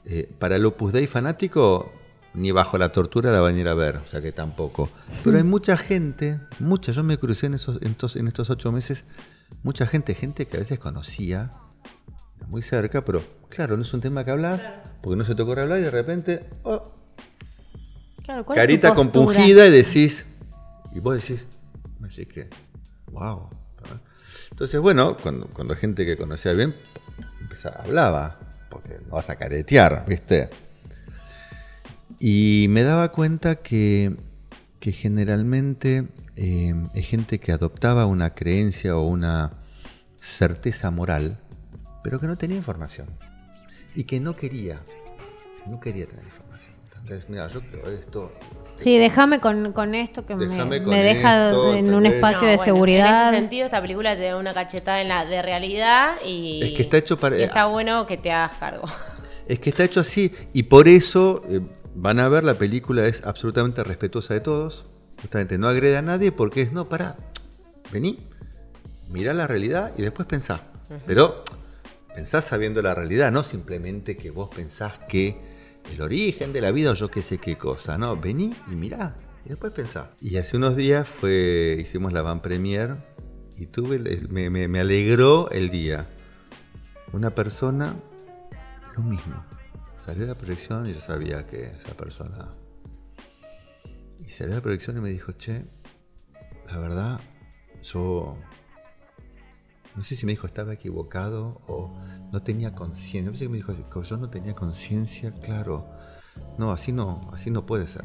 eh, 0.06 0.30
para 0.38 0.56
el 0.56 0.64
Opus 0.66 0.92
Dei 0.92 1.06
fanático, 1.06 1.92
ni 2.32 2.50
bajo 2.52 2.78
la 2.78 2.92
tortura 2.92 3.30
la 3.32 3.40
van 3.40 3.56
a 3.56 3.58
ir 3.58 3.68
a 3.68 3.74
ver, 3.74 3.96
o 3.96 4.06
sea 4.06 4.20
que 4.22 4.32
tampoco. 4.32 4.88
Pero 5.24 5.36
hay 5.36 5.42
mucha 5.42 5.76
gente, 5.76 6.38
mucha, 6.60 6.92
yo 6.92 7.02
me 7.02 7.18
crucé 7.18 7.46
en, 7.46 7.54
esos, 7.54 7.80
en, 7.82 7.88
estos, 7.92 8.16
en 8.16 8.28
estos 8.28 8.48
ocho 8.50 8.70
meses, 8.72 9.04
mucha 9.62 9.86
gente, 9.86 10.14
gente 10.14 10.46
que 10.46 10.56
a 10.56 10.60
veces 10.60 10.78
conocía 10.78 11.50
muy 12.46 12.62
cerca, 12.62 13.04
pero 13.04 13.22
claro, 13.48 13.76
no 13.76 13.82
es 13.82 13.92
un 13.92 14.00
tema 14.00 14.24
que 14.24 14.30
hablas, 14.30 14.72
porque 15.02 15.16
no 15.16 15.24
se 15.24 15.34
te 15.34 15.42
ocurre 15.42 15.62
hablar 15.62 15.78
y 15.80 15.82
de 15.82 15.90
repente, 15.90 16.48
oh, 16.62 16.82
Claro, 18.30 18.46
¿cuál 18.46 18.58
es 18.58 18.62
carita 18.62 18.94
compungida 18.94 19.66
y 19.66 19.72
decís, 19.72 20.24
y 20.94 21.00
vos 21.00 21.16
decís, 21.16 21.48
así 22.06 22.26
que, 22.26 22.48
wow. 23.10 23.48
Entonces, 24.52 24.80
bueno, 24.80 25.16
cuando, 25.16 25.48
cuando 25.48 25.74
gente 25.74 26.06
que 26.06 26.16
conocía 26.16 26.52
bien 26.52 26.72
empezaba, 27.40 27.82
hablaba, 27.82 28.38
porque 28.68 29.00
no 29.04 29.16
vas 29.16 29.30
a 29.30 29.34
caretear, 29.34 30.04
¿viste? 30.06 30.48
Y 32.20 32.66
me 32.68 32.84
daba 32.84 33.10
cuenta 33.10 33.56
que, 33.56 34.14
que 34.78 34.92
generalmente 34.92 36.06
eh, 36.36 36.72
hay 36.94 37.02
gente 37.02 37.40
que 37.40 37.50
adoptaba 37.50 38.06
una 38.06 38.34
creencia 38.36 38.96
o 38.96 39.02
una 39.02 39.50
certeza 40.14 40.92
moral, 40.92 41.40
pero 42.04 42.20
que 42.20 42.28
no 42.28 42.38
tenía 42.38 42.56
información. 42.56 43.08
Y 43.92 44.04
que 44.04 44.20
no 44.20 44.36
quería, 44.36 44.80
no 45.66 45.80
quería 45.80 46.06
tener 46.06 46.24
información. 46.24 46.49
Entonces, 47.02 47.28
mira, 47.28 47.48
yo 47.48 47.60
creo 47.62 47.86
esto, 47.86 48.32
Sí, 48.82 48.96
déjame 48.96 49.40
con, 49.40 49.72
con 49.72 49.94
esto 49.94 50.24
que 50.24 50.34
me, 50.34 50.46
deja 50.46 51.48
esto, 51.48 51.74
en 51.74 51.92
un 51.92 52.06
espacio 52.06 52.42
No, 52.42 52.46
de 52.48 52.56
bueno, 52.56 52.64
seguridad. 52.64 53.28
En 53.28 53.34
ese 53.34 53.40
sentido, 53.42 53.64
esta 53.66 53.82
película 53.82 54.16
te 54.16 54.22
da 54.22 54.36
una 54.38 54.54
cachetada 54.54 55.02
en 55.02 55.08
la 55.08 55.26
de 55.26 55.42
realidad 55.42 56.16
y. 56.24 56.62
Es 56.62 56.70
que 56.76 56.82
está 56.82 56.96
hecho 56.96 57.18
para- 57.18 57.38
y 57.38 57.42
está 57.42 57.66
bueno 57.66 58.06
que 58.06 58.16
te 58.16 58.32
hagas 58.32 58.56
cargo. 58.58 58.84
Es 59.46 59.58
que 59.58 59.70
está 59.70 59.84
hecho 59.84 60.00
así 60.00 60.32
y 60.52 60.62
por 60.62 60.88
eso 60.88 61.42
eh, 61.50 61.60
van 61.94 62.20
a 62.20 62.28
ver 62.28 62.44
la 62.44 62.54
película 62.54 63.06
es 63.06 63.26
absolutamente 63.26 63.82
respetuosa 63.84 64.32
de 64.32 64.40
todos. 64.40 64.86
Justamente 65.20 65.58
no 65.58 65.68
agrede 65.68 65.96
a 65.98 66.02
nadie 66.02 66.32
porque 66.32 66.62
es 66.62 66.72
no, 66.72 66.84
para, 66.86 67.16
vení, 67.92 68.16
mira 69.10 69.34
la 69.34 69.46
realidad 69.46 69.92
y 69.98 70.02
después 70.02 70.26
pensá. 70.26 70.60
Pero 71.04 71.42
pensás 72.14 72.44
sabiendo 72.44 72.80
la 72.80 72.94
realidad, 72.94 73.30
no 73.30 73.42
simplemente 73.42 74.16
que 74.16 74.30
vos 74.30 74.48
pensás 74.54 74.98
que 75.08 75.36
el 75.92 76.00
origen 76.02 76.52
de 76.52 76.60
la 76.60 76.70
vida 76.70 76.90
o 76.92 76.94
yo 76.94 77.08
qué 77.08 77.22
sé 77.22 77.38
qué 77.38 77.56
cosa. 77.56 77.98
No, 77.98 78.16
vení 78.16 78.54
y 78.70 78.74
mirá 78.74 79.16
y 79.44 79.48
después 79.50 79.72
pensá. 79.72 80.10
Y 80.20 80.36
hace 80.36 80.56
unos 80.56 80.76
días 80.76 81.08
fue, 81.08 81.78
hicimos 81.80 82.12
la 82.12 82.22
van 82.22 82.42
premier 82.42 82.96
y 83.56 83.66
tuve, 83.66 83.98
me, 84.28 84.50
me- 84.50 84.68
me 84.68 84.80
alegró 84.80 85.50
el 85.50 85.70
día. 85.70 86.08
Una 87.12 87.30
persona 87.30 87.94
lo 88.96 89.02
mismo. 89.02 89.44
Salió 90.04 90.26
la 90.26 90.34
proyección 90.34 90.88
y 90.88 90.94
yo 90.94 91.00
sabía 91.00 91.46
que 91.46 91.64
esa 91.64 91.94
persona. 91.96 92.48
Y 94.26 94.30
salió 94.30 94.54
la 94.54 94.60
proyección 94.60 94.96
y 94.96 95.00
me 95.00 95.10
dijo, 95.10 95.32
che, 95.32 95.64
la 96.66 96.78
verdad, 96.78 97.20
yo. 97.82 98.36
No 99.96 100.02
sé 100.02 100.16
si 100.16 100.24
me 100.26 100.32
dijo 100.32 100.46
estaba 100.46 100.72
equivocado 100.72 101.62
o 101.66 101.94
no 102.32 102.42
tenía 102.42 102.72
conciencia. 102.74 103.30
No 103.30 103.36
sé 103.36 103.44
que 103.44 103.48
me 103.50 103.56
dijo 103.56 103.72
que 103.74 104.02
yo 104.02 104.16
no 104.16 104.30
tenía 104.30 104.54
conciencia, 104.54 105.32
claro. 105.32 105.88
No, 106.58 106.72
así 106.72 106.92
no, 106.92 107.20
así 107.32 107.50
no 107.50 107.66
puede 107.66 107.88
ser. 107.88 108.04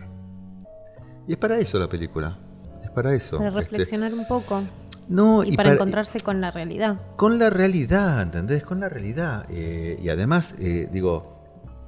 Y 1.28 1.34
es 1.34 1.38
para 1.38 1.58
eso 1.60 1.80
la 1.80 1.88
película. 1.88 2.38
Es 2.84 2.90
para 2.92 3.14
eso. 3.14 3.38
Para 3.38 3.50
Este, 3.50 3.62
reflexionar 3.62 4.14
un 4.14 4.28
poco 4.28 4.64
no, 5.08 5.44
y, 5.44 5.56
para, 5.56 5.74
encontrarse 5.74 6.20
con 6.20 6.42
la 6.42 6.52
realidad. 6.52 7.00
con 7.16 7.38
la 7.38 7.50
realidad, 7.50 8.22
¿entendés? 8.22 8.64
Con 8.64 8.80
la 8.80 8.90
realidad. 8.90 9.46
Eh, 9.50 10.00
y 10.02 10.10
además, 10.10 10.56
eh, 10.60 10.90
digo, 10.92 11.42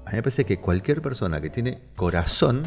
a 0.05 0.11
mí 0.11 0.17
me 0.17 0.23
parece 0.23 0.45
que 0.45 0.59
cualquier 0.59 1.01
persona 1.01 1.41
que 1.41 1.49
tiene 1.49 1.89
corazón 1.95 2.63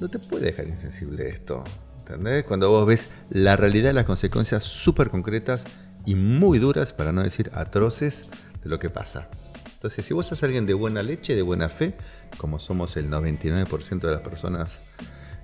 no 0.00 0.08
te 0.08 0.18
puede 0.18 0.46
dejar 0.46 0.68
insensible 0.68 1.28
esto. 1.28 1.64
¿Entendés? 1.98 2.44
Cuando 2.44 2.70
vos 2.70 2.86
ves 2.86 3.08
la 3.30 3.56
realidad 3.56 3.90
y 3.90 3.94
las 3.94 4.04
consecuencias 4.04 4.62
súper 4.62 5.10
concretas 5.10 5.64
y 6.06 6.14
muy 6.14 6.58
duras, 6.58 6.92
para 6.92 7.12
no 7.12 7.22
decir 7.22 7.50
atroces, 7.54 8.28
de 8.62 8.70
lo 8.70 8.78
que 8.78 8.90
pasa. 8.90 9.28
Entonces, 9.74 10.06
si 10.06 10.14
vos 10.14 10.26
sos 10.26 10.42
alguien 10.42 10.64
de 10.64 10.74
buena 10.74 11.02
leche, 11.02 11.34
de 11.34 11.42
buena 11.42 11.68
fe, 11.68 11.94
como 12.38 12.58
somos 12.58 12.96
el 12.96 13.10
99% 13.10 14.00
de 14.00 14.10
las 14.10 14.20
personas 14.22 14.80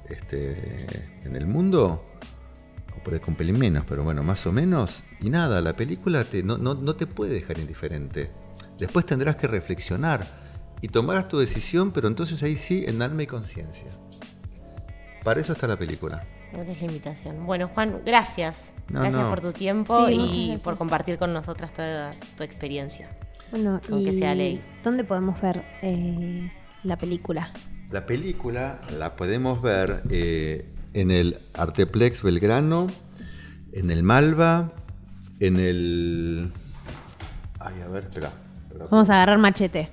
este, 0.09 0.87
en 1.25 1.37
el 1.37 1.47
mundo, 1.47 2.03
o 2.97 3.21
con 3.21 3.35
pelín 3.35 3.59
menos, 3.59 3.85
pero 3.89 4.03
bueno, 4.03 4.23
más 4.23 4.47
o 4.47 4.53
menos. 4.53 5.03
Y 5.21 5.31
nada, 5.31 5.61
la 5.61 5.75
película 5.75 6.25
te, 6.25 6.43
no, 6.43 6.59
no, 6.59 6.75
no 6.75 6.95
te 6.95 7.07
puede 7.07 7.35
dejar 7.35 7.59
indiferente. 7.59 8.31
Después 8.79 9.07
tendrás 9.07 9.37
que 9.37 9.47
reflexionar 9.47 10.27
y 10.81 10.89
tomarás 10.89 11.29
tu 11.29 11.39
decisión, 11.39 11.91
pero 11.91 12.09
entonces 12.09 12.43
ahí 12.43 12.57
sí, 12.57 12.85
en 12.87 13.03
alma 13.03 13.23
y 13.23 13.27
conciencia. 13.27 13.89
Para 15.23 15.41
eso 15.41 15.53
está 15.53 15.67
la 15.67 15.79
película. 15.79 16.23
Esa 16.53 16.73
es 16.73 16.81
la 16.81 16.87
invitación. 16.87 17.47
Bueno, 17.47 17.69
Juan, 17.69 18.01
gracias. 18.05 18.65
No, 18.91 19.01
gracias 19.01 19.23
no. 19.23 19.31
por 19.31 19.41
tu 19.41 19.53
tiempo 19.53 20.09
Sí, 20.09 20.53
y 20.55 20.57
por 20.59 20.77
compartir 20.77 21.17
con 21.17 21.33
nosotras 21.33 21.73
toda 21.73 22.11
tu 22.37 22.43
experiencia. 22.43 23.09
Bueno, 23.51 23.81
Aunque 23.91 24.11
y 24.11 24.19
sea 24.19 24.35
ley. 24.35 24.63
¿Dónde 24.85 25.05
podemos 25.05 25.41
ver 25.41 25.65
eh, 25.83 26.51
la 26.83 26.97
película? 26.97 27.49
La 27.91 28.07
película 28.07 28.81
la 28.99 29.17
podemos 29.17 29.61
ver 29.63 30.03
eh, 30.11 30.65
en 30.95 31.11
el 31.11 31.37
Arteplex 31.55 32.23
Belgrano, 32.23 32.89
en 33.73 33.91
el 33.91 34.03
Malva, 34.03 34.73
en 35.41 35.57
el... 35.59 36.53
Ay, 37.59 37.75
a 37.87 37.93
ver, 37.93 38.05
espera. 38.05 38.31
espera. 38.63 38.87
Vamos 38.91 39.11
a 39.11 39.15
agarrar 39.15 39.39
machete. 39.39 39.89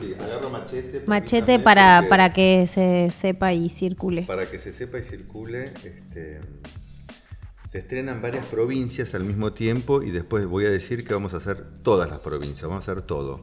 Sí, 0.00 0.14
agarro 0.18 0.50
machete. 0.50 1.02
Machete 1.06 1.58
para, 1.58 2.06
para 2.08 2.32
que 2.32 2.66
se 2.66 3.10
sepa 3.10 3.52
y 3.52 3.68
circule. 3.68 4.22
Para 4.22 4.46
que 4.46 4.58
se 4.58 4.72
sepa 4.72 4.98
y 4.98 5.02
circule, 5.02 5.64
este, 5.64 6.40
se 7.74 7.80
estrenan 7.80 8.22
varias 8.22 8.46
provincias 8.46 9.16
al 9.16 9.24
mismo 9.24 9.52
tiempo 9.52 10.00
y 10.00 10.12
después 10.12 10.46
voy 10.46 10.64
a 10.64 10.70
decir 10.70 11.04
que 11.04 11.12
vamos 11.12 11.34
a 11.34 11.38
hacer 11.38 11.74
todas 11.82 12.08
las 12.08 12.20
provincias, 12.20 12.68
vamos 12.68 12.86
a 12.88 12.92
hacer 12.92 13.02
todo. 13.02 13.40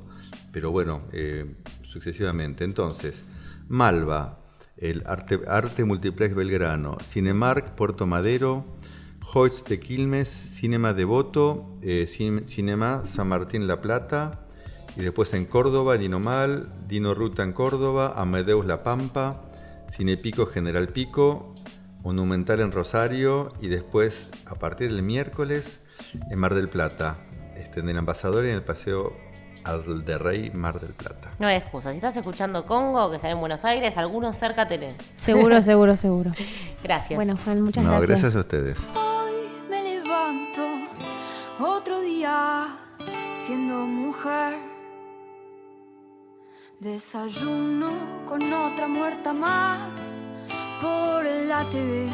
Pero 0.54 0.72
bueno, 0.72 1.00
eh, 1.12 1.54
sucesivamente. 1.84 2.64
Entonces, 2.64 3.26
Malva, 3.68 4.40
el 4.78 5.04
Arte, 5.06 5.42
Arte 5.50 5.84
Multiplex 5.84 6.34
Belgrano, 6.34 6.98
Cinemark 7.04 7.76
Puerto 7.76 8.08
Madero, 8.08 8.64
Hoyts 9.34 9.66
de 9.66 9.82
Quilmes, 9.82 10.30
Cinema 10.30 10.94
Devoto, 10.94 11.74
eh, 11.82 12.08
Cin- 12.10 12.48
Cinema 12.48 13.04
San 13.08 13.28
Martín 13.28 13.68
La 13.68 13.82
Plata, 13.82 14.46
y 14.96 15.02
después 15.02 15.34
en 15.34 15.44
Córdoba, 15.44 15.98
Dinomal, 15.98 16.70
Dino 16.88 17.14
Ruta 17.14 17.44
en 17.44 17.52
Córdoba, 17.52 18.14
Amadeus 18.16 18.66
La 18.66 18.82
Pampa, 18.82 19.36
Cinepico 19.92 20.46
General 20.46 20.88
Pico, 20.88 21.51
Monumental 22.04 22.60
en 22.60 22.72
Rosario 22.72 23.54
y 23.62 23.68
después 23.68 24.32
a 24.46 24.56
partir 24.56 24.92
del 24.92 25.04
miércoles 25.04 25.80
en 26.30 26.40
Mar 26.40 26.56
del 26.56 26.68
Plata, 26.68 27.18
este, 27.56 27.82
en 27.82 27.90
el 27.90 27.98
Ambasador 27.98 28.46
y 28.46 28.50
en 28.50 28.56
el 28.56 28.64
Paseo 28.64 29.16
al 29.64 30.06
de 30.06 30.18
Rey 30.18 30.50
Mar 30.52 30.80
del 30.80 30.94
Plata. 30.94 31.30
No 31.40 31.48
hay 31.48 31.58
excusa. 31.58 31.92
Si 31.92 31.98
estás 31.98 32.18
escuchando 32.18 32.66
Congo, 32.66 33.12
que 33.12 33.20
sale 33.20 33.34
en 33.34 33.40
Buenos 33.40 33.64
Aires, 33.66 33.98
algunos 33.98 34.36
cerca 34.36 34.68
tenés. 34.68 34.96
Seguro, 35.16 35.62
seguro, 35.62 35.96
seguro. 35.96 36.32
Gracias. 36.84 37.16
Bueno, 37.16 37.38
Juan, 37.44 37.62
muchas 37.62 37.84
no, 37.84 37.92
gracias. 37.92 38.10
gracias 38.10 38.36
a 38.36 38.40
ustedes. 38.40 38.78
me 39.70 39.84
levanto 39.84 40.62
otro 41.60 42.02
día 42.02 42.68
siendo 43.46 43.86
mujer. 43.86 44.56
Desayuno 46.80 48.26
con 48.26 48.42
otra 48.52 48.88
muerta 48.88 49.34
más 49.34 50.11
por 50.82 51.24
la 51.24 51.64
TV. 51.70 52.10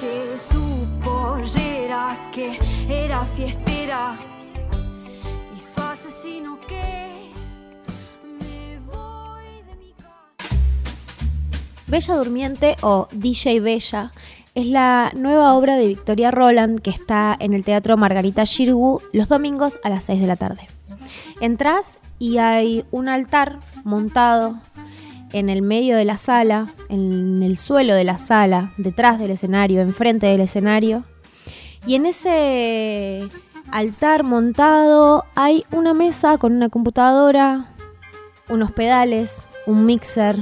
Que 0.00 0.32
que 2.32 2.58
era 2.88 3.24
fiestera. 3.24 4.18
Y 5.54 5.58
su 5.58 5.80
asesino 5.80 6.58
que 6.66 7.30
me 8.40 8.78
voy. 8.86 9.62
Bella 11.86 12.14
Durmiente 12.16 12.76
o 12.80 13.08
DJ 13.12 13.60
Bella 13.60 14.12
es 14.54 14.66
la 14.66 15.12
nueva 15.14 15.54
obra 15.54 15.76
de 15.76 15.86
Victoria 15.86 16.30
Roland 16.30 16.80
que 16.80 16.90
está 16.90 17.36
en 17.38 17.52
el 17.52 17.64
Teatro 17.64 17.96
Margarita 17.96 18.44
Shirgu 18.44 19.00
los 19.12 19.28
domingos 19.28 19.78
a 19.84 19.90
las 19.90 20.04
6 20.04 20.20
de 20.20 20.26
la 20.26 20.36
tarde. 20.36 20.66
Entrás 21.40 21.98
y 22.18 22.38
hay 22.38 22.84
un 22.90 23.08
altar 23.08 23.58
montado 23.84 24.58
en 25.32 25.48
el 25.48 25.62
medio 25.62 25.96
de 25.96 26.04
la 26.04 26.18
sala, 26.18 26.72
en 26.88 27.42
el 27.42 27.56
suelo 27.56 27.94
de 27.94 28.04
la 28.04 28.18
sala, 28.18 28.72
detrás 28.76 29.18
del 29.18 29.30
escenario, 29.30 29.80
enfrente 29.80 30.26
del 30.26 30.40
escenario. 30.40 31.04
Y 31.86 31.94
en 31.94 32.06
ese 32.06 33.28
altar 33.70 34.22
montado 34.22 35.24
hay 35.34 35.64
una 35.72 35.94
mesa 35.94 36.38
con 36.38 36.52
una 36.52 36.68
computadora, 36.68 37.66
unos 38.48 38.70
pedales, 38.72 39.46
un 39.66 39.86
mixer, 39.86 40.36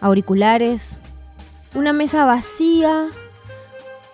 auriculares, 0.00 1.00
una 1.74 1.92
mesa 1.92 2.24
vacía, 2.24 3.08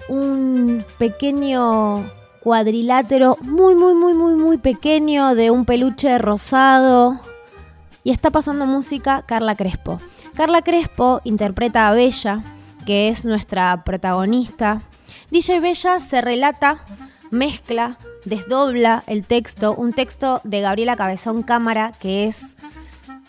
un 0.08 0.84
pequeño 0.98 2.04
cuadrilátero 2.40 3.36
muy, 3.42 3.74
muy, 3.74 3.94
muy, 3.94 4.14
muy, 4.14 4.34
muy 4.34 4.58
pequeño 4.58 5.34
de 5.34 5.50
un 5.50 5.64
peluche 5.64 6.18
rosado. 6.18 7.20
Y 8.02 8.10
está 8.10 8.30
pasando 8.30 8.66
música 8.66 9.22
Carla 9.26 9.54
Crespo. 9.54 9.98
Carla 10.34 10.62
Crespo 10.62 11.20
interpreta 11.24 11.88
a 11.88 11.94
Bella, 11.94 12.42
que 12.86 13.08
es 13.08 13.24
nuestra 13.24 13.84
protagonista. 13.84 14.82
DJ 15.30 15.60
Bella 15.60 16.00
se 16.00 16.20
relata, 16.20 16.84
mezcla, 17.30 17.98
desdobla 18.24 19.02
el 19.06 19.24
texto, 19.24 19.74
un 19.74 19.92
texto 19.92 20.40
de 20.44 20.60
Gabriela 20.60 20.96
Cabezón 20.96 21.42
Cámara 21.42 21.92
que 21.98 22.24
es 22.24 22.56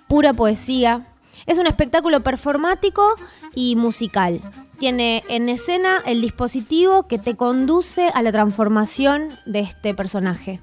pura 0.08 0.34
poesía. 0.34 1.08
Es 1.46 1.58
un 1.58 1.68
espectáculo 1.68 2.22
performático 2.22 3.16
y 3.56 3.76
musical. 3.76 4.42
Tiene 4.78 5.24
en 5.30 5.50
escena 5.50 6.02
el 6.06 6.22
dispositivo 6.22 7.08
que 7.08 7.20
te 7.20 7.36
conduce 7.36 8.10
a 8.10 8.22
la 8.22 8.32
transformación 8.32 9.30
de 9.46 9.60
este 9.60 9.94
personaje. 9.94 10.60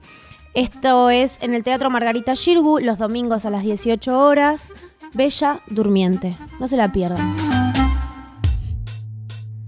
Esto 0.54 1.10
es 1.10 1.42
en 1.42 1.54
el 1.54 1.62
Teatro 1.62 1.90
Margarita 1.90 2.32
Shirgu 2.34 2.78
los 2.78 2.98
domingos 2.98 3.44
a 3.44 3.50
las 3.50 3.62
18 3.62 4.18
horas. 4.18 4.72
Bella 5.12 5.60
Durmiente. 5.68 6.36
No 6.58 6.66
se 6.66 6.76
la 6.76 6.90
pierdan. 6.90 7.36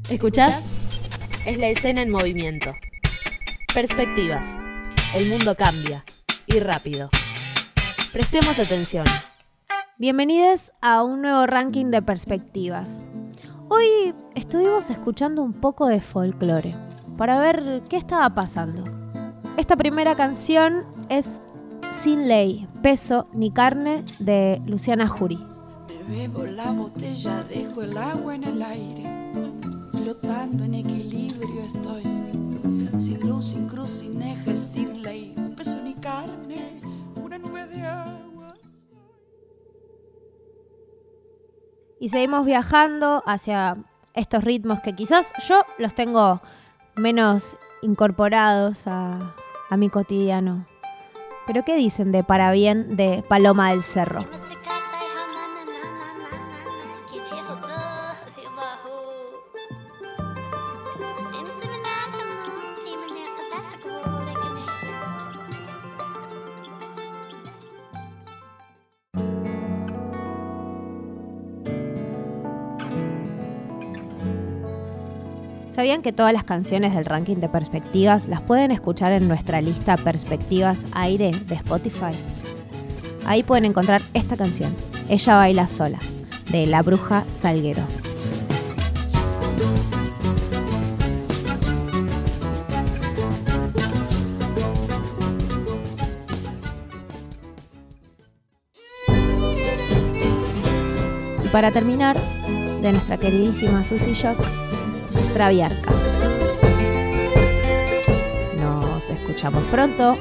¿Escuchás? 0.08 0.64
Es 1.44 1.58
la 1.58 1.68
escena 1.68 2.02
en 2.02 2.10
movimiento. 2.10 2.72
Perspectivas. 3.74 4.46
El 5.14 5.28
mundo 5.28 5.54
cambia. 5.54 6.04
Y 6.46 6.58
rápido. 6.60 7.10
Prestemos 8.12 8.58
atención. 8.58 9.04
Bienvenidos 9.98 10.72
a 10.80 11.04
un 11.04 11.20
nuevo 11.20 11.46
ranking 11.46 11.86
de 11.86 12.00
perspectivas. 12.00 13.06
Hoy 13.68 14.14
estuvimos 14.34 14.88
escuchando 14.88 15.42
un 15.42 15.52
poco 15.52 15.86
de 15.86 16.00
folclore 16.00 16.74
para 17.18 17.38
ver 17.38 17.82
qué 17.88 17.98
estaba 17.98 18.34
pasando. 18.34 18.99
Esta 19.56 19.76
primera 19.76 20.14
canción 20.14 20.86
es 21.08 21.40
Sin 21.92 22.28
Ley, 22.28 22.66
Peso 22.82 23.28
ni 23.32 23.50
Carne 23.50 24.04
de 24.18 24.62
Luciana 24.66 25.06
Jury. 25.06 25.38
Bebo 26.08 26.44
la 26.44 26.70
botella, 26.72 27.44
dejo 27.44 27.82
el 27.82 27.96
agua 27.96 28.34
en 28.34 28.44
el 28.44 28.62
aire, 28.62 29.04
flotando 29.92 30.64
en 30.64 30.74
equilibrio 30.74 31.62
estoy, 31.62 32.02
sin 32.98 33.20
luz, 33.20 33.50
sin 33.50 33.68
cruz, 33.68 33.90
sin 33.90 34.20
eje, 34.22 34.56
sin 34.56 35.02
ley, 35.02 35.34
peso 35.56 35.78
ni 35.82 35.94
carne, 35.94 36.80
una 37.16 37.38
nube 37.38 37.66
de 37.66 37.82
agua. 37.86 38.54
Y 42.00 42.08
seguimos 42.08 42.46
viajando 42.46 43.22
hacia 43.26 43.76
estos 44.14 44.42
ritmos 44.42 44.80
que 44.80 44.94
quizás 44.94 45.32
yo 45.46 45.62
los 45.78 45.94
tengo 45.94 46.40
menos 46.96 47.56
incorporados 47.82 48.86
a, 48.86 49.34
a 49.68 49.76
mi 49.76 49.88
cotidiano. 49.88 50.66
Pero 51.46 51.64
¿qué 51.64 51.74
dicen 51.76 52.12
de 52.12 52.22
Para 52.22 52.52
Bien 52.52 52.96
de 52.96 53.24
Paloma 53.28 53.70
del 53.70 53.82
Cerro? 53.82 54.24
¿Sabían 75.80 76.02
que 76.02 76.12
todas 76.12 76.34
las 76.34 76.44
canciones 76.44 76.94
del 76.94 77.06
ranking 77.06 77.36
de 77.36 77.48
perspectivas 77.48 78.28
las 78.28 78.42
pueden 78.42 78.70
escuchar 78.70 79.12
en 79.12 79.26
nuestra 79.26 79.62
lista 79.62 79.96
Perspectivas 79.96 80.78
Aire 80.92 81.30
de 81.30 81.54
Spotify? 81.54 82.12
Ahí 83.24 83.42
pueden 83.42 83.64
encontrar 83.64 84.02
esta 84.12 84.36
canción, 84.36 84.76
Ella 85.08 85.36
baila 85.36 85.66
sola, 85.66 85.98
de 86.50 86.66
La 86.66 86.82
Bruja 86.82 87.24
Salguero. 87.32 87.82
Y 101.42 101.48
para 101.48 101.70
terminar, 101.70 102.18
de 102.82 102.92
nuestra 102.92 103.16
queridísima 103.16 103.82
Susy 103.82 104.12
Shock, 104.12 104.36
Traviarca. 105.32 105.92
Nos 108.58 109.10
escuchamos 109.10 109.62
pronto. 109.64 110.18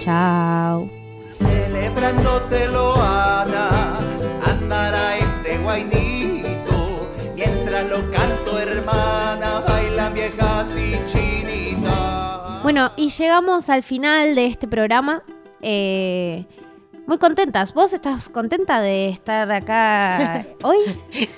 Chao. 0.00 0.88
Celebrándotelo, 1.20 2.94
Ana, 2.96 3.98
andará 4.44 5.16
este 5.16 5.58
guainito. 5.58 7.10
Mientras 7.34 7.84
lo 7.88 8.10
canto, 8.10 8.58
hermana, 8.60 9.60
bailan 9.66 10.14
viejas 10.14 10.76
y 10.76 11.04
chinitas. 11.06 12.62
Bueno, 12.62 12.92
y 12.96 13.10
llegamos 13.10 13.68
al 13.68 13.82
final 13.82 14.34
de 14.34 14.46
este 14.46 14.68
programa. 14.68 15.22
Eh, 15.60 16.44
muy 17.06 17.18
contentas. 17.18 17.72
¿Vos 17.72 17.92
estás 17.92 18.28
contenta 18.28 18.80
de 18.80 19.08
estar 19.08 19.50
acá 19.52 20.44
hoy? 20.62 20.78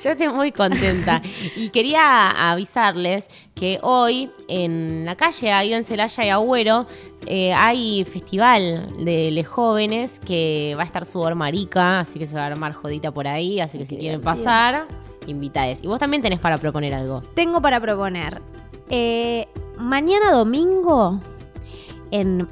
Yo 0.02 0.10
estoy 0.10 0.28
muy 0.28 0.52
contenta. 0.52 1.20
y 1.56 1.68
quería 1.70 2.50
avisarles 2.50 3.26
que 3.54 3.78
hoy 3.82 4.30
en 4.48 5.04
la 5.04 5.16
calle, 5.16 5.52
ahí 5.52 5.74
en 5.74 5.84
Celaya 5.84 6.24
y 6.24 6.28
Agüero, 6.30 6.86
eh, 7.26 7.52
hay 7.52 8.04
festival 8.04 9.04
de 9.04 9.30
les 9.30 9.46
jóvenes 9.46 10.12
que 10.24 10.74
va 10.78 10.82
a 10.82 10.86
estar 10.86 11.04
sudor 11.04 11.34
marica, 11.34 12.00
así 12.00 12.18
que 12.18 12.26
se 12.26 12.36
va 12.36 12.44
a 12.44 12.46
armar 12.46 12.72
jodita 12.72 13.10
por 13.12 13.26
ahí. 13.26 13.60
Así 13.60 13.78
que 13.78 13.84
si 13.86 13.96
quieren 13.96 14.20
pasar, 14.20 14.86
invitades. 15.26 15.82
Y 15.82 15.86
vos 15.86 15.98
también 15.98 16.22
tenés 16.22 16.38
para 16.40 16.56
proponer 16.58 16.94
algo. 16.94 17.20
Tengo 17.34 17.60
para 17.60 17.80
proponer. 17.80 18.40
Eh, 18.88 19.46
mañana 19.76 20.32
domingo, 20.32 21.20
en, 22.10 22.48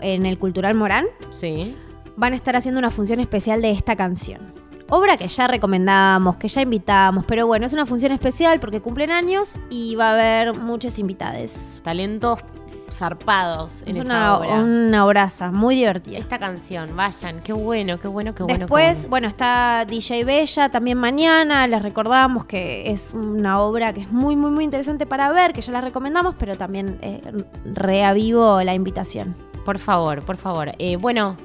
en 0.00 0.26
el 0.26 0.36
Cultural 0.38 0.74
Morán, 0.74 1.06
Sí. 1.30 1.76
Van 2.16 2.32
a 2.32 2.36
estar 2.36 2.56
haciendo 2.56 2.78
una 2.78 2.90
función 2.90 3.20
especial 3.20 3.62
de 3.62 3.70
esta 3.70 3.96
canción. 3.96 4.52
Obra 4.90 5.16
que 5.16 5.28
ya 5.28 5.46
recomendamos, 5.46 6.36
que 6.36 6.46
ya 6.48 6.60
invitamos, 6.60 7.24
pero 7.26 7.46
bueno, 7.46 7.66
es 7.66 7.72
una 7.72 7.86
función 7.86 8.12
especial 8.12 8.60
porque 8.60 8.80
cumplen 8.80 9.10
años 9.10 9.58
y 9.70 9.96
va 9.96 10.10
a 10.10 10.12
haber 10.12 10.58
muchas 10.58 10.98
invitadas. 10.98 11.80
Talentos 11.82 12.40
zarpados 12.92 13.82
en 13.86 13.96
Es 13.96 14.04
esa 14.04 14.04
una, 14.04 14.36
obra. 14.38 14.54
una 14.60 15.06
obraza 15.06 15.50
muy 15.50 15.74
divertida. 15.74 16.18
Esta 16.18 16.38
canción, 16.38 16.94
vayan, 16.94 17.40
qué 17.40 17.52
bueno, 17.52 17.98
qué 17.98 18.08
bueno, 18.08 18.34
qué 18.34 18.42
bueno. 18.44 18.54
qué 18.54 18.58
Después, 18.60 18.96
bueno. 18.98 19.10
bueno, 19.10 19.28
está 19.28 19.84
DJ 19.88 20.24
Bella 20.24 20.68
también 20.68 20.98
mañana. 20.98 21.66
Les 21.66 21.82
recordamos 21.82 22.44
que 22.44 22.90
es 22.90 23.14
una 23.14 23.60
obra 23.60 23.92
que 23.92 24.02
es 24.02 24.12
muy, 24.12 24.36
muy, 24.36 24.50
muy 24.50 24.64
interesante 24.64 25.06
para 25.06 25.32
ver, 25.32 25.52
que 25.54 25.62
ya 25.62 25.72
la 25.72 25.80
recomendamos, 25.80 26.34
pero 26.38 26.56
también 26.56 26.98
eh, 27.02 27.20
reavivo 27.64 28.62
la 28.62 28.74
invitación. 28.74 29.34
Por 29.64 29.78
favor, 29.78 30.22
por 30.24 30.36
favor. 30.36 30.72
Eh, 30.78 30.96
bueno, 30.96 31.36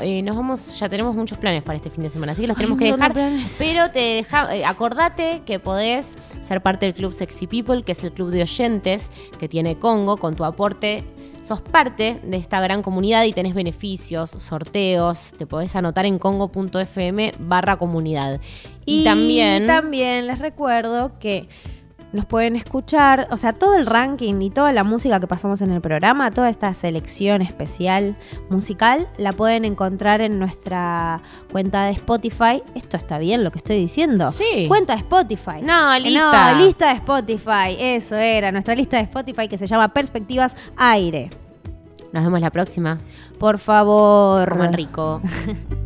eh, 0.00 0.22
nos 0.22 0.36
vamos, 0.36 0.78
ya 0.78 0.88
tenemos 0.88 1.14
muchos 1.14 1.38
planes 1.38 1.62
para 1.62 1.76
este 1.76 1.90
fin 1.90 2.02
de 2.02 2.10
semana, 2.10 2.32
así 2.32 2.42
que 2.42 2.48
los 2.48 2.56
Ay, 2.56 2.64
tenemos 2.64 2.78
que 2.78 2.92
dejar. 2.92 3.12
Pero 3.58 3.90
te 3.90 3.98
deja, 3.98 4.54
eh, 4.54 4.64
acordate 4.64 5.42
que 5.44 5.58
podés 5.58 6.14
ser 6.46 6.62
parte 6.62 6.86
del 6.86 6.94
Club 6.94 7.12
Sexy 7.12 7.46
People, 7.46 7.82
que 7.82 7.92
es 7.92 8.04
el 8.04 8.12
club 8.12 8.30
de 8.30 8.42
oyentes 8.42 9.10
que 9.38 9.48
tiene 9.48 9.78
Congo. 9.78 10.16
Con 10.16 10.36
tu 10.36 10.44
aporte 10.44 11.04
sos 11.42 11.60
parte 11.60 12.20
de 12.24 12.36
esta 12.36 12.60
gran 12.60 12.82
comunidad 12.82 13.24
y 13.24 13.32
tenés 13.32 13.54
beneficios, 13.54 14.30
sorteos. 14.30 15.32
Te 15.38 15.46
podés 15.46 15.76
anotar 15.76 16.04
en 16.06 16.18
congo.fm 16.18 17.32
barra 17.38 17.76
comunidad. 17.76 18.40
Y, 18.84 19.04
también... 19.04 19.66
también 19.66 20.26
les 20.26 20.38
recuerdo 20.38 21.18
que 21.18 21.48
nos 22.16 22.26
pueden 22.26 22.56
escuchar, 22.56 23.28
o 23.30 23.36
sea, 23.36 23.52
todo 23.52 23.76
el 23.76 23.86
ranking 23.86 24.40
y 24.40 24.50
toda 24.50 24.72
la 24.72 24.82
música 24.82 25.20
que 25.20 25.26
pasamos 25.26 25.60
en 25.60 25.70
el 25.70 25.80
programa, 25.80 26.30
toda 26.30 26.48
esta 26.48 26.72
selección 26.74 27.42
especial 27.42 28.16
musical, 28.48 29.08
la 29.18 29.32
pueden 29.32 29.64
encontrar 29.64 30.20
en 30.20 30.38
nuestra 30.38 31.22
cuenta 31.52 31.84
de 31.84 31.92
Spotify. 31.92 32.62
Esto 32.74 32.96
está 32.96 33.18
bien 33.18 33.44
lo 33.44 33.52
que 33.52 33.58
estoy 33.58 33.78
diciendo. 33.78 34.28
Sí. 34.30 34.64
Cuenta 34.66 34.94
de 34.94 35.00
Spotify. 35.00 35.62
No, 35.62 35.96
lista. 35.98 36.54
No, 36.54 36.64
lista 36.64 36.88
de 36.88 36.94
Spotify. 36.94 37.76
Eso 37.78 38.16
era, 38.16 38.50
nuestra 38.50 38.74
lista 38.74 38.96
de 38.96 39.04
Spotify 39.04 39.46
que 39.46 39.58
se 39.58 39.66
llama 39.66 39.92
Perspectivas 39.92 40.56
Aire. 40.76 41.30
Nos 42.12 42.24
vemos 42.24 42.40
la 42.40 42.50
próxima. 42.50 42.98
Por 43.38 43.58
favor. 43.58 44.48
Rico. 44.72 45.20